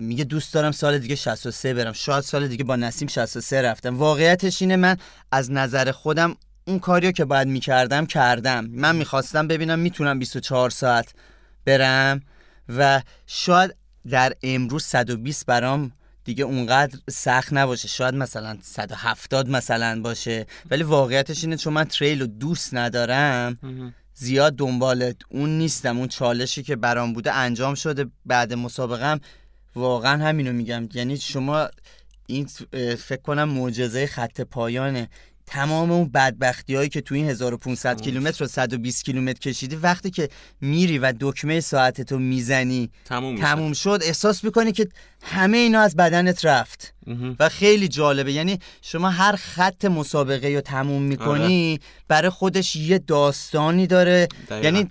میگه 0.00 0.24
دوست 0.24 0.54
دارم 0.54 0.72
سال 0.72 0.98
دیگه 0.98 1.14
63 1.14 1.74
برم. 1.74 1.92
شاید 1.92 2.24
سال 2.24 2.48
دیگه 2.48 2.64
با 2.64 2.76
نسیم 2.76 3.08
63 3.08 3.62
رفتم. 3.62 3.98
واقعیتش 3.98 4.62
اینه 4.62 4.76
من 4.76 4.96
از 5.32 5.50
نظر 5.50 5.90
خودم 5.90 6.36
اون 6.68 6.78
کاریو 6.78 7.12
که 7.12 7.24
باید 7.24 7.48
می‌کردم 7.48 8.06
کردم. 8.06 8.66
من 8.66 8.96
می‌خواستم 8.96 9.48
ببینم 9.48 9.78
می‌تونم 9.78 10.18
24 10.18 10.70
ساعت 10.70 11.14
برم 11.64 12.20
و 12.68 13.02
شاید 13.26 13.74
در 14.10 14.32
امروز 14.42 14.84
120 14.84 15.46
برام 15.46 15.92
دیگه 16.24 16.44
اونقدر 16.44 16.98
سخت 17.10 17.52
نباشه. 17.52 17.88
شاید 17.88 18.14
مثلا 18.14 18.58
170 18.62 19.48
مثلا 19.48 20.00
باشه. 20.02 20.46
ولی 20.70 20.82
واقعیتش 20.82 21.44
اینه 21.44 21.56
چون 21.56 21.72
من 21.72 21.84
تریل 21.84 22.20
رو 22.20 22.26
دوست 22.26 22.74
ندارم 22.74 23.58
زیاد 24.14 24.56
دنبال 24.56 25.12
اون 25.28 25.58
نیستم. 25.58 25.98
اون 25.98 26.08
چالشی 26.08 26.62
که 26.62 26.76
برام 26.76 27.12
بوده 27.12 27.32
انجام 27.32 27.74
شده 27.74 28.06
بعد 28.26 28.54
مسابقم 28.54 29.20
واقعا 29.74 30.24
همینو 30.24 30.52
میگم. 30.52 30.88
یعنی 30.94 31.16
شما 31.16 31.68
این 32.26 32.46
فکر 32.96 33.22
کنم 33.22 33.48
معجزه 33.48 34.06
خط 34.06 34.40
پایانه 34.40 35.08
تمام 35.46 35.90
اون 35.90 36.08
بدبختی 36.08 36.74
هایی 36.74 36.88
که 36.88 37.00
تو 37.00 37.14
این 37.14 37.30
1500 37.30 38.00
کیلومتر 38.00 38.44
و 38.44 38.46
120 38.46 39.04
کیلومتر 39.04 39.38
کشیدی 39.38 39.76
وقتی 39.76 40.10
که 40.10 40.28
میری 40.60 40.98
و 40.98 41.12
دکمه 41.20 41.60
ساعتتو 41.60 42.18
می‌زنی 42.18 42.90
تموم, 43.04 43.38
تموم 43.38 43.72
شد. 43.72 44.00
احساس 44.02 44.44
می‌کنی 44.44 44.72
که 44.72 44.88
همه 45.22 45.58
اینا 45.58 45.80
از 45.80 45.96
بدنت 45.96 46.44
رفت. 46.44 46.94
و 47.40 47.48
خیلی 47.48 47.88
جالبه. 47.88 48.32
یعنی 48.32 48.58
شما 48.82 49.10
هر 49.10 49.36
خط 49.36 49.84
مسابقه 49.84 50.48
رو 50.48 50.60
تموم 50.60 51.02
می‌کنی 51.02 51.72
آره. 51.72 51.80
برای 52.08 52.30
خودش 52.30 52.76
یه 52.76 52.98
داستانی 52.98 53.86
داره. 53.86 54.28
یعنی 54.50 54.90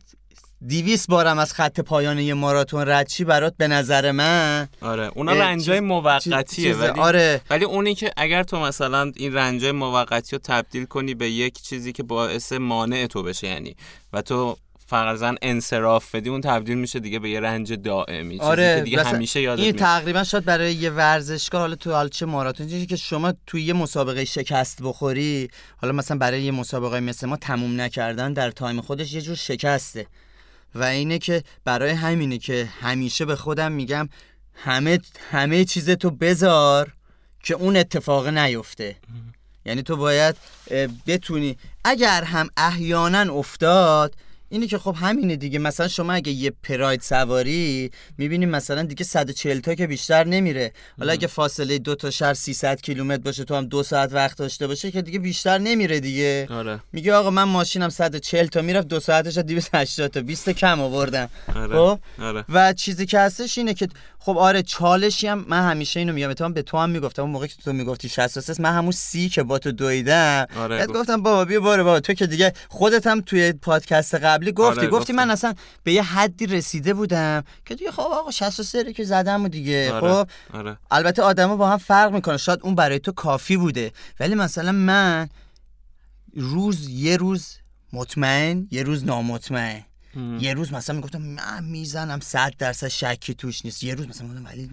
دیویس 0.68 1.08
بارم 1.08 1.40
از 1.40 1.54
خط 1.54 1.80
پایان 1.80 2.20
یه 2.20 2.34
ماراتون 2.34 2.88
ردچی 2.88 3.24
برات 3.24 3.54
به 3.58 3.68
نظر 3.68 4.12
من 4.12 4.68
آره 4.82 5.12
اونا 5.16 5.34
رنجای 5.34 5.80
موقتیه 5.80 6.76
ولی 6.76 7.00
آره. 7.00 7.42
ولی 7.50 7.66
اونی 7.66 7.96
که 7.96 8.12
اگر 8.18 8.44
تو 8.44 8.60
مثلا 8.60 9.12
این 9.16 9.34
رنجای 9.34 9.72
موقتی 9.72 10.36
رو 10.36 10.42
تبدیل 10.44 10.86
کنی 10.86 11.14
به 11.14 11.30
یک 11.30 11.62
چیزی 11.62 11.92
که 11.92 12.04
باعث 12.04 12.54
مانع 12.54 13.08
تو 13.08 13.24
بشه 13.24 13.48
یعنی 13.48 13.76
و 14.14 14.22
تو 14.22 14.58
فرضاً 14.88 15.36
انصراف 15.42 16.16
بدی 16.16 16.30
اون 16.30 16.42
تبدیل 16.42 16.78
میشه 16.78 17.00
دیگه 17.00 17.20
به 17.20 17.30
یه 17.30 17.40
رنج 17.40 17.74
دائمی 17.74 18.40
آره 18.40 18.76
که 18.76 18.82
دیگه 18.84 19.04
همیشه 19.04 19.42
یادت 19.42 19.64
این 19.64 19.72
تقریبا 19.72 20.24
شاید 20.24 20.46
برای 20.46 20.74
یه 20.74 20.90
ورزشکار 20.90 21.62
حالا 21.62 21.76
تو 21.76 21.92
حال 21.92 22.10
چه 22.10 22.26
ماراتون 22.26 22.68
چیزی 22.68 22.86
که 22.86 22.96
شما 22.96 23.34
توی 23.48 23.64
یه 23.64 23.74
مسابقه 23.74 24.26
شکست 24.26 24.82
بخوری 24.84 25.50
حالا 25.78 25.94
مثلا 25.94 26.18
برای 26.18 26.44
یه 26.44 26.52
مسابقه 26.52 27.00
مثل 27.00 27.28
ما 27.28 27.38
تموم 27.38 27.82
نکردن 27.82 28.34
در 28.34 28.52
تایم 28.52 28.82
خودش 28.82 29.14
یه 29.14 29.22
جور 29.22 29.36
شکسته. 29.36 30.08
و 30.76 30.84
اینه 30.84 31.20
که 31.20 31.44
برای 31.64 31.92
همینه 31.92 32.38
که 32.38 32.70
همیشه 32.80 33.26
به 33.26 33.36
خودم 33.36 33.72
میگم 33.72 34.10
همه 34.54 35.00
همه 35.32 35.66
چیز 35.66 35.90
تو 35.90 36.12
بذار 36.12 36.94
که 37.44 37.54
اون 37.54 37.78
اتفاق 37.78 38.28
نیفته. 38.28 38.96
یعنی 39.66 39.84
تو 39.84 39.98
باید 39.98 40.36
بتونی 41.08 41.58
اگر 41.84 42.24
هم 42.24 42.50
احیانا 42.58 43.34
افتاد 43.34 44.16
اینی 44.56 44.68
که 44.68 44.78
خب 44.78 44.96
همینه 45.00 45.36
دیگه. 45.36 45.60
مثلا 45.60 45.88
شما 45.88 46.14
اگه 46.14 46.32
یه 46.32 46.52
پراید 46.64 47.02
سواری 47.02 47.92
می‌بینیم 48.18 48.50
مثلا 48.50 48.84
دیگه 48.84 49.04
140 49.04 49.60
تا 49.60 49.76
که 49.76 49.88
بیشتر 49.88 50.24
نمیره. 50.24 50.72
حالا 51.00 51.12
اگه 51.12 51.28
فاصله 51.28 51.78
دو 51.78 51.96
تا 51.96 52.12
شهر 52.12 52.34
300 52.34 52.82
کیلومتر 52.82 53.22
باشه 53.22 53.44
تو 53.44 53.56
هم 53.56 53.66
دو 53.66 53.84
ساعت 53.84 54.14
وقت 54.14 54.38
داشته 54.38 54.68
باشه 54.68 54.92
که 54.92 55.02
دیگه 55.02 55.20
بیشتر 55.20 55.58
نمیره 55.58 56.00
دیگه. 56.00 56.48
آره. 56.50 56.80
میگه 56.94 57.14
آقا 57.14 57.30
من 57.30 57.44
ماشینم 57.44 57.90
140 57.90 58.48
تا 58.48 58.62
می‌رفت 58.62 58.88
دو 58.88 59.00
ساعتش 59.00 59.38
280 59.38 60.12
تا 60.12 60.22
20 60.22 60.50
کم 60.50 60.82
آوردم. 60.82 61.30
آره. 61.56 61.76
خب؟ 61.76 62.00
آره. 62.22 62.46
و 62.50 62.74
چیزی 62.74 63.06
که 63.06 63.20
هستش 63.20 63.58
اینه 63.58 63.74
که 63.74 63.88
خب 64.20 64.38
آره 64.38 64.62
چالشی 64.64 65.28
هم 65.28 65.46
من 65.48 65.70
همیشه 65.70 66.00
اینو 66.00 66.14
میگم 66.14 66.54
به 66.54 66.62
تو 66.62 66.78
هم 66.78 66.90
می‌گفتم. 66.90 67.22
اون 67.22 67.32
موقع 67.32 67.48
که 67.48 67.56
تو 67.64 67.74
می‌گفتی 67.74 68.10
63 68.10 68.62
من 68.62 68.74
همون 68.74 68.92
سی 68.92 69.30
که 69.30 69.44
با 69.44 69.60
تو 69.60 69.72
دویدم 69.72 70.46
آره 70.58 70.86
گفتم 70.86 71.22
بابا 71.22 71.46
بیا 71.46 71.60
باره 71.60 71.84
بابا. 71.84 72.00
تو 72.00 72.14
که 72.14 72.28
دیگه 72.28 72.54
خودت 72.70 73.08
هم 73.08 73.22
توی 73.22 73.54
پادکست 73.54 74.16
قبلی 74.52 74.68
گفتی 74.68 74.80
آره 74.80 74.90
گفتی 74.90 75.14
من 75.14 75.32
اصلا 75.32 75.54
به 75.84 75.94
یه 75.94 76.04
حدی 76.04 76.46
رسیده 76.46 76.94
بودم 76.94 77.44
که 77.66 77.76
دیگه 77.76 77.92
خب 77.92 78.00
آقا 78.00 78.32
63 78.32 78.84
رو 78.84 78.92
که 78.92 79.04
زدم 79.04 79.44
و 79.44 79.48
دیگه 79.48 79.94
آره. 79.94 80.14
خب 80.14 80.30
آره. 80.54 80.78
البته 80.92 81.22
آدما 81.22 81.56
با 81.56 81.70
هم 81.70 81.78
فرق 81.78 82.14
می‌کنه 82.14 82.38
شاید 82.38 82.60
اون 82.64 82.76
برای 82.76 83.00
تو 83.00 83.12
کافی 83.12 83.58
بوده 83.58 83.92
ولی 84.20 84.36
مثلا 84.36 84.72
من 84.72 85.30
روز 86.34 86.90
یه 86.90 87.18
روز 87.18 87.58
مطمئن 87.94 88.68
یه 88.72 88.84
روز 88.84 89.06
نامطمئن 89.06 89.86
یه 90.40 90.54
روز 90.54 90.74
مثلا 90.74 90.96
می‌گفتم 90.96 91.22
من 91.22 91.64
می‌زنم 91.64 92.20
100 92.20 92.54
درصد 92.58 92.88
شکی 92.88 93.34
توش 93.34 93.66
نیست. 93.66 93.84
یه 93.84 93.96
روز 93.96 94.08
مثلا 94.08 94.28
می‌گفتم 94.28 94.46
ولی 94.46 94.70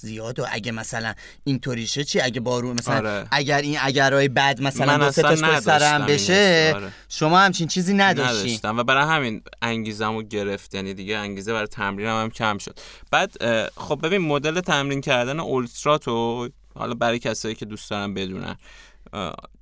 زیاد 0.00 0.38
و 0.38 0.46
اگه 0.50 0.72
مثلا 0.72 1.14
اینطوری 1.44 1.86
شه 1.86 2.04
چی؟ 2.04 2.20
اگه 2.20 2.40
بارون 2.40 2.76
مثلا 2.76 2.96
آره. 2.96 3.28
اگر 3.30 3.60
این 3.60 3.76
اگرای 3.80 4.28
بد 4.28 4.60
مثلا 4.60 4.98
دو 4.98 5.10
تاش 5.10 5.60
سرم 5.60 6.06
بشه 6.06 6.72
آره. 6.74 6.92
شما 7.08 7.38
همچین 7.38 7.68
چیزی 7.68 7.94
نداشتی. 7.94 8.38
نداشتم 8.38 8.78
و 8.78 8.84
برای 8.84 9.04
همین 9.04 9.42
انگیزمو 9.62 10.22
گرفت. 10.22 10.74
یعنی 10.74 10.94
دیگه 10.94 11.16
انگیزه 11.16 11.52
برای 11.52 11.66
تمرینم 11.66 12.10
هم, 12.10 12.22
هم 12.22 12.30
کم 12.30 12.58
شد. 12.58 12.78
بعد 13.10 13.32
خب 13.76 14.00
ببین 14.02 14.20
مدل 14.20 14.60
تمرین 14.60 15.00
کردن 15.00 15.40
اولترا 15.40 15.98
تو 15.98 16.48
حالا 16.74 16.94
برای 16.94 17.18
کسایی 17.18 17.54
که 17.54 17.64
دوست 17.64 17.90
دارن 17.90 18.14
بدونن 18.14 18.56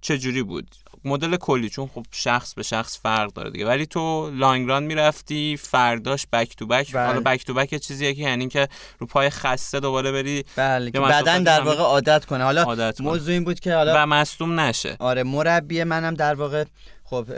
چجوری 0.01 0.43
بود؟ 0.43 0.69
مدل 1.05 1.37
کلی 1.37 1.69
چون 1.69 1.87
خب 1.95 2.07
شخص 2.11 2.55
به 2.55 2.63
شخص 2.63 2.99
فرق 2.99 3.33
داره 3.33 3.51
دیگه 3.51 3.67
ولی 3.67 3.87
تو 3.87 4.31
لانگران 4.31 4.83
می‌رفتی 4.83 5.57
فرداش 5.57 6.27
بک 6.33 6.57
تو 6.57 6.67
بک 6.67 6.93
بله. 6.93 7.07
حالا 7.07 7.21
بک 7.21 7.45
تو 7.45 7.55
بک 7.55 7.77
چیزیه 7.77 8.15
که 8.15 8.23
یعنی 8.23 8.49
که 8.49 8.69
رو 8.99 9.07
پای 9.07 9.31
خسته 9.31 9.81
دوباره 9.81 10.13
بری 10.13 10.45
بله 10.57 10.91
بدن 10.91 11.43
در 11.43 11.61
واقع 11.61 11.83
عادت 11.83 12.25
کنه 12.25 12.45
حالا 12.45 12.63
عادت. 12.63 13.01
موضوع 13.01 13.33
این 13.33 13.45
بود 13.45 13.61
که 13.61 13.75
حالا 13.75 13.93
و 13.97 14.07
مصدوم 14.07 14.61
نشه 14.61 14.97
آره 14.99 15.23
مربی 15.23 15.85
منم 15.85 16.15
در 16.15 16.35
واقع 16.35 16.65
خب 17.05 17.29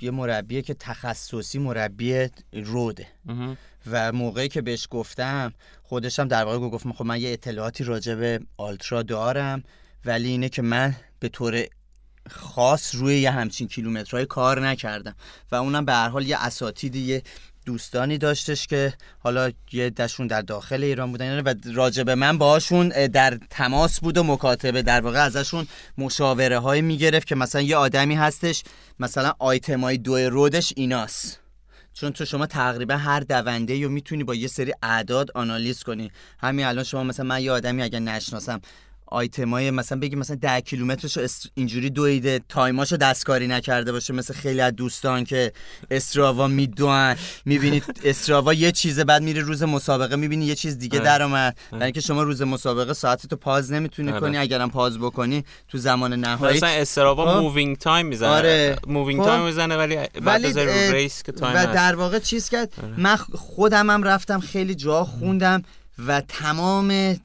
یه 0.00 0.10
مربیه 0.10 0.62
که 0.62 0.74
تخصصی 0.74 1.58
مربی 1.58 2.28
روده. 2.52 3.06
و 3.90 4.12
موقعی 4.12 4.48
که 4.48 4.62
بهش 4.62 4.88
گفتم 4.90 5.52
خودشم 5.82 6.28
در 6.28 6.44
واقع 6.44 6.58
گفت 6.58 6.92
خب 6.92 7.04
من 7.04 7.20
یه 7.20 7.32
اطلاعاتی 7.32 7.84
راجع 7.84 8.14
به 8.14 8.40
آلترا 8.56 9.02
دارم 9.02 9.62
ولی 10.04 10.28
اینه 10.28 10.48
که 10.48 10.62
من 10.62 10.96
به 11.20 11.28
طور 11.28 11.64
خاص 12.30 12.94
روی 12.94 13.20
یه 13.20 13.30
همچین 13.30 13.68
کیلومترهای 13.68 14.26
کار 14.26 14.68
نکردم 14.68 15.14
و 15.52 15.56
اونم 15.56 15.84
به 15.84 15.92
هر 15.92 16.08
حال 16.08 16.26
یه 16.26 16.36
اساتیدی 16.38 16.98
یه 16.98 17.22
دوستانی 17.66 18.18
داشتش 18.18 18.66
که 18.66 18.94
حالا 19.18 19.52
یه 19.72 19.90
دشون 19.90 20.26
در 20.26 20.40
داخل 20.40 20.84
ایران 20.84 21.10
بودن. 21.10 21.40
و 21.40 21.54
راجع 21.74 22.02
به 22.02 22.14
من 22.14 22.38
باهاشون 22.38 22.92
اه، 22.94 23.08
در 23.08 23.38
تماس 23.50 24.00
بود 24.00 24.18
و 24.18 24.24
مکاتبه 24.24 24.82
در 24.82 25.00
واقع 25.00 25.24
ازشون 25.24 25.66
مشاوره 25.98 26.58
های 26.58 26.80
می‌گرفت 26.82 27.26
که 27.26 27.34
مثلا 27.34 27.60
یه 27.60 27.76
آدمی 27.76 28.14
هستش 28.14 28.62
مثلا 28.98 29.32
آیتمای 29.38 29.98
دو 29.98 30.16
رودش 30.16 30.72
ایناست. 30.76 31.38
چون 31.94 32.12
تو 32.12 32.24
شما 32.24 32.46
تقریبا 32.46 32.96
هر 32.96 33.20
دونده 33.20 33.82
رو 33.82 33.88
می‌تونی 33.88 34.24
با 34.24 34.34
یه 34.34 34.48
سری 34.48 34.72
اعداد 34.82 35.30
آنالیز 35.34 35.82
کنی. 35.82 36.10
همین 36.38 36.66
الان 36.66 36.84
شما 36.84 37.04
مثلا 37.04 37.26
من 37.26 37.42
یه 37.42 37.52
آدمی 37.52 37.82
اگر 37.82 37.98
نشناسم 37.98 38.60
آیتمای 39.12 39.70
مثلا 39.70 39.98
بگی 39.98 40.16
مثلا 40.16 40.36
10 40.36 40.60
کیلومترشو 40.60 41.26
اینجوری 41.54 41.90
دویده 41.90 42.40
time 42.48 42.75
اشو 42.75 42.96
دستکاری 42.96 43.46
نکرده 43.46 43.92
باشه 43.92 44.12
مثل 44.12 44.34
خیلی 44.34 44.60
از 44.60 44.76
دوستان 44.76 45.24
که 45.24 45.52
Strava 45.90 46.48
میدوان 46.48 47.16
می‌بینید 47.44 47.84
Strava 48.04 48.54
یه 48.54 48.72
چیزه 48.72 49.04
بعد 49.04 49.22
میری 49.22 49.40
روز 49.40 49.62
مسابقه 49.62 50.16
می‌بینی 50.16 50.44
یه 50.44 50.54
چیز 50.54 50.78
دیگه 50.78 50.98
آره. 50.98 51.04
در 51.04 51.22
اومد 51.22 51.56
برای 51.72 51.84
اینکه 51.84 52.00
شما 52.00 52.22
روز 52.22 52.42
مسابقه 52.42 52.92
ساعتتو 52.92 53.36
pause 53.36 53.72
نمی‌تونی 53.72 54.10
آره. 54.10 54.20
کنی 54.20 54.36
اگرم 54.36 54.70
pause 54.70 54.98
بکنی 54.98 55.44
تو 55.68 55.78
زمان 55.78 56.12
نهایی 56.12 56.56
مثلا 56.56 56.68
Strava 56.68 57.34
خب. 57.34 57.40
moving 57.40 57.76
time 57.76 58.06
می‌زنه 58.06 58.28
آره. 58.28 58.76
moving 58.86 59.20
خب. 59.20 59.26
time 59.26 59.44
می‌زنه 59.44 59.76
ولی 59.76 59.96
بعد 59.96 60.58
اه، 60.58 60.92
race 60.92 61.22
که 61.22 61.32
time 61.32 61.56
و. 61.56 61.74
در 61.74 61.94
واقع 61.94 62.18
چیز 62.18 62.48
کرد 62.48 62.72
من 62.96 63.16
خ- 63.16 63.36
خودم 63.36 63.90
هم 63.90 64.02
رفتم 64.02 64.40
خیلی 64.40 64.74
جا 64.74 65.04
خوندم 65.04 65.62
و 66.06 66.20
تمام 66.20 67.16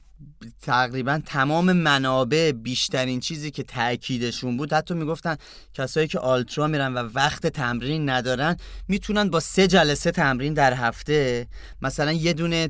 تقریبا 0.62 1.20
تمام 1.26 1.72
منابع 1.72 2.52
بیشترین 2.52 3.20
چیزی 3.20 3.50
که 3.50 3.62
تاکیدشون 3.62 4.56
بود 4.56 4.72
حتی 4.72 4.94
می‌گفتن 4.94 5.36
کسایی 5.74 6.08
که 6.08 6.18
ultra 6.18 6.66
میرن 6.66 6.94
و 6.94 6.98
وقت 7.14 7.46
تمرین 7.46 8.08
ندارن 8.08 8.56
می‌تونن 8.88 9.30
با 9.30 9.40
سه 9.40 9.66
جلسه 9.66 10.10
تمرین 10.10 10.54
در 10.54 10.74
هفته. 10.74 11.46
مثلا 11.82 12.12
یه 12.12 12.32
دونه 12.32 12.68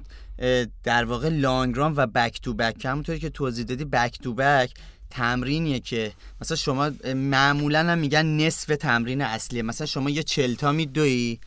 در 0.84 1.04
واقع 1.04 1.28
long 1.28 1.66
run 1.66 1.94
و 1.96 2.06
back 2.06 2.40
to 2.40 2.54
back 2.54 2.84
همونطوری 2.84 3.18
که 3.18 3.30
توضیح 3.30 3.64
دادی 3.64 3.84
back 3.84 4.18
to 4.18 4.34
back 4.34 4.74
تمرینیه 5.10 5.80
که 5.80 6.12
مثلا 6.40 6.56
شما 6.56 6.90
معمولا 7.14 7.90
هم 7.90 7.98
میگن 7.98 8.26
نصف 8.26 8.76
تمرین 8.76 9.20
اصلیه. 9.20 9.62
مثلا 9.62 9.86
شما 9.86 10.10
یه 10.10 10.22
چلتا 10.22 10.72
میدوی 10.72 11.38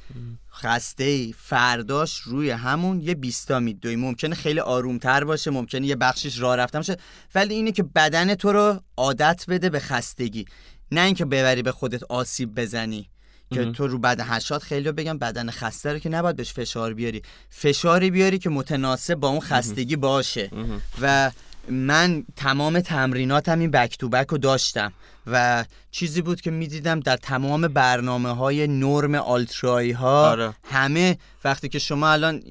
خسته 0.53 1.03
ای 1.03 1.35
فرداش 1.37 2.17
روی 2.17 2.49
همون 2.49 3.01
یه 3.01 3.15
بیستا 3.15 3.59
میدوی 3.59 3.95
ممکنه 3.95 4.35
خیلی 4.35 4.59
آرومتر 4.59 5.23
باشه 5.23 5.51
ممکنه 5.51 5.87
یه 5.87 5.95
بخشش 5.95 6.39
راه 6.39 6.55
رفتن 6.55 6.79
باشه. 6.79 6.97
ولی 7.35 7.53
اینه 7.53 7.71
که 7.71 7.83
بدن 7.83 8.35
تو 8.35 8.51
رو 8.51 8.81
عادت 8.97 9.45
بده 9.47 9.69
به 9.69 9.79
خستگی. 9.79 10.45
نه 10.91 11.01
اینکه 11.01 11.25
ببری 11.25 11.61
به 11.61 11.71
خودت 11.71 12.03
آسیب 12.03 12.55
بزنی 12.55 13.09
که. 13.51 13.71
تو 13.71 13.87
رو 13.87 13.97
بعد 13.97 14.19
هشت 14.19 14.57
خیلی 14.57 14.91
بگم 14.91 15.17
بدن 15.17 15.49
خسته 15.49 15.93
رو 15.93 15.99
که 15.99 16.09
نباید 16.09 16.35
بهش 16.35 16.53
فشار 16.53 16.93
بیاری. 16.93 17.21
فشاری 17.49 18.11
بیاری 18.11 18.39
که 18.39 18.49
متناسب 18.49 19.15
با 19.15 19.27
اون 19.27 19.39
خستگی 19.39 19.95
باشه. 19.95 20.51
و 21.01 21.31
من 21.69 22.23
تمام 22.35 22.79
تمریناتم 22.79 23.59
این 23.59 23.71
بک 23.71 23.97
تو 23.97 24.09
بک 24.09 24.27
رو 24.27 24.37
داشتم 24.37 24.93
و 25.27 25.65
چیزی 25.91 26.21
بود 26.21 26.41
که 26.41 26.51
می‌دیدم 26.51 26.99
در 26.99 27.17
تمام 27.17 27.67
برنامه 27.67 28.29
های 28.29 28.67
نرم 28.67 29.15
آلترایی 29.15 29.91
ها 29.91 30.29
آره. 30.29 30.53
همه 30.63 31.17
وقتی 31.43 31.69
که 31.69 31.79
شما 31.79 32.09
الان 32.09 32.43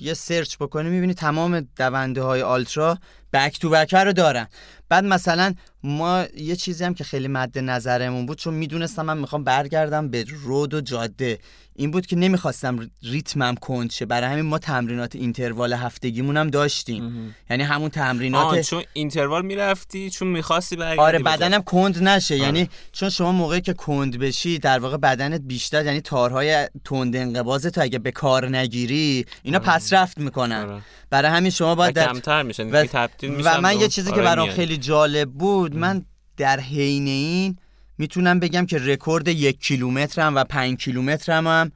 یه 0.00 0.14
سرچ 0.14 0.56
بکنی 0.56 0.90
می‌بینی 0.90 1.14
تمام 1.14 1.60
دونده 1.76 2.22
های 2.22 2.42
آلترا 2.42 2.98
بک 3.32 3.58
تو 3.58 3.70
بک 3.70 3.94
رو 3.94 4.12
دارن 4.12 4.48
بعد 4.88 5.04
مثلا 5.04 5.54
ما 5.82 6.24
یه 6.36 6.56
چیزی 6.56 6.84
هم 6.84 6.94
که 6.94 7.04
خیلی 7.04 7.28
مد 7.28 7.58
نظرمون 7.58 8.26
بود 8.26 8.38
چون 8.38 8.54
می‌دونستم 8.54 9.02
من 9.02 9.18
می‌خوام 9.18 9.44
برگردم 9.44 10.08
به 10.08 10.24
رود 10.44 10.74
و 10.74 10.80
جاده 10.80 11.38
این 11.76 11.90
بود 11.90 12.06
که 12.06 12.16
نمی‌خواستم 12.16 12.90
ریتمم 13.02 13.54
کند 13.54 13.90
شه 13.90 14.06
برای 14.06 14.30
همین 14.30 14.44
ما 14.44 14.58
تمرینات 14.58 15.16
اینتروال 15.16 15.72
هفتگیمون 15.72 16.36
هم 16.36 16.50
داشتیم 16.50 17.04
مهم. 17.04 17.34
یعنی 17.50 17.62
همون 17.62 17.84
آه 17.84 17.88
تمرینات 17.88 18.60
چون 18.60 18.82
اینتروال 18.92 19.44
می‌رفتی 19.44 20.10
چون 20.10 20.28
می‌خواستی 20.28 20.76
برگردی 20.76 21.00
آره 21.00 21.18
بدنم 21.18 21.62
کند 21.62 22.02
نشه 22.02 22.34
آره. 22.34 22.44
یعنی 22.44 22.70
چون 22.92 23.10
شما 23.10 23.32
موقعی 23.32 23.60
که 23.60 23.72
کند 23.72 24.18
بشی 24.18 24.58
در 24.58 24.78
واقع 24.78 24.96
بدنت 24.96 25.40
بیشتر 25.40 25.84
یعنی 25.84 26.00
تارهای 26.00 26.68
تند 26.84 27.16
انقباض 27.16 27.66
تو 27.66 27.80
اگه 27.80 27.98
به 27.98 28.10
کار 28.10 28.48
نگیری 28.48 29.26
اینا 29.42 29.58
آره. 29.58 29.66
پس 29.66 29.92
رفت 29.92 30.18
می‌کنن 30.18 30.64
آره. 30.70 30.82
برای 31.10 31.30
همین 31.30 31.50
شما 31.50 31.74
باید 31.74 31.94
در... 31.94 32.06
کمتر 32.06 32.42
میشن 32.42 32.70
و, 32.70 32.82
میشن 32.82 33.08
و 33.28 33.60
من 33.60 33.80
یه 33.80 33.88
چیزی 33.88 34.10
که 34.10 34.16
کارهای 34.16 34.36
برام. 34.36 34.50
خیلی 34.50 34.76
جالب 34.76 35.30
بود 35.30 35.76
من 35.76 36.04
در 36.36 36.60
حین 36.60 37.06
این 37.06 37.56
می‌تونم 37.98 38.40
بگم 38.40 38.66
که 38.66 38.78
رکورد 38.78 39.28
یک 39.28 39.60
کیلومترم 39.60 40.36
و 40.36 40.44
پنج 40.44 40.78
کیلومترم 40.78 41.46
هم 41.46 41.72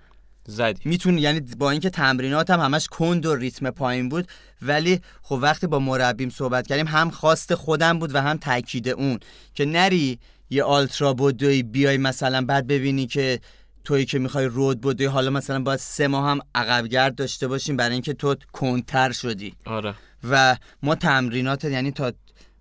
زدی. 0.47 0.81
میتون 0.85 1.19
یعنی 1.19 1.41
با 1.41 1.71
اینکه 1.71 1.91
تمریناتم 1.91 2.61
همش 2.61 2.87
کند 2.87 3.27
و 3.27 3.35
ریتم 3.35 3.71
پایین 3.71 4.09
بود 4.09 4.29
ولی 4.63 5.01
خب 5.23 5.39
وقتی 5.43 5.67
با 5.67 5.79
مربیم 5.79 6.31
صحبت 6.31 6.67
کردیم 6.67 6.87
هم 6.87 7.11
خواست 7.11 7.55
خودم 7.55 7.99
بود 7.99 8.15
و 8.15 8.23
هم 8.23 8.37
تاکید 8.37 8.89
اون 8.89 9.19
که 9.55 9.65
نری 9.65 10.19
یه 10.51 10.63
آلترا 10.63 11.15
بدوی 11.15 11.63
بیای 11.63 11.97
مثلا 11.97 12.45
بعد 12.45 12.67
ببینی 12.67 13.07
که 13.07 13.41
تویی 13.85 14.05
که 14.05 14.19
می‌خوای 14.19 14.47
رود 14.47 14.81
بدوی 14.81 15.07
حالا 15.07 15.31
مثلا 15.31 15.63
باید 15.63 15.79
سه 15.81 16.09
ماه 16.09 16.31
هم 16.31 16.39
عقبگرد 16.55 17.15
داشته 17.15 17.49
باشیم 17.49 17.77
برای 17.77 17.93
اینکه 17.93 18.15
تو 18.15 18.37
کندتر 18.53 19.13
شدی. 19.13 19.55
آره. 19.67 19.95
و 20.31 20.57
ما 20.83 20.95
تمرینات 20.95 21.65
یعنی 21.65 21.91
تا 21.91 22.13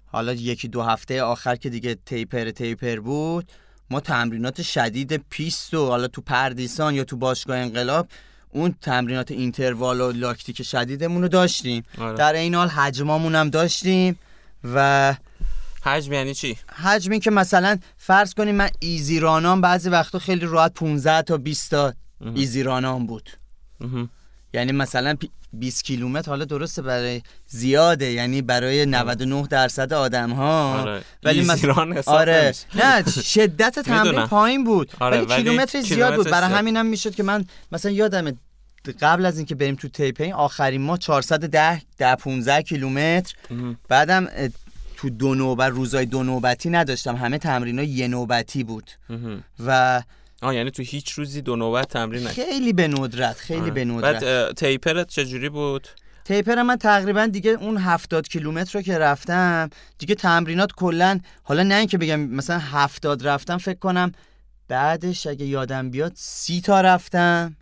حالا 0.05 0.33
یکی 0.33 0.67
دو 0.67 0.81
هفته 0.81 1.23
آخر 1.23 1.55
که 1.55 1.69
دیگه 1.69 1.97
تیپر 2.05 2.51
تیپر 2.51 2.99
بود 2.99 3.51
ما 3.89 3.99
تمرینات 3.99 4.61
شدید 4.61 5.15
پیست 5.29 5.73
و 5.73 5.87
حالا 5.87 6.07
تو 6.07 6.21
پردیسان 6.21 6.95
یا 6.95 7.03
تو 7.03 7.17
باشگاه 7.17 7.57
انقلاب 7.57 8.07
اون 8.49 8.75
تمرینات 8.81 9.31
interval 9.31 10.01
و 10.01 10.11
lactic 10.11 10.63
شدیدمون 10.63 11.21
رو 11.21 11.27
داشتیم 11.27 11.83
آره. 11.97 12.17
در 12.17 12.33
این 12.33 12.55
حال 12.55 12.67
حجمامون 12.67 13.35
هم 13.35 13.49
داشتیم 13.49 14.19
و 14.63 15.15
حجم 15.83 16.13
یعنی 16.13 16.33
چی 16.33 16.57
حجمی 16.83 17.19
که 17.19 17.31
مثلا 17.31 17.77
فرض 17.97 18.33
کنیم 18.33 18.55
من 18.55 18.69
easy 18.79 19.19
run 19.19 19.51
ام 19.51 19.61
بعضی 19.61 19.89
وقتا 19.89 20.19
خیلی 20.19 20.45
راحت 20.45 20.73
15 20.73 21.21
تا 21.21 21.37
20 21.37 21.71
تا. 21.71 21.93
easy 22.35 22.63
run 22.63 22.96
ام 22.96 23.07
بود. 23.07 23.29
یعنی 24.53 24.71
مثلا 24.71 25.15
پی- 25.15 25.29
20 25.53 25.83
کیلومتر 25.83 26.29
حالا 26.29 26.45
درسته 26.45 26.81
برای 26.81 27.21
زیاده 27.47 28.11
یعنی 28.11 28.41
برای 28.41 28.85
99 28.85 29.47
درصد 29.47 29.93
آدم 29.93 30.29
ها 30.31 30.81
آره. 30.81 31.01
ولی 31.23 31.39
حساب 31.41 32.15
آره. 32.15 32.53
نه 32.75 33.11
شدت 33.11 33.79
تمرین. 33.87 34.25
پایین 34.25 34.63
بود 34.63 34.91
آره، 34.99 35.17
ولی 35.17 35.25
ولی 35.25 35.43
کیلومتر 35.43 35.81
زیاد 35.81 36.15
بود 36.15 36.29
برای. 36.29 36.53
همینم 36.53 36.85
می‌شد 36.85 37.15
که 37.15 37.23
من 37.23 37.45
مثلا 37.71 37.91
یادم 37.91 38.37
قبل 39.01 39.25
از 39.25 39.37
اینکه 39.37 39.55
بریم 39.55 39.75
تو 39.75 39.87
تیپین 39.87 40.33
آخرین 40.33 40.81
ما 40.81 40.97
410 40.97 41.81
ده 41.97 42.15
15 42.15 42.61
کیلومتر. 42.61 43.33
بعدم 43.89 44.27
تو 44.97 45.09
دو 45.09 45.35
نوبت 45.35 45.71
روزای 45.71 46.05
دو 46.05 46.23
نوبتی 46.23 46.69
نداشتم 46.69 47.15
همه 47.15 47.37
تمرین 47.37 47.79
یه 47.79 48.07
نوبتی 48.07 48.63
بود. 48.63 48.91
و 49.65 50.01
آه 50.43 50.55
یعنی 50.55 50.71
تو 50.71 50.83
هیچ 50.83 51.11
روزی 51.11 51.41
دو 51.41 51.55
نوبت 51.55 51.87
تمرین 51.87 52.21
نکردی 52.21 52.41
خیلی 52.41 52.73
به 52.73 52.87
ندرت 52.87 53.37
خیلی 53.37 53.61
آره. 53.61 53.71
به 53.71 53.85
ندرت. 53.85 54.23
بعد 54.23 54.53
تیپرت 54.53 55.07
چجوری 55.07 55.49
بود؟ 55.49 55.87
تیپر 56.25 56.61
من 56.61 56.75
تقریبا 56.75 57.25
دیگه 57.25 57.51
اون 57.51 57.77
هفتاد 57.77 58.27
کیلومتر 58.27 58.79
رو 58.79 58.81
که 58.81 58.97
رفتم 58.97 59.69
دیگه 59.97 60.15
تمرینات 60.15 60.71
کلا 60.71 61.19
حالا 61.43 61.63
نه 61.63 61.75
اینکه 61.75 61.97
بگم 61.97 62.19
مثلا 62.19 62.57
هفتاد 62.57 63.27
رفتم 63.27 63.57
فکر 63.57 63.79
کنم 63.79 64.11
بعدش 64.67 65.27
اگه 65.27 65.45
یادم 65.45 65.89
بیاد 65.89 66.11
سی 66.15 66.61
تا 66.61 66.81
رفتم. 66.81 67.55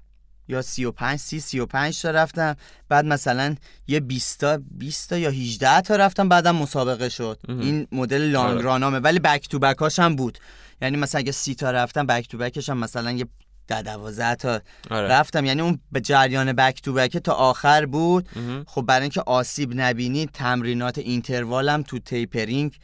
یا 0.51 0.61
سی 0.61 0.85
و 0.85 0.91
پنج 0.91 1.19
سی 1.19 1.39
سی 1.39 1.59
و 1.59 1.65
پنج 1.65 2.01
تا 2.01 2.11
رفتم. 2.11 2.55
بعد 2.89 3.05
مثلا 3.05 3.55
یه 3.87 3.99
20 3.99 4.39
تا 4.39 4.59
20 4.71 5.09
تا 5.09 5.17
یا 5.17 5.29
18 5.29 5.81
تا 5.81 5.95
رفتم 5.95 6.29
بعدم 6.29 6.55
مسابقه 6.55 7.09
شد. 7.09 7.39
این 7.49 7.87
مدل 7.91 8.21
long 8.21 8.51
آره. 8.51 8.61
run 8.61 8.80
امه. 8.80 8.99
ولی 8.99 9.19
back 9.19 9.49
to 9.49 9.59
back 9.59 9.86
اش 9.86 9.99
هم 9.99 10.15
بود. 10.15 10.37
یعنی 10.81 10.97
مثلا 10.97 11.19
اگه 11.19 11.31
سی 11.31 11.55
تا 11.55 11.71
رفتم 11.71 12.05
back 12.05 12.27
to 12.27 12.37
back 12.37 12.58
ش 12.58 12.69
هم 12.69 12.77
مثلا 12.77 13.11
یه 13.11 13.25
ده 13.67 13.81
دوازده 13.81 14.35
تا 14.35 14.61
آره. 14.89 15.07
رفتم. 15.07 15.45
یعنی 15.45 15.61
اون 15.61 15.79
به 15.91 16.01
جریان 16.01 16.53
back 16.53 16.81
to 16.81 16.93
back 16.93 17.17
تا 17.17 17.33
آخر 17.33 17.85
بود. 17.85 18.29
مهم. 18.35 18.63
خب 18.67 18.81
برای 18.81 19.01
اینکه 19.01 19.21
آسیب 19.21 19.71
نبینی 19.75 20.25
تمرینات 20.25 20.97
interval 20.97 21.74
م 21.74 21.83
تو 21.83 21.99
tapering 21.99 22.77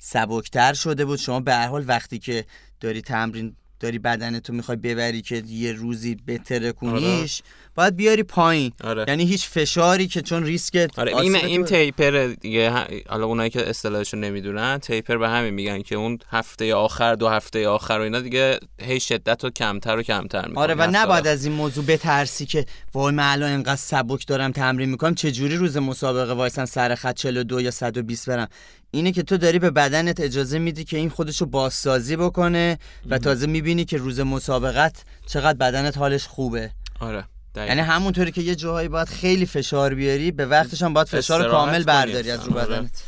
سبکتر 0.00 0.72
شده 0.72 1.04
بود. 1.04 1.18
شما 1.18 1.40
به 1.40 1.54
هر 1.54 1.68
حال 1.68 1.84
وقتی 1.88 2.18
که 2.18 2.44
داری 2.80 3.02
تمرین 3.02 3.56
داری 3.84 3.98
بدنتو 3.98 4.52
می‌خوای 4.52 4.76
ببری 4.76 5.22
که 5.22 5.42
یه 5.48 5.72
روزی 5.72 6.16
بهتره 6.26 6.72
کنیش 6.72 7.42
باید 7.74 7.96
بیاری 7.96 8.22
پایین. 8.22 8.72
آره. 8.84 9.04
یعنی 9.08 9.24
هیچ 9.24 9.48
فشاری 9.48 10.06
که 10.06 10.22
چون 10.22 10.44
ریسک 10.44 10.90
آره 10.96 11.16
این 11.16 11.36
این 11.36 11.64
تیپر 11.64 12.34
دیگه 12.40 12.70
حالا 13.08 13.26
اونایی 13.26 13.50
که 13.50 13.70
اصطلاحشو 13.70 14.16
نمی‌دونن 14.16 14.78
تیپر 14.78 15.16
به 15.16 15.28
همین 15.28 15.54
میگن 15.54 15.82
که 15.82 15.94
اون 15.94 16.18
هفته 16.30 16.74
آخر 16.74 17.14
دو 17.14 17.28
هفته 17.28 17.68
آخر 17.68 17.98
و 17.98 18.02
اینا 18.02 18.20
دیگه 18.20 18.58
هی 18.80 19.00
شدت 19.00 19.44
رو 19.44 19.50
کمتر 19.50 19.96
و 19.96 20.02
کمتر 20.02 20.48
می‌کنه. 20.48 20.62
آره 20.62 20.74
و 20.74 20.88
نباید 20.92 21.26
از 21.26 21.44
این 21.44 21.54
موضوع 21.54 21.84
بترسی 21.84 22.46
که 22.46 22.66
وای 22.94 23.14
من 23.14 23.32
الان 23.32 23.50
اینقدر 23.50 23.76
سبک 23.76 24.26
دارم 24.26 24.52
تمرین 24.52 24.88
می‌کنم 24.90 25.14
چه 25.14 25.32
جوری 25.32 25.56
روز 25.56 25.76
مسابقه 25.76 26.32
وایسن 26.32 26.64
سر 26.64 26.94
خط 26.94 27.16
42 27.16 27.60
یا 27.60 27.70
120 27.70 28.28
برم؟ 28.28 28.48
اینه 28.94 29.12
که 29.12 29.22
تو 29.22 29.36
داری 29.36 29.58
به 29.58 29.70
بدنت 29.70 30.20
اجازه 30.20 30.58
میدی 30.58 30.84
که 30.84 30.96
این 30.96 31.10
خودشو 31.10 31.46
بازسازی 31.46 32.16
بکنه 32.16 32.78
و 33.10 33.18
تازه 33.18 33.46
می‌بینی 33.46 33.84
که 33.84 33.96
روز 33.96 34.20
مسابقت 34.20 35.04
چقدر 35.26 35.58
بدنت 35.58 35.98
حالش 35.98 36.26
خوبه. 36.26 36.70
آره 37.00 37.24
یعنی 37.56 37.80
همونطوری 37.80 38.32
که 38.32 38.40
یه 38.40 38.54
جاهایی 38.54 38.88
باید 38.88 39.08
خیلی 39.08 39.46
فشار 39.46 39.94
بیاری 39.94 40.30
به 40.30 40.46
وقتش 40.46 40.82
هم 40.82 40.94
باید 40.94 41.06
فشار 41.06 41.50
کامل 41.50 41.84
برداری 41.84 42.30
از 42.30 42.44
رو 42.44 42.58
آره. 42.58 42.66
بدنت. 42.66 43.02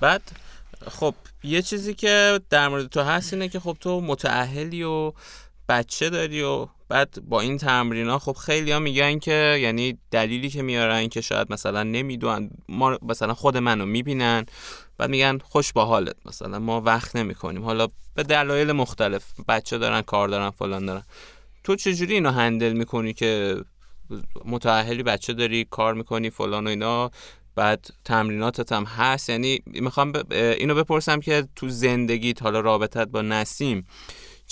بعد 0.00 0.22
خب 0.90 1.14
یه 1.44 1.62
چیزی 1.62 1.94
که 1.94 2.40
در 2.50 2.68
مورد 2.68 2.86
تو 2.86 3.02
هست 3.02 3.32
اینه 3.32 3.48
که 3.48 3.60
خب 3.60 3.76
تو 3.80 4.00
متعهلی 4.00 4.82
و 4.82 5.12
بچه 5.68 6.10
داری 6.10 6.42
و 6.42 6.66
بعد 6.88 7.18
با 7.28 7.40
این 7.40 7.58
تمرین 7.58 8.08
ها 8.08 8.18
خب 8.18 8.32
خیلی 8.32 8.72
ها 8.72 8.78
میگن 8.78 9.18
که 9.18 9.58
یعنی 9.60 9.98
دلیلی 10.10 10.50
که 10.50 10.62
میارن 10.62 11.08
که 11.08 11.20
شاید 11.20 11.52
مثلا 11.52 11.82
نمی‌دونن 11.82 12.50
ما 12.68 12.98
مثلا 13.02 13.34
خود 13.34 13.56
منو 13.56 13.86
می‌بینن 13.86 14.46
بعد 14.98 15.10
میگن 15.10 15.38
خوش 15.38 15.72
با 15.72 15.84
حالت 15.84 16.16
مثلا 16.26 16.58
ما 16.58 16.80
وقت 16.80 17.16
نمی 17.16 17.34
کنیم 17.34 17.64
حالا 17.64 17.88
به 18.14 18.22
دلایل 18.22 18.72
مختلف 18.72 19.24
بچه 19.48 19.78
دارن 19.78 20.02
کار 20.02 20.28
دارن 20.28 20.50
فلان 20.50 20.86
دارن 20.86 21.02
تو 21.64 21.76
چجوری 21.76 22.14
اینو 22.14 22.30
هندل 22.30 22.72
می‌کنی 22.72 23.12
که 23.12 23.56
متأهلی 24.44 25.02
بچه 25.02 25.32
داری 25.32 25.66
کار 25.70 25.94
می‌کنی 25.94 26.30
فلان 26.30 26.66
و 26.66 26.70
اینا 26.70 27.10
بعد 27.54 27.86
تمریناتت 28.04 28.72
هم 28.72 28.84
هست 28.84 29.28
یعنی 29.28 29.62
می‌خوام. 29.66 30.12
اینو 30.30 30.74
بپرسم 30.74 31.20
که 31.20 31.48
تو 31.56 31.68
زندگیت 31.68 32.42
حالا 32.42 32.60
رابطت 32.60 33.08
با 33.08 33.22
نسیم 33.22 33.86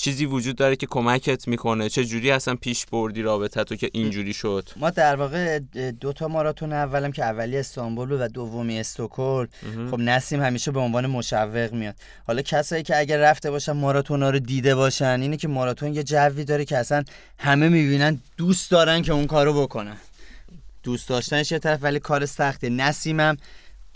چیزی 0.00 0.26
وجود 0.26 0.56
داره 0.56 0.76
که 0.76 0.86
کمکت 0.86 1.48
می‌کنه؟ 1.48 1.88
چه 1.88 2.04
جوری 2.04 2.30
اصلا 2.30 2.54
پیش 2.54 2.86
بردی 2.86 3.22
رابطه 3.22 3.64
تو 3.64 3.76
که 3.76 3.90
اینجوری 3.92 4.32
شد؟ 4.32 4.68
ما 4.76 4.90
در 4.90 5.16
واقع 5.16 5.58
دو 6.00 6.12
تا 6.12 6.28
ماراتون 6.28 6.72
اولم 6.72 7.12
که 7.12 7.24
اولی 7.24 7.56
استانبول 7.56 8.08
بود 8.08 8.20
و 8.20 8.28
دومی 8.28 8.80
استکهلم. 8.80 9.48
خب 9.90 9.98
نسیم 9.98 10.42
همیشه 10.42 10.70
به 10.70 10.80
عنوان 10.80 11.06
مشوق 11.06 11.72
میاد. 11.72 11.94
حالا 12.26 12.42
کسایی 12.42 12.82
که 12.82 12.98
اگر 12.98 13.18
رفته 13.18 13.50
باشن 13.50 13.72
ماراتونا 13.72 14.30
رو 14.30 14.38
دیده 14.38 14.74
باشن 14.74 15.20
اینه 15.20 15.36
که 15.36 15.48
ماراتون 15.48 15.94
یه 15.94 16.02
جوی 16.02 16.44
داره 16.44 16.64
که 16.64 16.78
اصلا 16.78 17.04
همه 17.38 17.68
می‌بینن 17.68 18.20
دوست 18.36 18.70
دارن 18.70 19.02
که 19.02 19.12
اون 19.12 19.26
کارو 19.26 19.62
بکنن. 19.62 19.96
دوست 20.82 21.08
داشتنش 21.08 21.52
یه 21.52 21.58
طرف 21.58 21.78
ولی 21.82 21.98
کار 21.98 22.26
سخته 22.26 22.68
نسیمم 22.68 23.36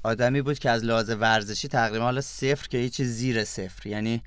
آدمی 0.02 0.42
بود 0.42 0.58
که 0.58 0.70
از 0.70 0.84
لحاظ 0.84 1.10
ورزشی 1.10 1.68
تقریبا 1.68 2.04
حالا 2.04 2.20
صفر 2.20 2.68
که 2.68 2.78
هیچ 2.78 3.02
زیر 3.02 3.44
صفر. 3.44 3.86
یعنی 3.88 4.22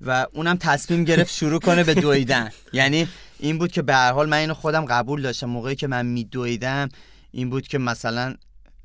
و 0.00 0.26
اونم 0.32 0.56
تصمیم 0.56 1.04
گرفت 1.04 1.34
شروع 1.34 1.60
کنه 1.60 1.84
به 1.84 1.94
دویدن. 1.94 2.50
یعنی 2.72 3.08
این 3.38 3.58
بود 3.58 3.72
که 3.72 3.82
به 3.82 3.94
هر 3.94 4.12
حال 4.12 4.28
من 4.28 4.36
اینو 4.36 4.54
خودم 4.54 4.84
قبول 4.84 5.22
داشتم. 5.22 5.46
موقعی 5.46 5.76
که 5.76 5.86
من 5.86 6.06
میدویدم 6.06 6.88
این 7.30 7.50
بود 7.50 7.68
که 7.68 7.78
مثلا 7.78 8.34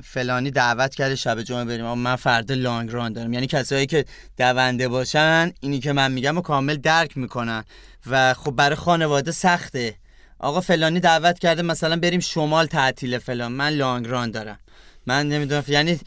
فلانی 0.03 0.51
دعوت 0.51 0.95
کرده 0.95 1.15
شب 1.15 1.41
جمعه 1.41 1.65
بریم. 1.65 1.85
اما 1.85 1.95
من 1.95 2.15
فردا 2.15 2.55
لانگ 2.55 2.91
ران 2.91 3.13
دارم. 3.13 3.33
یعنی 3.33 3.47
کسایی 3.47 3.85
که 3.85 4.05
دونده 4.37 4.87
باشن 4.87 5.51
اینی 5.59 5.79
که 5.79 5.93
من 5.93 6.11
میگم 6.11 6.37
و 6.37 6.41
کامل 6.41 6.75
درک 6.75 7.17
می‌کنن. 7.17 7.63
و 8.09 8.33
خب 8.33 8.51
برای 8.51 8.75
خانواده 8.75 9.31
سخته. 9.31 9.95
آقا 10.39 10.61
فلانی 10.61 10.99
دعوت 10.99 11.39
کرده 11.39 11.61
مثلا 11.61 11.95
بریم 11.95 12.19
شمال 12.19 12.65
تعطیل 12.65 13.17
فلان. 13.17 13.51
من 13.51 13.69
لانگ 13.69 14.07
ران 14.07 14.31
دارم. 14.31 14.59
من 15.05 15.29
نمی‌دونم 15.29 15.63
یعنی 15.67 15.99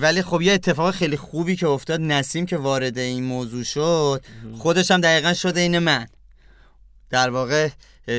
ولی 0.00 0.22
خب 0.22 0.42
یه 0.42 0.52
اتفاق 0.52 0.94
خیلی 0.94 1.16
خوبی 1.16 1.56
که 1.56 1.68
افتاد 1.68 2.00
نسیم 2.00 2.46
که 2.46 2.56
وارد 2.56 2.98
این 2.98 3.24
موضوع 3.24 3.64
شد 3.64 4.24
خودش 4.58 4.90
هم 4.90 5.00
دقیقا 5.00 5.34
شده 5.34 5.60
این 5.60 5.78
من. 5.78 6.06
در 7.10 7.30
واقع 7.30 7.68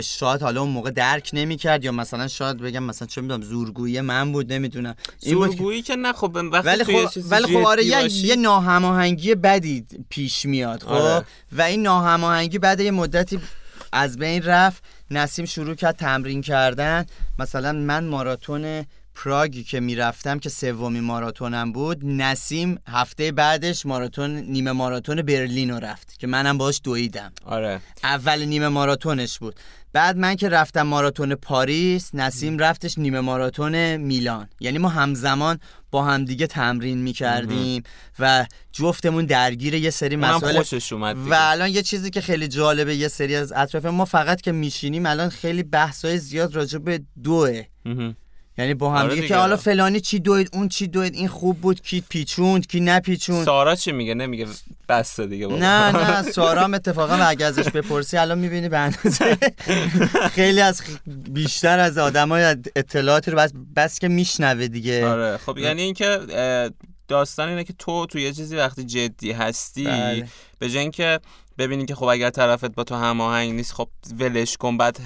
شاید 0.04 0.42
حالا 0.42 0.62
اون 0.62 0.70
موقع 0.72 0.92
درک 0.92 1.30
نمی‌کرد 1.34 1.84
یا 1.84 1.92
مثلا 1.92 2.28
شاید 2.28 2.58
بگم 2.58 2.84
مثلا 2.84 3.08
چه 3.08 3.22
می‌دونم 3.22 3.42
زورگویی 3.42 4.02
من 4.02 4.32
بود 4.32 4.54
نمی‌دونم. 4.54 4.96
زورگویی 5.20 5.82
که 5.82 5.96
نه 5.96 6.14
خب 6.14 6.32
وقتی 6.52 6.68
ولی 6.68 6.84
خب 6.84 7.22
ولی 7.30 7.54
خب 7.54 7.66
آره 7.66 7.86
یه, 7.86 8.26
یه 8.26 8.36
ناهماهنگی 8.36 9.36
بدی 9.36 9.86
پیش 10.10 10.46
میاد 10.46 10.84
خب؟ 10.84 10.90
آره. 10.90 11.26
و 11.52 11.62
این 11.62 11.82
ناهماهنگی 11.82 12.60
بعد 12.60 12.80
یه 12.80 12.92
مدتی 12.92 13.40
از 13.92 14.18
بین 14.18 14.44
رفت 14.44 14.84
نسیم 15.12 15.46
شروع 15.46 15.76
کرد 15.76 15.96
تمرین 15.96 16.42
کردن. 16.42 17.06
مثلا 17.40 17.72
من 17.72 18.06
ماراتون 18.06 18.86
پراگی 19.24 19.64
که 19.64 19.80
می‌رفتم 19.80 20.40
که 20.40 20.50
سومی 20.50 21.00
ماراتونم 21.00 21.72
بود 21.72 22.06
نسیم 22.06 22.80
هفته 22.88 23.32
بعدش 23.32 23.86
ماراتون 23.86 24.36
نیمه 24.38 24.72
ماراتون 24.72 25.22
برلین 25.22 25.70
رو 25.70 25.78
رفت 25.78 26.20
که 26.20 26.28
منم 26.28 26.58
باش 26.58 26.82
دویدم. 26.84 27.32
آره. 27.46 27.80
اول 28.04 28.46
نیمه 28.46 28.68
ماراتونش 28.68 29.40
بود. 29.40 29.56
بعد 29.94 30.18
من 30.18 30.36
که 30.36 30.50
رفتم 30.50 30.82
ماراتون 30.82 31.36
پاریس 31.36 32.16
نسیم 32.16 32.58
رفتش 32.58 32.98
نیمه 32.98 33.20
ماراتون 33.20 33.98
میلان. 33.98 34.50
یعنی 34.60 34.78
ما 34.78 34.90
همزمان 34.90 35.60
با 35.92 36.04
همدیگه 36.04 36.48
تمرین 36.48 36.98
می‌کردیم 36.98 37.84
و 38.20 38.46
جفتمون 38.72 39.26
درگیر 39.26 39.74
یه 39.74 39.90
سری 39.90 40.16
مسائل 40.16 40.58
خوشش 40.58 40.94
اومد 40.94 41.18
و 41.18 41.34
الان 41.40 41.70
یه 41.70 41.82
چیزی 41.82 42.10
که 42.10 42.22
خیلی 42.22 42.48
جالبه 42.48 42.96
یه 42.96 43.08
سری 43.08 43.36
از 43.36 43.52
اطراف 43.52 43.86
ما 43.86 44.06
فقط 44.06 44.42
که 44.42 44.52
میشینیم 44.52 45.06
الان 45.06 45.30
خیلی 45.30 45.64
بحثای 45.64 46.18
زیاد 46.18 46.56
راجع 46.56 46.80
به 46.80 47.02
دوه. 47.24 47.64
یعنی 48.58 48.74
با 48.74 48.92
هم 48.92 49.06
آره 49.06 49.16
دیگه 49.16 49.28
که 49.28 49.36
حالا 49.36 49.58
فلانی 49.58 50.00
چی 50.00 50.20
دوید 50.20 50.50
اون 50.54 50.70
چی 50.70 50.88
دوید 50.88 51.14
این 51.14 51.28
خوب 51.28 51.62
بود 51.62 51.82
کی 51.82 52.04
پیچوند 52.10 52.68
کی 52.68 52.80
نپیچوند 52.80 53.46
سارا 53.46 53.76
چی 53.76 53.92
میگه 53.92 54.14
نمیگه 54.14 54.48
بسته 54.90 55.28
دیگه 55.28 55.48
بابا. 55.48 55.60
نه 55.60 55.92
نه 55.92 56.22
سارا 56.32 56.64
هم 56.64 56.74
اتفاقا 56.74 57.14
اگه 57.14 57.46
ازش 57.46 57.70
بپرسی 57.70 58.18
الان 58.18 58.40
می‌بینی 58.40 58.70
به 58.70 58.78
اندازه 58.78 59.38
خیلی 60.32 60.62
از 60.62 60.82
بیشتر 61.08 61.80
از 61.80 61.98
آدمای 61.98 62.44
اطلاعاتی 62.76 63.32
رو 63.32 63.38
بس, 63.38 63.52
بس 63.76 64.00
که 64.00 64.08
میشنوه 64.08 64.68
دیگه 64.68 65.08
آره 65.08 65.38
خب 65.38 65.58
یعنی 65.58 65.82
اینکه 65.82 66.20
داستان 67.08 67.50
اینه 67.50 67.64
که 67.64 67.74
تو 67.74 68.06
تو 68.06 68.20
یه 68.20 68.34
چیزی 68.34 68.56
وقتی 68.56 68.84
جدی 68.84 69.32
هستی 69.32 69.86
بله. 69.86 70.28
به 70.60 70.70
جای 70.70 70.82
اینکه 70.82 71.20
ببینی 71.58 71.86
که 71.86 71.96
خب 71.96 72.04
اگر 72.04 72.30
طرفت 72.30 72.66
با 72.66 72.84
تو 72.84 72.96
هماهنگ 72.96 73.54
نیست 73.54 73.74
خب 73.74 73.90
ولش 74.20 74.58
کن 74.58 74.78
بعد 74.78 75.00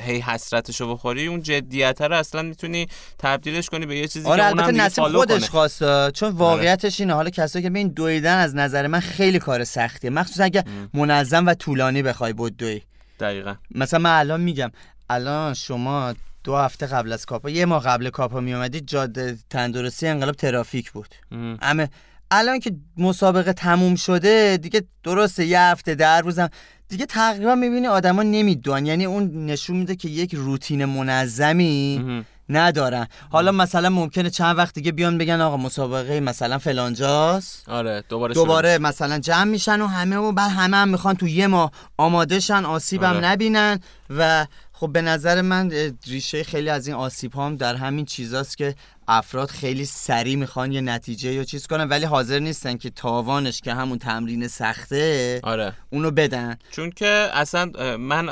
هی 0.00 0.20
حسرتشو 0.20 0.94
بخوری. 0.94 1.26
اون 1.26 1.42
جدیت 1.42 2.02
رو 2.02 2.16
اصلا 2.16 2.42
می‌تونی 2.42 2.86
تبدیلش 3.18 3.68
کنی 3.68 3.86
به 3.86 3.96
یه 3.96 4.08
چیزی 4.08 4.28
آره 4.28 4.42
که 4.42 4.46
البته 4.46 4.64
اونم 4.64 4.80
نسیم 4.80 5.08
خودش 5.08 5.50
خواسته 5.50 6.10
چون 6.14 6.30
واقعیتش 6.32 7.00
اینه. 7.00 7.14
حالا 7.14 7.30
کسایی 7.30 7.62
که 7.62 7.70
ببین 7.70 7.88
دویدن 7.88 8.38
از 8.38 8.54
نظر 8.54 8.86
من 8.86 9.00
خیلی 9.00 9.38
کار 9.38 9.64
سختیه. 9.64 10.10
مخصوصا 10.10 10.44
اگه 10.44 10.64
منظم 10.94 11.46
و 11.46 11.54
طولانی 11.54 12.02
بخوای 12.02 12.32
بود 12.32 12.56
دوی. 12.56 12.82
دقیقا. 13.20 13.54
مثلا 13.70 13.98
من 13.98 14.18
الان 14.18 14.40
میگم 14.40 14.70
الان 15.10 15.54
شما 15.54 16.14
دو 16.44 16.56
هفته 16.56 16.86
قبل 16.86 17.12
از 17.12 17.26
کاپا 17.26 17.50
یه 17.50 17.64
ماه 17.64 17.84
قبل 17.84 18.10
کاپا 18.10 18.40
میومدی 18.40 18.80
جاده 18.80 19.38
تندرستی 19.50 20.06
انقلاب 20.06 20.34
ترافیک 20.34 20.92
بود. 20.92 21.14
همه 21.62 21.90
الان 22.30 22.60
که 22.60 22.76
مسابقه 22.96 23.52
تموم 23.52 23.94
شده 23.94 24.58
دیگه 24.62 24.82
درسته 25.04 25.44
یه 25.44 25.60
هفته 25.60 25.94
در 25.94 26.20
روزم. 26.20 26.48
دیگه 26.88 27.06
تقریبا 27.06 27.54
می‌بینی 27.54 27.86
آدما 27.86 28.22
نمی‌دونن 28.22 28.86
یعنی 28.86 29.04
اون 29.04 29.46
نشون 29.46 29.76
میده 29.76 29.96
که 29.96 30.08
یک 30.08 30.34
روتین 30.34 30.84
منظمی 30.84 32.24
ندارن. 32.48 33.06
حالا 33.30 33.52
مثلا 33.52 33.90
ممکنه 33.90 34.30
چند 34.30 34.58
وقت 34.58 34.74
دیگه 34.74 34.92
بیان 34.92 35.18
بگن 35.18 35.40
آقا 35.40 35.56
مسابقه 35.56 36.20
مثلا 36.20 36.58
فلانجاست. 36.58 37.68
آره 37.68 38.04
دوباره 38.08 38.34
دوباره 38.34 38.78
مثلا 38.78 39.18
جمع 39.18 39.44
میشن 39.44 39.80
و 39.80 39.86
همه 39.86 40.16
و 40.16 40.32
بعد 40.32 40.50
همه 40.50 40.76
هم 40.76 40.88
می‌خوان 40.88 41.14
تو 41.14 41.28
یه 41.28 41.46
ماه 41.46 41.72
آماده 41.96 42.40
شن 42.40 42.64
آسیبم 42.64 43.16
آره. 43.16 43.24
نبینن. 43.24 43.80
و 44.10 44.46
خب 44.72 44.92
به 44.92 45.02
نظر 45.02 45.42
من 45.42 45.72
ریشه 46.06 46.44
خیلی 46.44 46.70
از 46.70 46.86
این 46.86 46.96
آسیب 46.96 47.34
هم 47.34 47.56
در 47.56 47.74
همین 47.74 48.04
چیزاست 48.04 48.58
که 48.58 48.74
افراد 49.08 49.50
خیلی 49.50 49.84
سریع 49.84 50.36
می‌خوان 50.36 50.72
یه 50.72 50.80
نتیجه 50.80 51.32
یا 51.32 51.44
چیز 51.44 51.66
کنن 51.66 51.88
ولی 51.88 52.04
حاضر 52.04 52.38
نیستن 52.38 52.76
که 52.76 52.90
تاوانش 52.90 53.60
که 53.60 53.74
همون 53.74 53.98
تمرین 53.98 54.48
سخته 54.48 55.40
آره 55.42 55.72
اونو 55.90 56.10
بدن 56.10 56.58
چون 56.70 56.90
که 56.90 57.28
اصلا 57.32 57.96
من 57.96 58.28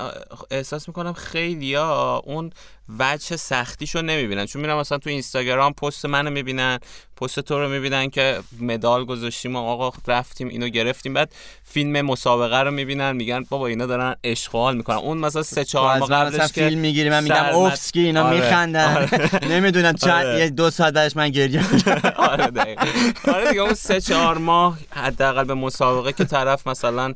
احساس 0.50 0.88
می‌کنم 0.88 1.12
خیلیا 1.12 2.22
اون 2.26 2.50
وجه 2.98 3.36
سختیشو 3.36 4.02
نمی‌بینن 4.02 4.46
چون 4.46 4.62
میرم 4.62 4.78
مثلا 4.78 4.98
تو 4.98 5.10
اینستاگرام 5.10 5.72
پست 5.72 6.06
منو 6.06 6.30
می‌بینن 6.30 6.78
پست 7.16 7.40
تو 7.40 7.60
رو 7.60 7.68
می‌بینن 7.68 8.10
که 8.10 8.40
مدال 8.60 9.04
گذاشتیم 9.04 9.56
و 9.56 9.58
آقا 9.58 9.92
رفتیم 10.06 10.48
اینو 10.48 10.68
گرفتیم 10.68 11.14
بعد 11.14 11.32
فیلم 11.64 12.00
مسابقه 12.00 12.60
رو 12.60 12.70
می‌بینن 12.70 13.12
میگن 13.12 13.44
بابا 13.50 13.66
اینا 13.66 13.86
دارن 13.86 14.16
اشغال 14.24 14.76
می‌کنن 14.76 14.96
اون 14.96 15.18
مثلا 15.18 15.42
سه 15.42 15.64
چهار 15.64 15.98
ماه 15.98 16.08
قبلش 16.08 16.52
که 16.52 16.68
فیلم 16.68 16.78
می‌گیری 16.78 17.10
من 17.10 17.22
میگم 17.22 17.44
اوفسکی 17.44 18.00
اینا 18.00 18.24
آره. 18.24 18.40
میخندن 18.40 18.96
آره. 18.96 19.30
نمی‌دونن 19.54 19.92
چند 19.92 20.26
آره. 20.26 20.50
دو 20.50 20.63
ساعت 20.70 20.94
بعدش 20.94 21.16
من 21.16 21.30
گریه 21.30 21.62
آره 22.16 22.52
آره 23.28 23.48
دیگه 23.48 23.60
اون 23.60 23.74
سه 23.74 24.00
چهار 24.00 24.38
ماه 24.38 24.78
حداقل 24.90 25.44
به 25.44 25.54
مسابقه 25.54 26.12
که 26.12 26.24
طرف 26.24 26.66
مثلا 26.66 27.14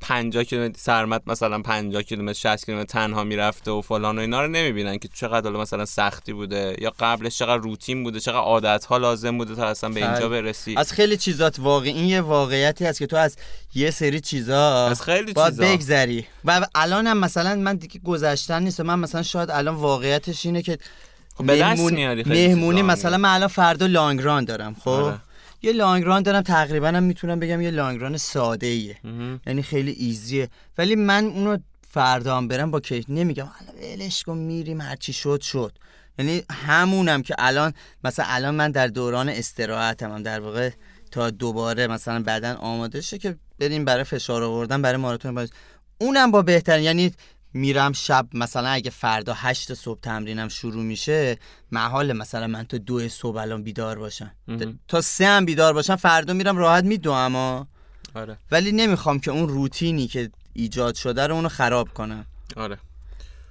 50 0.00 0.44
کیلومتر 0.44 0.78
سرمت 0.78 1.22
مثلا 1.26 1.62
50 1.62 2.02
کیلومتر 2.02 2.56
60 2.56 2.66
کیلومتر 2.66 2.92
تنها 2.92 3.24
می‌رفته 3.24 3.70
و 3.70 3.80
فلان 3.80 4.18
و 4.18 4.20
اینا 4.20 4.42
رو 4.42 4.48
نمی‌بینن 4.48 4.98
که 4.98 5.08
چقدر 5.14 5.50
مثلا 5.50 5.84
سختی 5.84 6.32
بوده 6.32 6.76
یا 6.78 6.92
قبلش 7.00 7.38
چقدر 7.38 7.62
روتین 7.62 8.02
بوده 8.02 8.20
چقدر 8.20 8.38
عادت 8.38 8.84
ها 8.84 8.96
لازم 8.96 9.38
بوده 9.38 9.54
تا 9.54 9.66
اصلا 9.66 9.90
به 9.90 10.10
اینجا 10.10 10.28
برسی. 10.28 10.74
از 10.76 10.92
خیلی 10.92 11.16
چیزات 11.16 11.58
واقعی 11.58 11.90
این 11.90 12.06
یه 12.06 12.20
واقعیتی 12.20 12.84
هست 12.84 12.98
که 12.98 13.06
تو 13.06 13.16
از 13.16 13.36
یه 13.74 13.90
سری 13.90 14.20
چیزا 14.20 14.86
از 14.86 15.02
خیلی 15.02 15.32
باید 15.32 15.50
چیزا. 15.52 15.64
بگذری. 15.64 16.26
و 16.44 16.66
الان 16.74 17.06
هم 17.06 17.18
مثلا 17.18 17.54
من 17.54 17.76
دیگه 17.76 18.00
گذشتن 18.04 18.62
نیست 18.62 18.80
من 18.80 18.98
مثلا 18.98 19.22
شاید 19.22 19.50
الان 19.50 19.74
واقعیتش 19.74 20.46
اینه 20.46 20.62
که 20.62 20.78
خب 21.36 21.46
به 21.46 21.58
دست 21.58 21.92
میاری 21.92 22.22
مهمونی 22.26 22.82
مثلا 22.82 23.16
من 23.16 23.34
الان 23.34 23.48
فردا 23.48 23.86
لانگران 23.86 24.44
دارم 24.44 24.76
خب؟ 24.80 24.88
آره. 24.88 25.20
یه 25.62 25.72
لانگران 25.72 26.22
دارم 26.22 26.40
تقریبا 26.42 26.88
هم 26.88 27.02
می‌تونم 27.02 27.40
بگم 27.40 27.60
یه 27.60 27.70
لانگران 27.70 28.16
ساده 28.16 28.66
ایه 28.66 28.96
یعنی 29.46 29.62
خیلی 29.62 29.90
ایزیه. 29.90 30.48
ولی 30.78 30.96
من 30.96 31.24
اونو 31.24 31.58
فردام 31.90 32.48
برم 32.48 32.70
با 32.70 32.80
کیف. 32.80 33.04
نمیگم 33.08 33.48
حالا 33.58 33.94
ولش 33.94 34.22
کن 34.22 34.38
میریم 34.38 34.80
هرچی 34.80 35.12
شد 35.12 35.40
شد. 35.40 35.72
یعنی 36.18 36.42
همونم 36.50 37.22
که 37.22 37.34
الان 37.38 37.72
مثلا 38.04 38.24
الان 38.28 38.54
من 38.54 38.70
در 38.70 38.86
دوران 38.86 39.28
استراحتم 39.28 40.12
هم. 40.12 40.22
در 40.22 40.40
واقع 40.40 40.70
تا 41.10 41.30
دوباره 41.30 41.86
مثلا 41.86 42.22
بدن 42.22 42.52
آماده 42.52 43.00
شه 43.00 43.18
که 43.18 43.36
بریم 43.58 43.84
برای 43.84 44.04
فشار 44.04 44.42
آوردن 44.42 44.82
برای 44.82 44.96
ماراتون 44.96 45.34
باز. 45.34 45.50
اونم 45.98 46.30
با 46.30 46.42
بهتر 46.42 46.80
یعنی 46.80 47.12
میرم 47.56 47.92
شب 47.92 48.26
مثلا 48.34 48.68
اگه 48.68 48.90
فردا 48.90 49.34
هشت 49.36 49.74
صبح 49.74 50.00
تمرینم 50.00 50.48
شروع 50.48 50.82
میشه 50.82 51.38
محال 51.72 52.12
مثلا 52.12 52.46
من 52.46 52.64
تا 52.64 52.78
دو 52.78 53.08
صبح 53.08 53.36
الان 53.36 53.62
بیدار 53.62 53.98
باشم. 53.98 54.30
تا 54.88 55.00
سه 55.00 55.26
هم 55.26 55.44
بیدار 55.44 55.72
باشم 55.72 55.96
فردا 55.96 56.32
میرم 56.32 56.56
راحت 56.56 56.84
میدو 56.84 57.12
اما. 57.12 57.66
آره. 58.14 58.38
ولی 58.50 58.72
نمی‌خوام 58.72 59.20
که 59.20 59.30
اون 59.30 59.48
روتینی 59.48 60.06
که 60.06 60.30
ایجاد 60.52 60.94
شده 60.94 61.26
رو 61.26 61.34
اونو 61.34 61.48
خراب 61.48 61.88
کنم. 61.88 62.26
آره. 62.56 62.78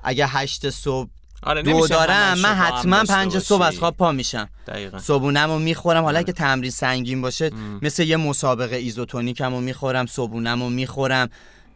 اگه 0.04 0.28
هشت 0.28 0.70
صبح 0.70 1.10
آره 1.44 1.62
دو 1.62 1.88
دارم 1.88 2.40
من 2.40 2.54
حتما 2.56 3.04
پنج 3.04 3.40
صبح 3.40 3.62
از 3.62 3.80
خواب 3.80 3.98
پا 3.98 4.12
میشم. 4.12 4.50
دقیقا. 4.68 5.00
صبونم 5.00 5.52
رو 5.52 5.60
می‌خورم 5.60 6.04
حالا 6.04 6.18
آره. 6.18 6.26
که 6.26 6.32
تمرین 6.32 6.72
سنگین 6.72 7.22
باشه 7.22 7.52
مثل 7.82 8.04
یه 8.04 8.18
مسابقه 8.18 8.76
ایزوتونیکم 8.76 9.54
رو 9.54 9.62
می‌خورم 9.62 10.06
صبونم 10.06 10.64
رو 10.64 10.70
می‌خورم. 10.70 11.30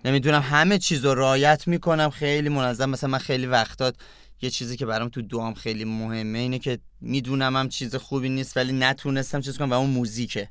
نمی‌دونم 0.05 0.41
همه 0.41 0.77
چیز 0.77 1.05
رو 1.05 1.13
رایت 1.13 1.67
می‌کنم 1.67 2.09
خیلی 2.09 2.49
منظم. 2.49 2.89
مثلا 2.89 3.09
من 3.09 3.17
خیلی 3.17 3.45
وقتات 3.45 3.95
یه 4.41 4.49
چیزی 4.49 4.77
که 4.77 4.85
برام 4.85 5.09
تو 5.09 5.21
دوام 5.21 5.53
خیلی 5.53 5.85
مهمه 5.85 6.39
اینه 6.39 6.59
که 6.59 6.79
می‌دونم 7.01 7.55
هم 7.55 7.69
چیز 7.69 7.95
خوبی 7.95 8.29
نیست 8.29 8.57
ولی 8.57 8.73
نتونستم 8.73 9.41
چیز 9.41 9.57
کنم 9.57 9.69
و 9.69 9.73
اون 9.73 9.89
موزیکه. 9.89 10.49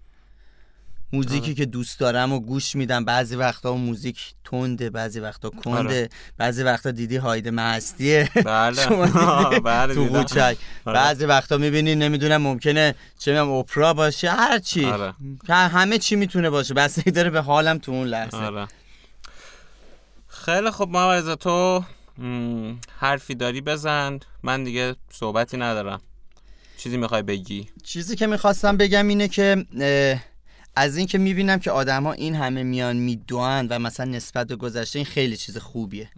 موزیکی 1.12 1.44
آره. 1.44 1.54
که 1.54 1.66
دوست 1.66 2.00
دارم 2.00 2.32
و 2.32 2.40
گوش 2.40 2.76
میدم. 2.76 3.04
بعضی 3.04 3.36
وقتا 3.36 3.70
اون 3.70 3.80
موزیک 3.80 4.20
تنده 4.44 4.90
بعضی 4.90 5.20
وقتا 5.20 5.50
کنده 5.50 5.78
آره. 5.78 6.08
بعضی 6.38 6.62
وقتا 6.62 6.90
دیدی 6.90 7.16
هایده 7.16 7.50
مهستیه 7.50 8.30
بله. 8.44 8.86
بله 9.64 9.94
تو 9.94 10.04
قوچک. 10.04 10.36
آره. 10.36 10.56
بعضی 10.84 11.24
وقتا 11.24 11.56
می‌بینی 11.56 11.94
نمی‌دونم 11.94 12.42
ممکنه 12.42 12.94
چه 13.18 13.30
می‌دونم 13.30 13.50
اپرا 13.50 13.94
باشه 13.94 14.30
هر 14.30 14.58
چی. 14.58 14.84
آره. 14.84 15.14
همه 15.48 15.98
چی 15.98 16.16
می‌تونه 16.16 16.50
باشه. 16.50 16.74
بس 16.74 16.98
داره 16.98 17.30
به 17.30 17.40
حالم 17.40 17.78
تو 17.78 17.92
اون 17.92 18.06
لحظه. 18.06 18.36
آره. 18.36 18.66
خیلی 20.48 20.70
خب 20.70 20.88
محمد 20.88 21.34
تو 21.34 21.84
حرفی 22.98 23.34
داری 23.34 23.60
بزن. 23.60 24.18
من 24.42 24.64
دیگه 24.64 24.96
صحبتی 25.12 25.56
ندارم. 25.56 26.00
چیزی 26.76 26.96
می‌خوای 26.96 27.22
بگی؟ 27.22 27.68
چیزی 27.84 28.16
که 28.16 28.26
می‌خواستم 28.26 28.76
بگم 28.76 29.08
اینه 29.08 29.28
که 29.28 29.66
از 30.76 30.96
این 30.96 31.06
که 31.06 31.18
می‌بینم 31.18 31.58
که 31.58 31.70
آدم 31.70 32.04
ها 32.04 32.12
این 32.12 32.34
همه 32.34 32.62
میان 32.62 32.96
میدوان 32.96 33.66
و 33.66 33.78
مثلا 33.78 34.06
نسبت 34.06 34.46
به 34.46 34.56
گذشته 34.56 34.98
این 34.98 35.06
خیلی 35.06 35.36
چیز 35.36 35.58
خوبیه. 35.58 36.10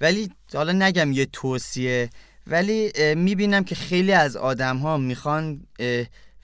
ولی 0.00 0.30
حالا 0.54 0.72
نگم 0.72 1.12
یه 1.12 1.26
توصیه 1.26 2.10
ولی 2.46 2.92
می‌بینم 3.14 3.64
که 3.64 3.74
خیلی 3.74 4.12
از 4.12 4.36
آدم 4.36 4.76
ها 4.76 4.96
می‌خوان 4.96 5.66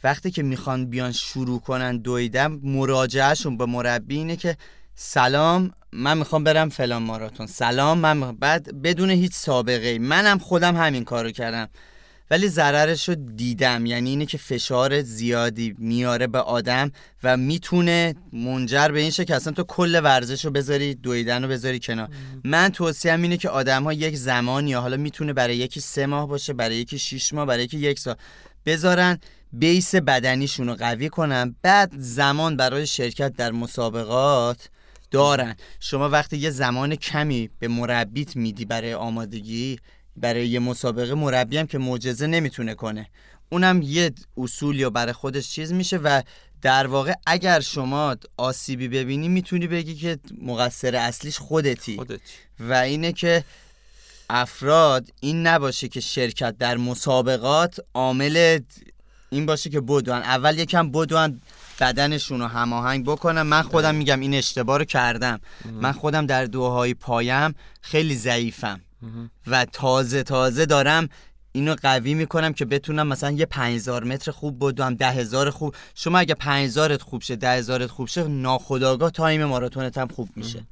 وقتی 0.05 0.31
که 0.31 0.43
می‌خوان 0.43 0.87
بیان 0.87 1.13
شروع 1.13 1.61
کنن 1.61 1.97
دویدن 1.97 2.61
مراجعهشون 2.63 3.57
به 3.57 3.67
مربی 3.67 4.17
اینه 4.17 4.37
که 4.37 4.57
سلام 4.95 5.73
من 5.95 6.19
می‌خوام 6.19 6.45
برم 6.45 6.69
فلان 6.69 7.03
ماراتون. 7.03 7.47
سلام 7.47 7.99
من 7.99 8.33
بعد 8.33 8.83
بدون 8.83 9.11
هیچ 9.11 9.33
سابقه 9.33 9.99
منم 9.99 10.39
خودم 10.39 10.77
همین 10.77 11.05
کارو 11.05 11.31
کردم. 11.31 11.69
ولی 12.31 12.49
ضررش 12.49 13.09
رو 13.09 13.15
دیدم. 13.15 13.87
یعنی 13.87 14.11
اینه 14.11 14.27
که 14.27 14.39
فشار 14.39 15.03
زیادی 15.03 15.75
میاره 15.79 16.27
به 16.27 16.39
آدم 16.39 16.93
و 17.23 17.37
می‌تونه 17.37 18.15
منجر 18.33 18.89
به 18.89 19.01
این 19.01 19.11
شه 19.11 19.25
که 19.25 19.35
اصلا 19.35 19.53
تو 19.53 19.63
کل 19.63 20.01
ورزش 20.05 20.45
رو 20.45 20.51
بذاری 20.51 20.95
دویدن 20.95 21.43
رو 21.43 21.49
بذاری 21.49 21.79
کنار. 21.79 22.09
من 22.45 22.69
توصیم 22.69 23.23
اینه 23.23 23.37
که 23.37 23.49
آدم 23.49 23.85
ها 23.85 23.93
یک 23.93 24.17
زمان 24.17 24.69
یا 24.69 24.81
حالا 24.81 24.97
می‌تونه 24.97 25.33
برای 25.33 25.57
یکی 25.57 25.81
سه 25.81 26.07
ماه 26.07 26.29
باشه 26.29 26.53
برای 26.53 26.77
یکی 26.77 26.99
شیش 26.99 27.33
ماه 27.33 27.47
برای 27.47 27.65
یکی 27.65 27.79
یک 27.79 27.99
سال 27.99 28.15
بذارن 28.67 29.19
بیس 29.53 29.95
بدنیشون 29.95 30.69
رو 30.69 30.75
قوی 30.75 31.09
کنن. 31.09 31.57
بعد 31.63 31.93
زمان 31.99 32.57
برای 32.57 32.87
شرکت 32.87 33.37
در 33.37 33.53
مسابقات 33.53 34.69
دارن. 35.15 35.57
شما 35.81 36.09
وقتی 36.09 36.37
یه 36.37 36.51
زمان 36.51 36.97
کمی 36.97 37.51
به 37.59 37.69
مربیت 37.69 38.37
میدی 38.37 38.65
برای 38.65 38.95
آمادگی 38.95 39.79
برای 40.17 40.49
یه 40.49 40.59
مسابقه 40.59 41.15
مربی 41.15 41.59
هم 41.59 41.67
که 41.67 41.79
معجزه 41.79 42.27
نمی‌تونه 42.27 42.75
کنه. 42.75 43.09
اونم 43.53 43.83
یه 43.83 44.11
اصول 44.37 44.81
یا 44.81 44.91
برای 44.91 45.13
خودش 45.13 45.51
چیز 45.51 45.73
میشه 45.73 45.97
و 45.97 46.23
در 46.63 46.87
واقع 46.87 47.15
اگر 47.27 47.61
شما 47.61 48.17
آسیبی 48.37 48.89
ببینی 48.89 49.29
می‌تونی 49.29 49.67
بگی 49.67 49.95
که 49.95 50.19
مقصر 50.43 50.97
اصلیش 50.97 51.39
خودتی, 51.39 51.97
خودتی. 51.97 52.33
و 52.61 52.73
اینه 52.73 53.13
که 53.13 53.45
افراد 54.31 55.09
این 55.21 55.47
نباشه 55.47 55.89
که 55.89 56.01
شرکت 56.01 56.59
در 56.59 56.77
مسابقات 56.77 57.81
عامل 57.95 58.59
این 59.31 59.47
باشه 59.47 59.71
که 59.71 59.81
بدون 59.81 60.17
اول 60.17 60.59
یکم 60.59 60.91
بدون 60.91 61.41
بدنشون 61.81 62.41
رو 62.41 62.47
هماهنگ 62.47 63.05
بکنم. 63.05 63.47
من 63.47 63.63
خودم 63.63 63.95
میگم 63.95 64.21
این 64.21 64.35
اشتباه 64.35 64.79
رو 64.79 64.85
کردم. 64.85 65.41
من 65.65 65.93
خودم 65.93 66.27
در 66.27 66.45
دوهای 66.45 66.95
پایم 66.95 67.55
خیلی 67.81 68.17
ضعیفم. 68.17 68.81
و 69.47 69.65
تازه 69.65 70.23
تازه 70.23 70.67
دارم 70.67 71.09
اینو 71.53 71.77
قوی 71.83 72.15
می‌کنم 72.15 72.53
که 72.53 72.65
بتونم 72.65 73.07
مثلا 73.07 73.31
یه 73.31 73.47
5000 73.47 74.05
متر 74.05 74.31
خوب 74.31 74.57
بدوم 74.61 74.95
ده 74.95 75.11
هزار 75.11 75.51
خوب. 75.51 75.75
شما 75.95 76.19
اگه 76.19 76.35
5000 76.35 76.97
خوب 76.97 77.23
شه 77.23 77.37
ده 77.37 77.51
هزارت 77.51 77.91
خوب 77.91 78.09
شه 78.09 78.29
ناخداگاه 78.29 79.11
تایم 79.11 79.45
ماراتونت 79.45 79.99
هم 79.99 80.09
خوب 80.09 80.29
میشه. 80.37 80.67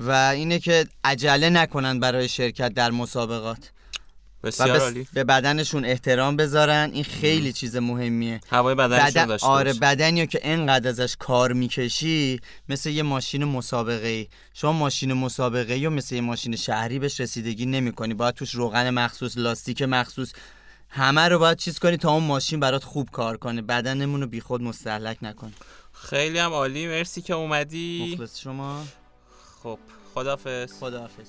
و 0.00 0.10
اینه 0.12 0.58
که 0.58 0.86
عجله 1.04 1.50
نکنن 1.50 2.00
برای 2.00 2.28
شرکت 2.28 2.74
در 2.74 2.90
مسابقات. 2.90 3.70
بسیار 4.42 4.92
به 5.12 5.24
بدنشون 5.24 5.84
احترام 5.84 6.36
بذارن. 6.36 6.90
این 6.92 7.04
خیلی 7.04 7.52
چیز 7.52 7.76
مهمیه. 7.76 8.40
هوای 8.50 8.74
بدنشون 8.74 9.10
بدن... 9.10 9.26
داشته 9.26 9.46
آره 9.46 9.72
بدنی 9.72 10.26
که 10.26 10.40
انقدر 10.42 10.88
ازش 10.88 11.16
کار 11.18 11.52
می‌کشی 11.52 12.40
مثل 12.68 12.90
یه 12.90 13.02
ماشین 13.02 13.44
مسابقه 13.44 14.06
ای 14.06 14.28
شما 14.54 14.72
ماشین 14.72 15.12
مسابقه 15.12 15.74
ای 15.74 15.86
و 15.86 15.90
مثل 15.90 16.14
یه 16.14 16.20
ماشین 16.20 16.56
شهری 16.56 16.98
بهش 16.98 17.20
رسیدگی 17.20 17.66
نمی‌کنی. 17.66 18.14
باید 18.14 18.34
توش 18.34 18.54
روغن 18.54 18.90
مخصوص 18.90 19.38
لاستیک 19.38 19.82
مخصوص 19.82 20.32
همه 20.88 21.28
رو 21.28 21.38
باید 21.38 21.58
چیز 21.58 21.78
کنی 21.78 21.96
تا 21.96 22.12
اون 22.12 22.24
ماشین 22.24 22.60
برات 22.60 22.84
خوب 22.84 23.10
کار 23.10 23.36
کنه. 23.36 23.62
بدنمون 23.62 24.20
رو 24.20 24.26
بیخود 24.26 24.62
مستحلک 24.62 25.18
نکنه 25.22 25.52
خیلی 25.92 26.38
هم 26.38 26.52
عالی. 26.52 26.86
مرسی 26.86 27.22
که 27.22 27.34
اومدی. 27.34 28.12
مخلص 28.14 28.40
شما. 28.40 28.84
خب 29.62 29.78
خدافظ 30.14 30.72
خدافظ 30.80 31.28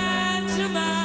to 0.61 0.69
my 0.69 1.00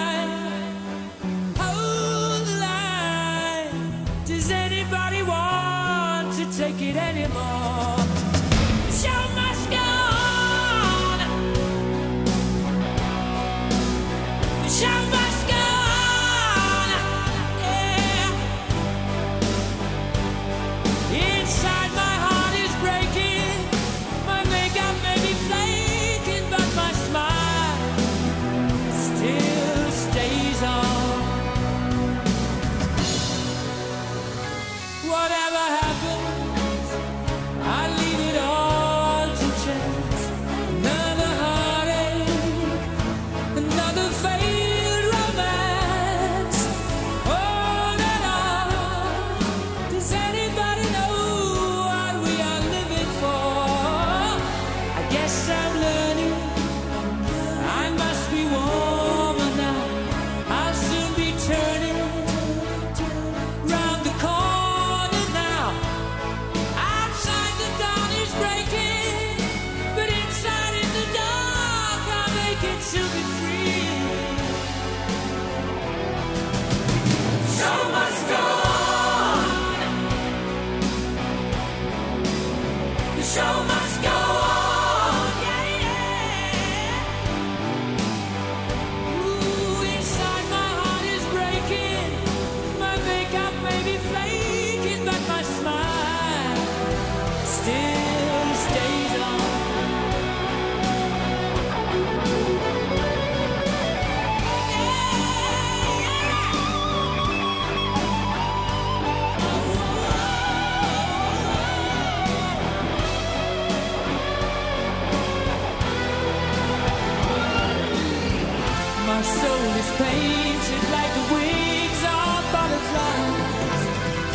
Our 119.17 119.25
soul 119.25 119.73
is 119.81 119.91
painted 119.97 120.83
like 120.93 121.13
the 121.15 121.25
wings 121.33 122.03
of 122.05 122.53
butterflies. 122.53 123.83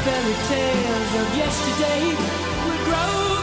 Fairy 0.01 0.35
tales 0.49 1.11
of 1.21 1.37
yesterday 1.37 2.03
will 2.65 2.85
grow. 2.85 3.40